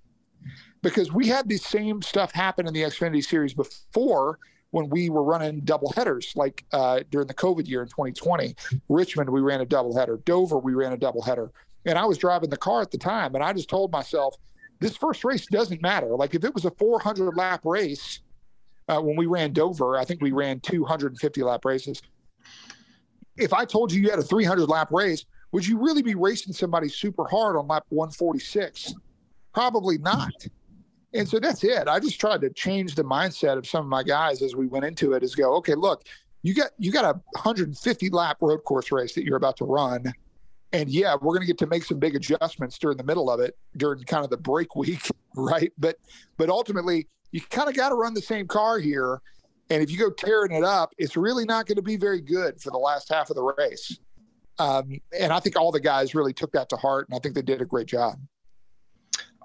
[0.83, 4.39] Because we had the same stuff happen in the Xfinity series before
[4.71, 8.55] when we were running double headers, like uh, during the COVID year in 2020.
[8.89, 10.17] Richmond, we ran a double header.
[10.25, 11.51] Dover, we ran a double header.
[11.85, 14.35] And I was driving the car at the time, and I just told myself,
[14.79, 16.07] this first race doesn't matter.
[16.07, 18.21] Like if it was a 400 lap race,
[18.87, 22.01] uh, when we ran Dover, I think we ran 250 lap races.
[23.37, 26.53] If I told you you had a 300 lap race, would you really be racing
[26.53, 28.95] somebody super hard on lap 146?
[29.53, 30.31] Probably not.
[31.13, 31.87] And so that's it.
[31.87, 34.85] I just tried to change the mindset of some of my guys as we went
[34.85, 35.23] into it.
[35.23, 36.03] Is go, okay, look,
[36.43, 40.13] you got you got a 150 lap road course race that you're about to run,
[40.71, 43.39] and yeah, we're going to get to make some big adjustments during the middle of
[43.39, 45.71] it during kind of the break week, right?
[45.77, 45.97] But
[46.37, 49.21] but ultimately, you kind of got to run the same car here.
[49.69, 52.59] And if you go tearing it up, it's really not going to be very good
[52.59, 53.97] for the last half of the race.
[54.59, 57.35] Um, and I think all the guys really took that to heart, and I think
[57.35, 58.19] they did a great job.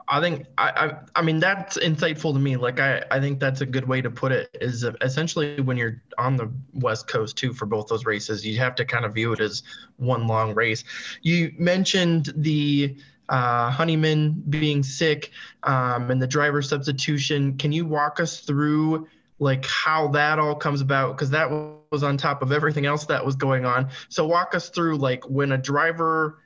[0.09, 2.57] I think I, I, I mean that's insightful to me.
[2.57, 4.57] Like I I think that's a good way to put it.
[4.61, 8.75] Is essentially when you're on the West Coast too for both those races, you have
[8.77, 9.63] to kind of view it as
[9.97, 10.85] one long race.
[11.23, 12.97] You mentioned the
[13.29, 15.33] uh, Honeyman being sick
[15.65, 17.57] um, and the driver substitution.
[17.59, 19.09] Can you walk us through
[19.39, 21.17] like how that all comes about?
[21.17, 21.51] Because that
[21.91, 23.91] was on top of everything else that was going on.
[24.09, 26.39] So walk us through like when a driver,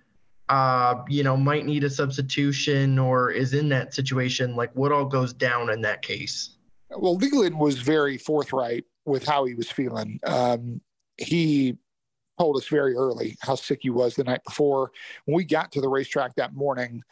[0.51, 4.57] uh, you know, might need a substitution or is in that situation.
[4.57, 6.57] Like what all goes down in that case?
[6.91, 10.19] Well, Leland was very forthright with how he was feeling.
[10.25, 10.81] Um,
[11.19, 11.79] he
[12.37, 14.91] told us very early how sick he was the night before.
[15.25, 17.03] When we got to the racetrack that morning,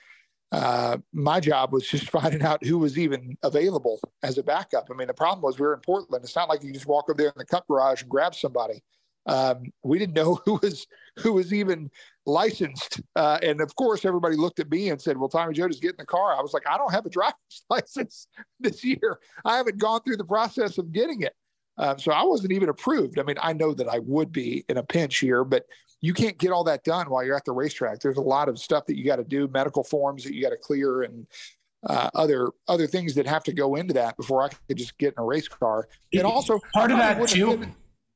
[0.51, 4.89] uh, my job was just finding out who was even available as a backup.
[4.91, 6.25] I mean, the problem was we were in Portland.
[6.25, 8.83] It's not like you just walk over there in the cup garage and grab somebody.
[9.27, 10.89] Um, we didn't know who was
[11.19, 11.91] who was even
[12.29, 15.83] licensed, uh, and of course, everybody looked at me and said, "Well, Tommy Joe, just
[15.83, 17.35] get in the car." I was like, "I don't have a driver's
[17.71, 18.29] license
[18.61, 19.19] this year.
[19.45, 21.35] I haven't gone through the process of getting it."
[21.79, 23.19] Um, so I wasn't even approved.
[23.19, 25.65] I mean, I know that I would be in a pinch here, but
[26.01, 28.01] you can't get all that done while you're at the racetrack.
[28.01, 30.51] There's a lot of stuff that you got to do, medical forms that you got
[30.51, 31.27] to clear, and
[31.87, 35.15] uh, other other things that have to go into that before I could just get
[35.17, 35.89] in a race car.
[36.13, 37.67] And also part of that too.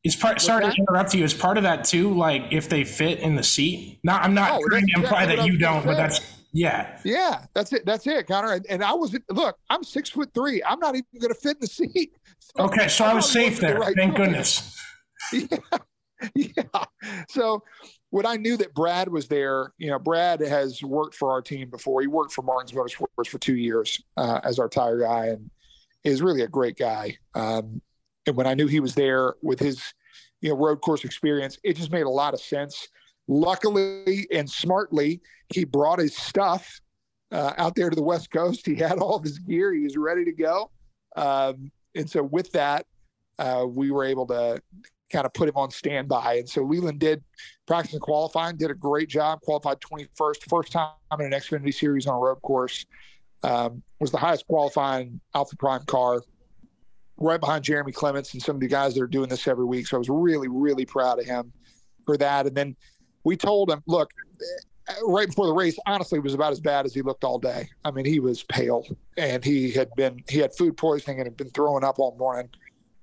[0.04, 0.74] Is part sorry that?
[0.74, 1.22] to interrupt you.
[1.22, 2.12] Is part of that too?
[2.12, 4.00] Like if they fit in the seat.
[4.02, 6.20] Not I'm not oh, trying to imply that you don't, but that's
[6.52, 6.98] yeah.
[7.04, 7.86] Yeah, that's it.
[7.86, 8.52] That's it, Connor.
[8.52, 9.56] And, and I was look.
[9.70, 10.62] I'm six foot three.
[10.64, 12.12] I'm not even going to fit in the seat.
[12.54, 13.74] So okay, so I was safe there.
[13.74, 14.76] The right Thank goodness.
[15.32, 15.46] Yeah,
[16.34, 16.84] yeah.
[17.30, 17.62] So
[18.10, 21.70] when I knew that Brad was there, you know, Brad has worked for our team
[21.70, 22.02] before.
[22.02, 25.50] He worked for Martins Motorsports for two years uh, as our tire guy, and
[26.04, 27.16] is really a great guy.
[27.34, 27.80] Um,
[28.26, 29.82] and when I knew he was there with his,
[30.40, 32.88] you know, road course experience, it just made a lot of sense.
[33.28, 35.20] Luckily and smartly,
[35.52, 36.80] he brought his stuff
[37.30, 38.66] uh, out there to the West Coast.
[38.66, 39.72] He had all of his gear.
[39.72, 40.70] He was ready to go.
[41.16, 42.86] Um, and so with that,
[43.38, 44.60] uh, we were able to
[45.10, 46.36] kind of put him on standby.
[46.36, 47.22] And so Leland did
[47.66, 52.06] practice and qualifying, did a great job, qualified 21st, first time in an Xfinity Series
[52.06, 52.86] on a road course.
[53.44, 56.22] Um, was the highest qualifying Alpha Prime car,
[57.16, 59.86] right behind Jeremy Clements and some of the guys that are doing this every week.
[59.86, 61.52] So I was really, really proud of him
[62.04, 62.46] for that.
[62.46, 62.76] And then
[63.24, 64.10] we told him, look,
[65.06, 67.68] right before the race, honestly, was about as bad as he looked all day.
[67.84, 68.84] I mean, he was pale
[69.16, 72.48] and he had been, he had food poisoning and had been throwing up all morning.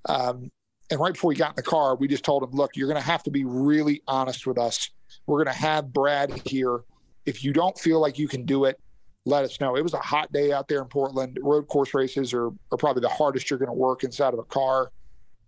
[0.08, 0.52] Um,
[0.92, 3.02] and right before he got in the car, we just told him, look, you're going
[3.02, 4.90] to have to be really honest with us.
[5.28, 6.82] We're going to have Brad here.
[7.26, 8.80] If you don't feel like you can do it,
[9.26, 9.76] let us know.
[9.76, 11.38] It was a hot day out there in Portland.
[11.42, 14.44] Road course races are, are probably the hardest you're going to work inside of a
[14.44, 14.92] car.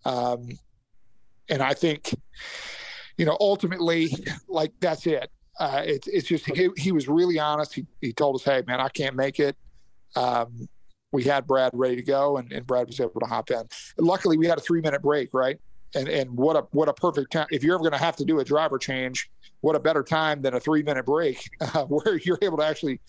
[0.05, 0.49] Um,
[1.49, 2.13] and I think,
[3.17, 4.09] you know, ultimately,
[4.47, 5.31] like that's it.
[5.59, 7.73] Uh, it's it's just he, he was really honest.
[7.73, 9.55] He, he told us, "Hey, man, I can't make it."
[10.15, 10.67] Um,
[11.11, 13.63] we had Brad ready to go, and, and Brad was able to hop in.
[13.97, 15.59] Luckily, we had a three minute break, right?
[15.93, 17.47] And and what a what a perfect time.
[17.51, 19.29] If you're ever going to have to do a driver change,
[19.59, 22.99] what a better time than a three minute break uh, where you're able to actually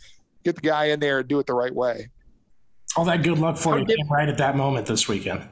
[0.44, 2.09] get the guy in there and do it the right way.
[2.97, 5.48] All that good luck for you came right at that moment this weekend.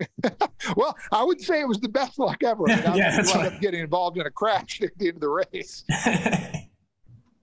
[0.76, 2.64] well, I wouldn't say it was the best luck ever.
[2.68, 3.52] I mean, yeah, that's right.
[3.52, 5.84] up getting involved in a crash at the end of the race.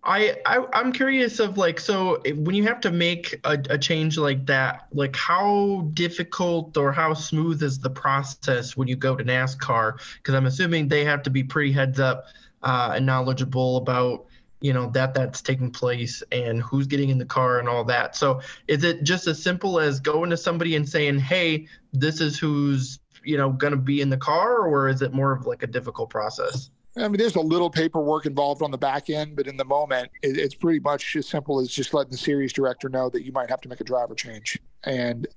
[0.07, 4.17] I, I am curious of like so when you have to make a, a change
[4.17, 9.23] like that, like how difficult or how smooth is the process when you go to
[9.23, 9.99] NASCAR?
[10.17, 12.25] Because I'm assuming they have to be pretty heads up
[12.61, 14.25] uh, and knowledgeable about
[14.61, 18.15] you know that that's taking place and who's getting in the car and all that.
[18.15, 22.39] So is it just as simple as going to somebody and saying, "Hey, this is
[22.39, 25.63] who's you know going to be in the car," or is it more of like
[25.63, 26.69] a difficult process?
[26.97, 30.11] I mean, there's a little paperwork involved on the back end, but in the moment,
[30.21, 33.33] it, it's pretty much as simple as just letting the series director know that you
[33.33, 34.57] might have to make a driver change.
[34.85, 35.27] And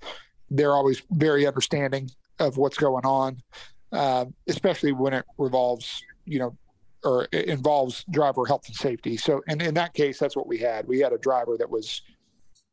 [0.51, 3.43] they're always very understanding of what's going on,
[3.90, 6.57] uh, especially when it revolves, you know,
[7.05, 9.16] or involves driver health and safety.
[9.16, 10.87] So, and in that case, that's what we had.
[10.87, 12.03] We had a driver that was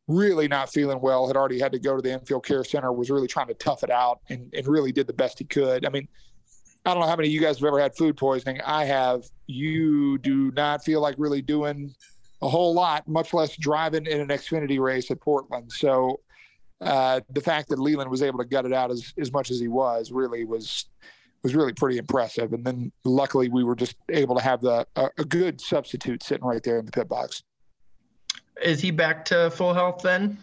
[0.07, 3.09] really not feeling well, had already had to go to the infield care center, was
[3.09, 5.85] really trying to tough it out, and, and really did the best he could.
[5.85, 6.07] I mean,
[6.85, 8.61] I don't know how many of you guys have ever had food poisoning.
[8.63, 9.23] I have.
[9.47, 11.93] You do not feel like really doing
[12.41, 15.71] a whole lot, much less driving in an Xfinity race at Portland.
[15.71, 16.19] So
[16.81, 19.59] uh, the fact that Leland was able to gut it out as, as much as
[19.59, 20.85] he was really was
[21.45, 22.53] was really pretty impressive.
[22.53, 26.43] And then luckily we were just able to have the a, a good substitute sitting
[26.43, 27.43] right there in the pit box.
[28.63, 30.39] Is he back to full health then?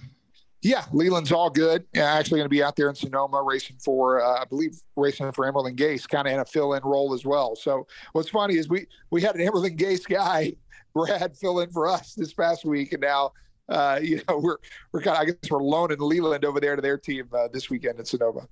[0.60, 1.84] Yeah, Leland's all good.
[1.96, 5.50] Actually going to be out there in Sonoma racing for, uh, I believe, racing for
[5.50, 7.56] Emerling Gase, kind of in a fill-in role as well.
[7.56, 10.52] So what's funny is we we had an Emerling Gase guy,
[10.94, 13.32] Brad, fill in for us this past week, and now
[13.68, 14.58] uh, you know we're
[14.92, 17.68] we're kind of I guess we're loaning Leland over there to their team uh, this
[17.68, 18.46] weekend in Sonoma.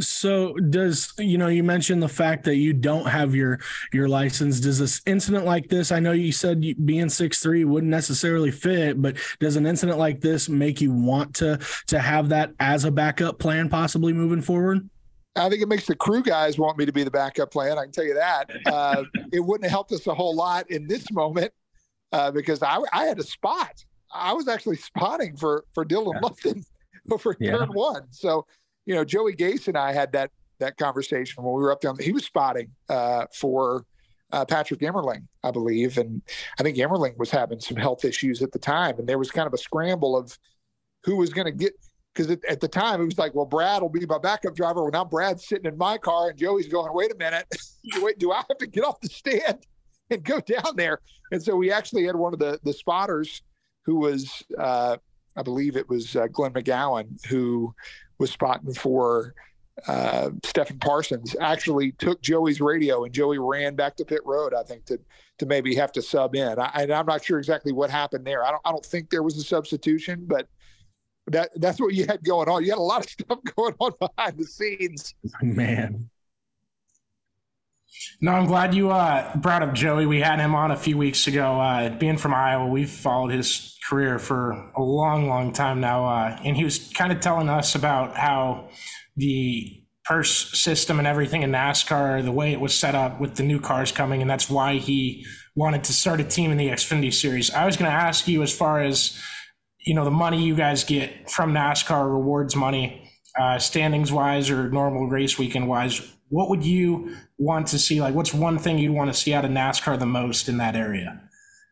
[0.00, 3.60] So does you know you mentioned the fact that you don't have your
[3.92, 4.58] your license.
[4.58, 5.92] Does this incident like this?
[5.92, 10.20] I know you said being six three wouldn't necessarily fit, but does an incident like
[10.20, 11.58] this make you want to
[11.88, 14.88] to have that as a backup plan, possibly moving forward?
[15.36, 17.78] I think it makes the crew guys want me to be the backup plan.
[17.78, 18.50] I can tell you that.
[18.66, 21.52] Uh, it wouldn't have helped us a whole lot in this moment
[22.12, 23.84] uh, because I, I had a spot.
[24.12, 26.20] I was actually spotting for for Dylan yeah.
[26.22, 26.64] Lupton
[27.18, 27.52] for yeah.
[27.52, 28.06] turn one.
[28.10, 28.46] So
[28.86, 31.92] you know, Joey Gase and I had that that conversation when we were up there.
[32.00, 33.84] He was spotting uh, for
[34.32, 36.22] uh, Patrick Emerling, I believe, and
[36.58, 39.46] I think Emerling was having some health issues at the time, and there was kind
[39.46, 40.38] of a scramble of
[41.04, 41.72] who was going to get.
[42.14, 44.82] Because at, the time it was like, well, Brad will be my backup driver.
[44.82, 47.46] Well, now Brad's sitting in my car, and Joey's going, wait a minute,
[48.02, 49.66] wait, do I have to get off the stand
[50.10, 50.98] and go down there?
[51.30, 53.42] And so we actually had one of the the spotters
[53.86, 54.98] who was, uh,
[55.36, 57.74] I believe it was uh, Glenn McGowan, who
[58.18, 59.34] was spotting for
[59.86, 64.54] uh, Stephen Parsons actually took Joey's radio and Joey ran back to pit road.
[64.54, 64.98] I think to
[65.38, 66.58] to maybe have to sub in.
[66.58, 68.44] I, and I'm not sure exactly what happened there.
[68.44, 70.46] I don't I don't think there was a substitution, but
[71.28, 72.64] that that's what you had going on.
[72.64, 75.14] You had a lot of stuff going on behind the scenes.
[75.40, 76.08] Man.
[78.20, 80.06] No, I'm glad you uh, brought up Joey.
[80.06, 81.60] We had him on a few weeks ago.
[81.60, 86.06] Uh, being from Iowa, we've followed his career for a long, long time now.
[86.06, 88.68] Uh, and he was kind of telling us about how
[89.16, 93.42] the purse system and everything in NASCAR, the way it was set up with the
[93.42, 95.24] new cars coming, and that's why he
[95.54, 97.50] wanted to start a team in the Xfinity Series.
[97.52, 99.20] I was going to ask you, as far as
[99.84, 104.70] you know, the money you guys get from NASCAR rewards money, uh, standings wise or
[104.70, 108.00] normal race weekend wise, what would you want to see?
[108.00, 110.76] Like, what's one thing you'd want to see out of NASCAR the most in that
[110.76, 111.20] area?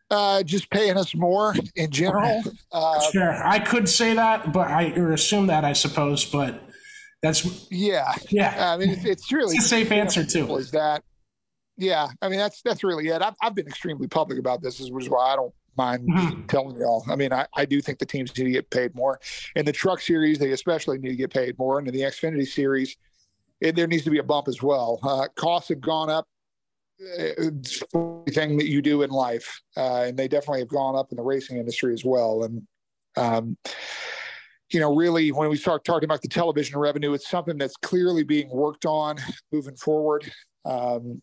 [0.09, 2.43] Uh, just paying us more in general.
[2.71, 6.61] Uh, sure, I could say that, but I or assume that I suppose, but
[7.21, 8.73] that's yeah, yeah.
[8.73, 10.57] I mean, it's, it's really it's a safe answer too.
[10.57, 11.03] Is that?
[11.77, 13.21] Yeah, I mean that's that's really it.
[13.21, 16.45] I've I've been extremely public about this, which is why I don't mind mm-hmm.
[16.47, 17.05] telling y'all.
[17.09, 19.19] I mean, I, I do think the teams need to get paid more.
[19.55, 21.79] In the truck series, they especially need to get paid more.
[21.79, 22.97] And in the Xfinity series,
[23.61, 24.99] it, there needs to be a bump as well.
[25.03, 26.27] Uh, costs have gone up.
[26.99, 31.17] It's everything that you do in life, uh, and they definitely have gone up in
[31.17, 32.43] the racing industry as well.
[32.43, 32.67] And
[33.17, 33.57] um,
[34.71, 38.23] you know, really, when we start talking about the television revenue, it's something that's clearly
[38.23, 39.17] being worked on
[39.51, 40.31] moving forward.
[40.63, 41.21] Um,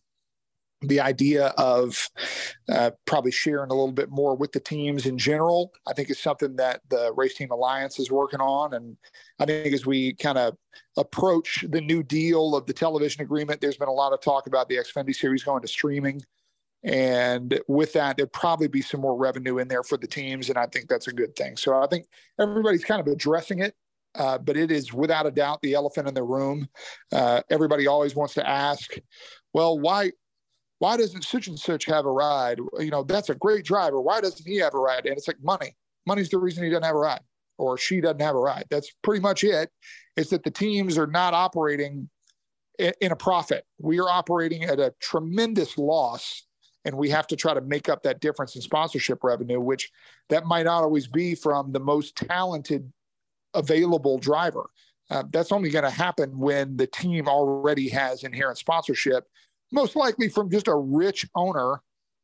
[0.83, 2.09] the idea of
[2.69, 6.21] uh, probably sharing a little bit more with the teams in general, I think is
[6.21, 8.75] something that the Race Team Alliance is working on.
[8.75, 8.97] And
[9.41, 10.57] I think as we kind of
[10.97, 14.69] approach the new deal of the television agreement, there's been a lot of talk about
[14.69, 16.23] the Xfinity series going to streaming.
[16.85, 20.49] And with that, there'd probably be some more revenue in there for the teams.
[20.49, 21.57] And I think that's a good thing.
[21.57, 22.07] So I think
[22.41, 23.75] everybody's kind of addressing it.
[24.15, 26.69] Uh, but it is without a doubt the elephant in the room.
[27.13, 28.95] Uh, everybody always wants to ask,
[29.53, 30.13] well, why
[30.79, 32.59] why doesn't such and such have a ride?
[32.79, 34.01] You know, that's a great driver.
[34.01, 35.07] Why doesn't he have a ride?
[35.07, 35.75] And it's like money.
[36.07, 37.21] Money's the reason he doesn't have a ride
[37.59, 38.65] or she doesn't have a ride.
[38.71, 39.71] That's pretty much it.
[40.17, 42.09] It's that the teams are not operating
[42.79, 43.65] in a profit.
[43.79, 46.45] We are operating at a tremendous loss
[46.85, 49.91] and we have to try to make up that difference in sponsorship revenue which
[50.29, 52.91] that might not always be from the most talented
[53.55, 54.71] available driver
[55.11, 59.25] uh, that's only going to happen when the team already has inherent sponsorship
[59.73, 61.83] most likely from just a rich owner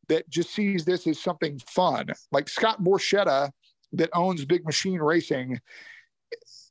[0.09, 2.09] that just sees this as something fun.
[2.31, 3.51] Like Scott Borchetta,
[3.93, 5.61] that owns Big Machine Racing,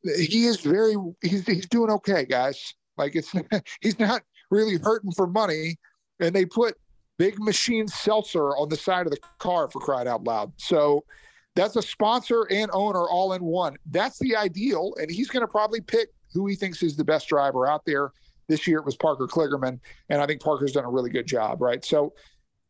[0.04, 2.74] he is very he's he's doing okay, guys.
[2.98, 3.34] Like it's
[3.82, 4.22] he's not
[4.52, 5.78] really hurting for money,
[6.20, 6.76] and they put
[7.18, 10.52] Big Machine Seltzer on the side of the car for crying out loud.
[10.58, 11.04] So
[11.56, 13.78] that's a sponsor and owner all in one.
[13.90, 17.28] That's the ideal, and he's going to probably pick who he thinks is the best
[17.28, 18.12] driver out there
[18.48, 19.80] this year it was Parker Kligerman,
[20.10, 21.84] and I think Parker's done a really good job, right?
[21.84, 22.14] So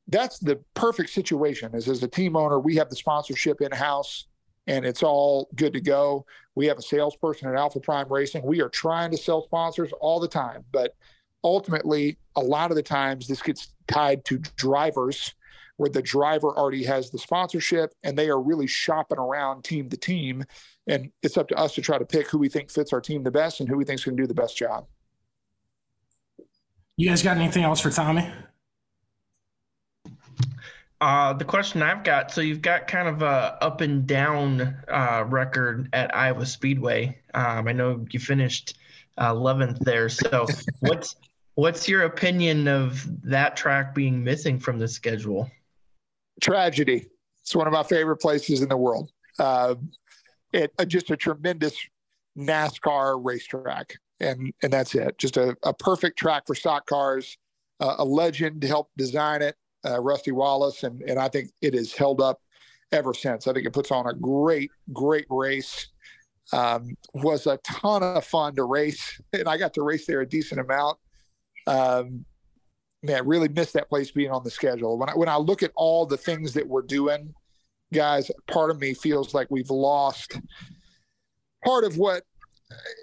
[0.08, 1.74] that's the perfect situation.
[1.76, 4.28] Is as a team owner, we have the sponsorship in house,
[4.68, 6.26] and it's all good to go.
[6.56, 8.44] We have a salesperson at Alpha Prime Racing.
[8.44, 10.96] We are trying to sell sponsors all the time, but
[11.44, 15.34] ultimately, a lot of the times this gets tied to drivers
[15.78, 19.98] where the driver already has the sponsorship and they are really shopping around team to
[19.98, 20.44] team.
[20.88, 23.24] And it's up to us to try to pick who we think fits our team
[23.24, 24.86] the best and who we think is going to do the best job.
[26.96, 28.32] You guys got anything else for Tommy?
[31.02, 35.26] Uh, the question I've got so you've got kind of a up and down uh,
[35.28, 37.20] record at Iowa Speedway.
[37.34, 38.78] Um, I know you finished
[39.18, 40.08] uh, 11th there.
[40.08, 40.46] So
[40.80, 41.16] what's
[41.56, 45.52] what's your opinion of that track being missing from the schedule?
[46.42, 47.08] Tragedy.
[47.42, 49.12] It's one of my favorite places in the world.
[49.40, 49.76] Uh,
[50.54, 51.76] it uh, just a tremendous
[52.38, 55.18] NASCAR racetrack and and that's it.
[55.18, 57.38] Just a, a perfect track for stock cars.
[57.80, 59.56] Uh, a legend to help design it,
[59.86, 62.40] uh, Rusty Wallace, and and I think it has held up
[62.92, 63.48] ever since.
[63.48, 65.90] I think it puts on a great great race.
[66.52, 70.28] Um, was a ton of fun to race, and I got to race there a
[70.28, 70.98] decent amount.
[71.68, 72.26] Um,
[73.02, 74.98] man, really missed that place being on the schedule.
[74.98, 77.34] When I, when I look at all the things that we're doing,
[77.94, 80.38] guys, part of me feels like we've lost
[81.64, 82.24] part of what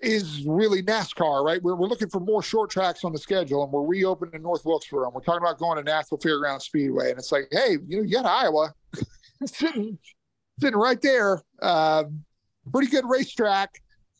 [0.02, 1.62] is really NASCAR, right?
[1.62, 5.06] We're, we're looking for more short tracks on the schedule, and we're reopening North Wilkesboro,
[5.06, 8.02] and we're talking about going to Nashville Fairground Speedway, and it's like, hey, you know,
[8.02, 8.72] you got Iowa
[9.46, 9.98] sitting
[10.60, 12.24] sitting right there, um,
[12.72, 13.70] pretty good racetrack.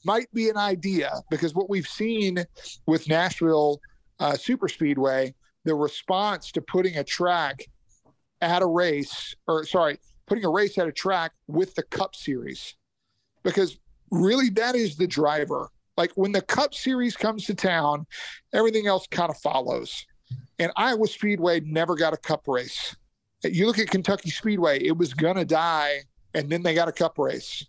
[0.05, 2.43] Might be an idea because what we've seen
[2.86, 3.81] with Nashville
[4.18, 7.66] uh, Super Speedway, the response to putting a track
[8.40, 12.77] at a race, or sorry, putting a race at a track with the Cup Series,
[13.43, 13.78] because
[14.11, 15.70] really that is the driver.
[15.97, 18.07] Like when the Cup Series comes to town,
[18.53, 20.07] everything else kind of follows.
[20.59, 22.97] And Iowa Speedway never got a Cup race.
[23.45, 26.01] You look at Kentucky Speedway, it was gonna die,
[26.35, 27.66] and then they got a Cup race,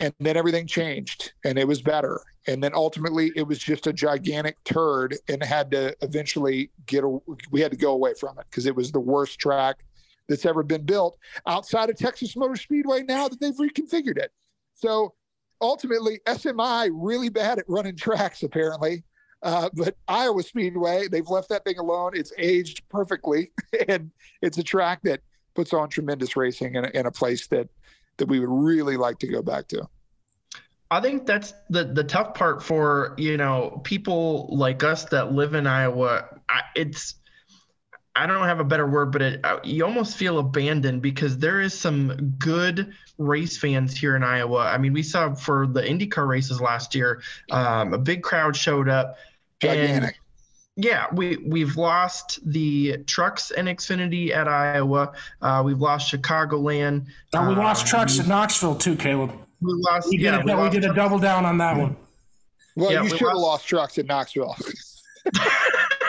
[0.00, 2.20] and then everything changed, and it was better.
[2.46, 7.04] And then ultimately, it was just a gigantic turd, and had to eventually get.
[7.04, 7.18] A,
[7.50, 9.84] we had to go away from it because it was the worst track
[10.28, 13.02] that's ever been built outside of Texas Motor Speedway.
[13.02, 14.32] Now that they've reconfigured it,
[14.74, 15.14] so
[15.62, 19.04] ultimately, SMI really bad at running tracks apparently.
[19.42, 22.12] Uh, but Iowa Speedway, they've left that thing alone.
[22.14, 23.50] It's aged perfectly,
[23.88, 24.10] and
[24.40, 25.20] it's a track that
[25.54, 27.68] puts on tremendous racing in a, in a place that
[28.18, 29.88] that we would really like to go back to.
[30.92, 35.54] I think that's the the tough part for you know people like us that live
[35.54, 36.28] in Iowa.
[36.48, 37.14] I, it's
[38.14, 41.60] I don't have a better word, but it, uh, you almost feel abandoned because there
[41.60, 44.58] is some good race fans here in Iowa.
[44.66, 48.88] I mean, we saw for the IndyCar races last year, um, a big crowd showed
[48.88, 49.16] up.
[49.60, 50.02] Gigantic.
[50.76, 55.12] And yeah, we we've lost the trucks and Xfinity at Iowa.
[55.40, 57.06] Uh, we've lost Chicagoland.
[57.32, 59.32] Uh, we lost trucks at Knoxville too, Caleb.
[59.60, 60.08] We lost.
[60.10, 61.96] We did, yeah, a, we, lost did a double down on that one.
[62.76, 64.56] Well, Yeah, you we should have lost- lost trucks at Knoxville.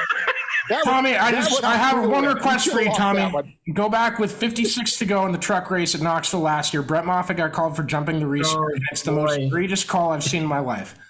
[0.69, 3.30] That Tommy, I just I have one you request for you, Tommy.
[3.73, 6.81] Go back with 56 to go in the truck race at Knoxville last year.
[6.81, 8.73] Brett Moffitt got called for jumping the restart.
[8.76, 10.95] Oh, it's the most egregious call I've seen in my life.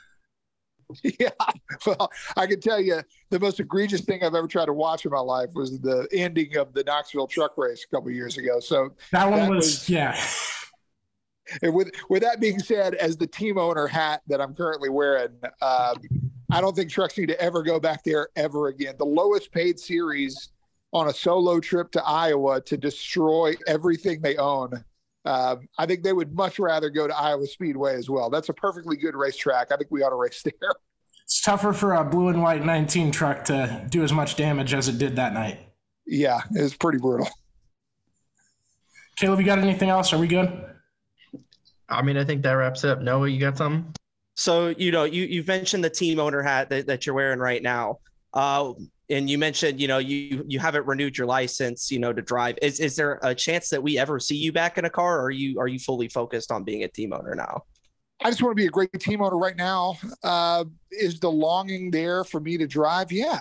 [1.19, 1.29] Yeah,
[1.87, 3.01] well, I can tell you
[3.31, 6.55] the most egregious thing I've ever tried to watch in my life was the ending
[6.57, 8.59] of the Knoxville truck race a couple years ago.
[8.59, 10.21] So, That one That was, was- yeah.
[11.63, 15.29] and with with that being said, as the team owner hat that I'm currently wearing,
[15.63, 15.95] um,
[16.51, 18.95] I don't think trucks need to ever go back there ever again.
[18.97, 20.49] The lowest paid series
[20.91, 24.83] on a solo trip to Iowa to destroy everything they own.
[25.25, 28.29] Um, I think they would much rather go to Iowa Speedway as well.
[28.29, 29.71] That's a perfectly good racetrack.
[29.71, 30.53] I think we ought to race there.
[31.23, 34.89] It's tougher for a blue and white 19 truck to do as much damage as
[34.89, 35.59] it did that night.
[36.05, 37.29] Yeah, it was pretty brutal.
[39.15, 40.11] Caleb, you got anything else?
[40.11, 40.65] Are we good?
[41.87, 43.01] I mean, I think that wraps it up.
[43.01, 43.93] Noah, you got something?
[44.35, 47.61] So you know, you you've mentioned the team owner hat that, that you're wearing right
[47.61, 47.99] now,
[48.33, 48.73] uh,
[49.09, 52.57] and you mentioned you know you you haven't renewed your license, you know, to drive.
[52.61, 55.25] Is is there a chance that we ever see you back in a car, or
[55.25, 57.63] are you are you fully focused on being a team owner now?
[58.23, 59.97] I just want to be a great team owner right now.
[60.23, 63.11] Uh, is the longing there for me to drive?
[63.11, 63.39] Yeah.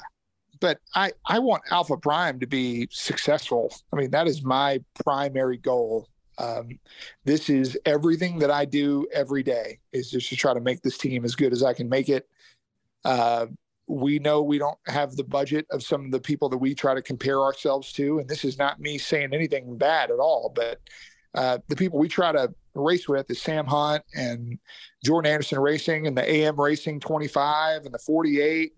[0.61, 3.73] But I, I want Alpha Prime to be successful.
[3.93, 6.09] I mean, that is my primary goal.
[6.43, 6.81] Um,
[7.25, 10.99] this is everything that I do every day is just to try to make this
[10.99, 12.29] team as good as I can make it.
[13.05, 13.47] Uh,
[13.87, 16.95] we know we don't have the budget of some of the people that we try
[16.95, 18.19] to compare ourselves to.
[18.19, 20.81] And this is not me saying anything bad at all, but
[21.35, 24.59] uh, the people we try to race with is Sam Hunt and
[25.05, 28.73] Jordan Anderson Racing and the AM Racing 25 and the 48,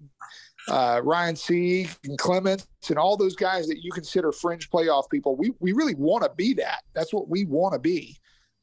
[0.68, 5.36] uh, Ryan Sieg and Clements and all those guys that you consider fringe playoff people.
[5.36, 6.82] We we really want to be that.
[6.94, 8.16] That's what we want to be.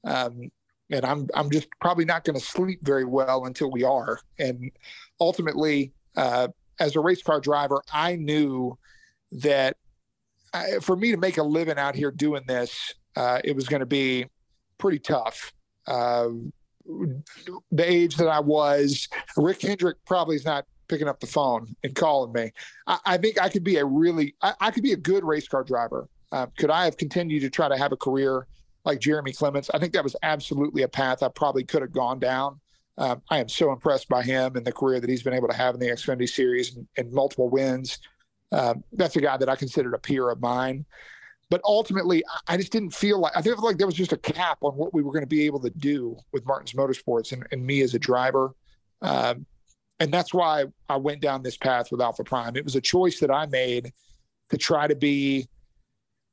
[0.04, 0.52] Um,
[0.90, 4.20] and I'm I'm just probably not going to sleep very well until we are.
[4.40, 4.72] And
[5.20, 6.50] ultimately, uh,
[6.80, 8.78] as a race car driver, I knew
[9.32, 9.78] that
[10.54, 13.80] I, for me to make a living out here doing this, uh, it was going
[13.80, 14.26] to be
[14.78, 15.54] pretty tough.
[15.88, 16.30] Uh,
[16.86, 19.08] the age that I was,
[19.38, 22.52] Rick Hendrick probably is not picking up the phone and calling me.
[22.86, 25.48] I, I think I could be a really, I, I could be a good race
[25.48, 26.08] car driver.
[26.32, 28.46] Uh, could I have continued to try to have a career
[28.84, 29.72] like Jeremy Clements?
[29.74, 32.60] I think that was absolutely a path I probably could have gone down.
[32.98, 35.56] Um, I am so impressed by him and the career that he's been able to
[35.56, 37.98] have in the Xfinity Series and, and multiple wins.
[38.52, 40.86] Um, that's a guy that I considered a peer of mine.
[41.50, 44.58] But ultimately, I- just didn't feel like I feel like there was just a cap
[44.62, 47.66] on what we were going to be able to do with Martins Motorsports and, and
[47.66, 48.54] me as a driver.
[49.02, 49.46] Um,
[50.02, 52.56] and that's why I went down this path with Alpha Prime.
[52.56, 53.94] It was a choice that I made
[54.50, 55.48] to try to be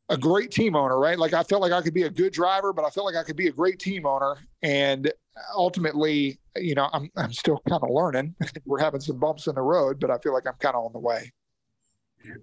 [0.09, 1.19] a great team owner, right?
[1.19, 3.23] Like I felt like I could be a good driver, but I felt like I
[3.23, 4.37] could be a great team owner.
[4.63, 5.13] And
[5.55, 8.35] ultimately, you know, I'm I'm still kind of learning.
[8.65, 10.93] We're having some bumps in the road, but I feel like I'm kind of on
[10.95, 11.31] the way.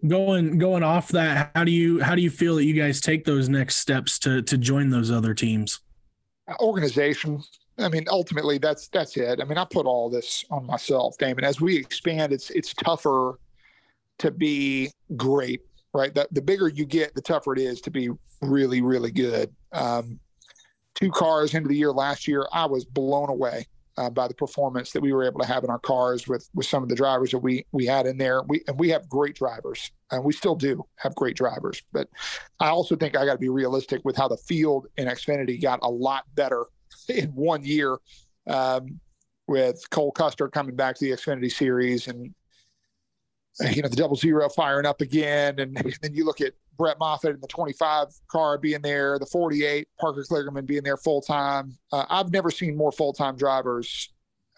[0.07, 3.26] Going going off that, how do you how do you feel that you guys take
[3.26, 5.80] those next steps to to join those other teams?
[6.60, 7.41] organization.
[7.77, 9.41] I mean, ultimately, that's that's it.
[9.41, 11.43] I mean, I put all this on myself, Damon.
[11.43, 13.39] As we expand, it's it's tougher
[14.19, 15.61] to be great,
[15.93, 16.14] right?
[16.14, 18.10] The the bigger you get, the tougher it is to be
[18.41, 19.53] really, really good.
[19.73, 20.19] Um,
[20.95, 24.91] two cars into the year last year, I was blown away uh, by the performance
[24.91, 27.31] that we were able to have in our cars with with some of the drivers
[27.31, 28.41] that we we had in there.
[28.43, 31.81] We and we have great drivers, and we still do have great drivers.
[31.91, 32.07] But
[32.60, 35.80] I also think I got to be realistic with how the field in Xfinity got
[35.81, 36.65] a lot better
[37.10, 37.98] in one year.
[38.48, 38.99] Um,
[39.48, 42.34] with Cole Custer coming back to the Xfinity Series and
[43.72, 46.99] you know the double zero firing up again, and, and then you look at Brett
[46.99, 51.77] Moffitt in the 25 car being there, the 48 Parker Kligerman being there full time.
[51.91, 54.11] Uh, I've never seen more full time drivers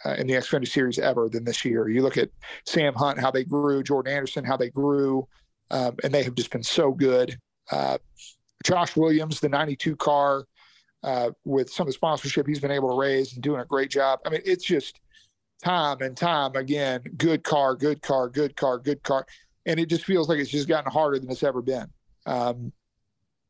[0.05, 1.89] uh, in the Xfinity Series ever than this year.
[1.89, 2.29] You look at
[2.65, 5.27] Sam Hunt, how they grew, Jordan Anderson, how they grew,
[5.69, 7.37] um, and they have just been so good.
[7.71, 7.97] Uh,
[8.63, 10.45] Josh Williams, the 92 car,
[11.03, 13.89] uh, with some of the sponsorship he's been able to raise and doing a great
[13.89, 14.19] job.
[14.25, 14.99] I mean, it's just
[15.63, 19.25] time and time again, good car, good car, good car, good car.
[19.65, 21.87] And it just feels like it's just gotten harder than it's ever been.
[22.25, 22.71] Um,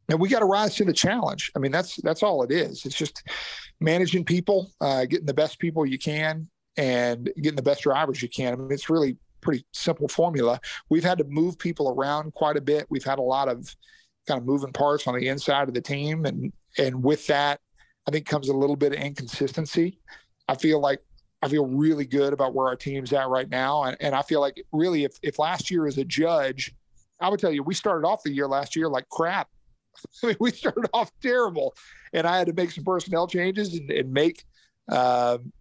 [0.09, 1.51] and we got to rise to the challenge.
[1.55, 2.85] I mean, that's that's all it is.
[2.85, 3.23] It's just
[3.81, 6.47] managing people, uh, getting the best people you can,
[6.77, 8.53] and getting the best drivers you can.
[8.53, 10.59] I mean, it's really pretty simple formula.
[10.89, 12.87] We've had to move people around quite a bit.
[12.89, 13.75] We've had a lot of
[14.27, 17.59] kind of moving parts on the inside of the team, and and with that,
[18.07, 19.99] I think comes a little bit of inconsistency.
[20.47, 20.99] I feel like
[21.41, 23.83] I feel really good about where our team's at right now.
[23.83, 26.73] And, and I feel like really, if, if last year as a judge,
[27.19, 29.47] I would tell you, we started off the year last year like crap.
[30.23, 31.75] I mean, we started off terrible,
[32.13, 34.43] and I had to make some personnel changes and, and make,
[34.91, 35.51] um,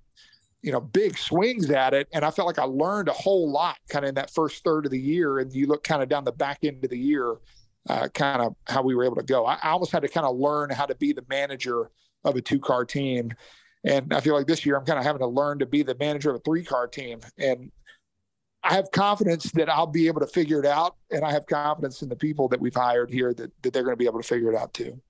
[0.62, 2.08] you know, big swings at it.
[2.12, 4.84] And I felt like I learned a whole lot kind of in that first third
[4.84, 5.38] of the year.
[5.38, 7.36] And you look kind of down the back end of the year,
[7.88, 9.46] uh, kind of how we were able to go.
[9.46, 11.90] I, I almost had to kind of learn how to be the manager
[12.24, 13.32] of a two car team
[13.86, 15.96] and I feel like this year I'm kind of having to learn to be the
[15.98, 17.20] manager of a three car team.
[17.38, 17.70] And
[18.64, 20.96] I have confidence that I'll be able to figure it out.
[21.12, 23.92] And I have confidence in the people that we've hired here that, that they're going
[23.92, 25.00] to be able to figure it out too.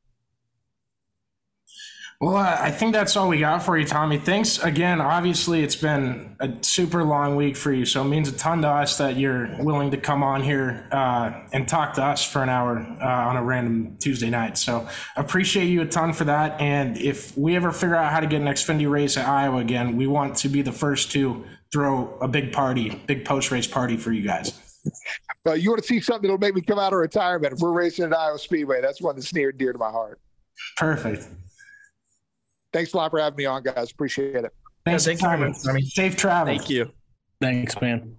[2.19, 4.17] Well, I think that's all we got for you, Tommy.
[4.17, 5.03] Thanks again.
[5.03, 8.69] Obviously, it's been a super long week for you, so it means a ton to
[8.69, 12.49] us that you're willing to come on here uh, and talk to us for an
[12.49, 14.57] hour uh, on a random Tuesday night.
[14.57, 16.59] So appreciate you a ton for that.
[16.59, 19.95] And if we ever figure out how to get an Xfinity race at Iowa again,
[19.95, 23.99] we want to be the first to throw a big party, big post race party
[23.99, 24.59] for you guys.
[25.45, 27.53] But you want to see something that'll make me come out of retirement?
[27.53, 30.19] If we're racing at Iowa Speedway, that's one that's near and dear to my heart.
[30.79, 31.27] Perfect.
[32.77, 33.91] Thanks a lot for having me on, guys.
[33.91, 34.53] Appreciate it.
[34.85, 36.55] Thanks, yeah, thank you very much, Safe travel.
[36.55, 36.93] Thank you.
[37.41, 38.17] Thanks, man.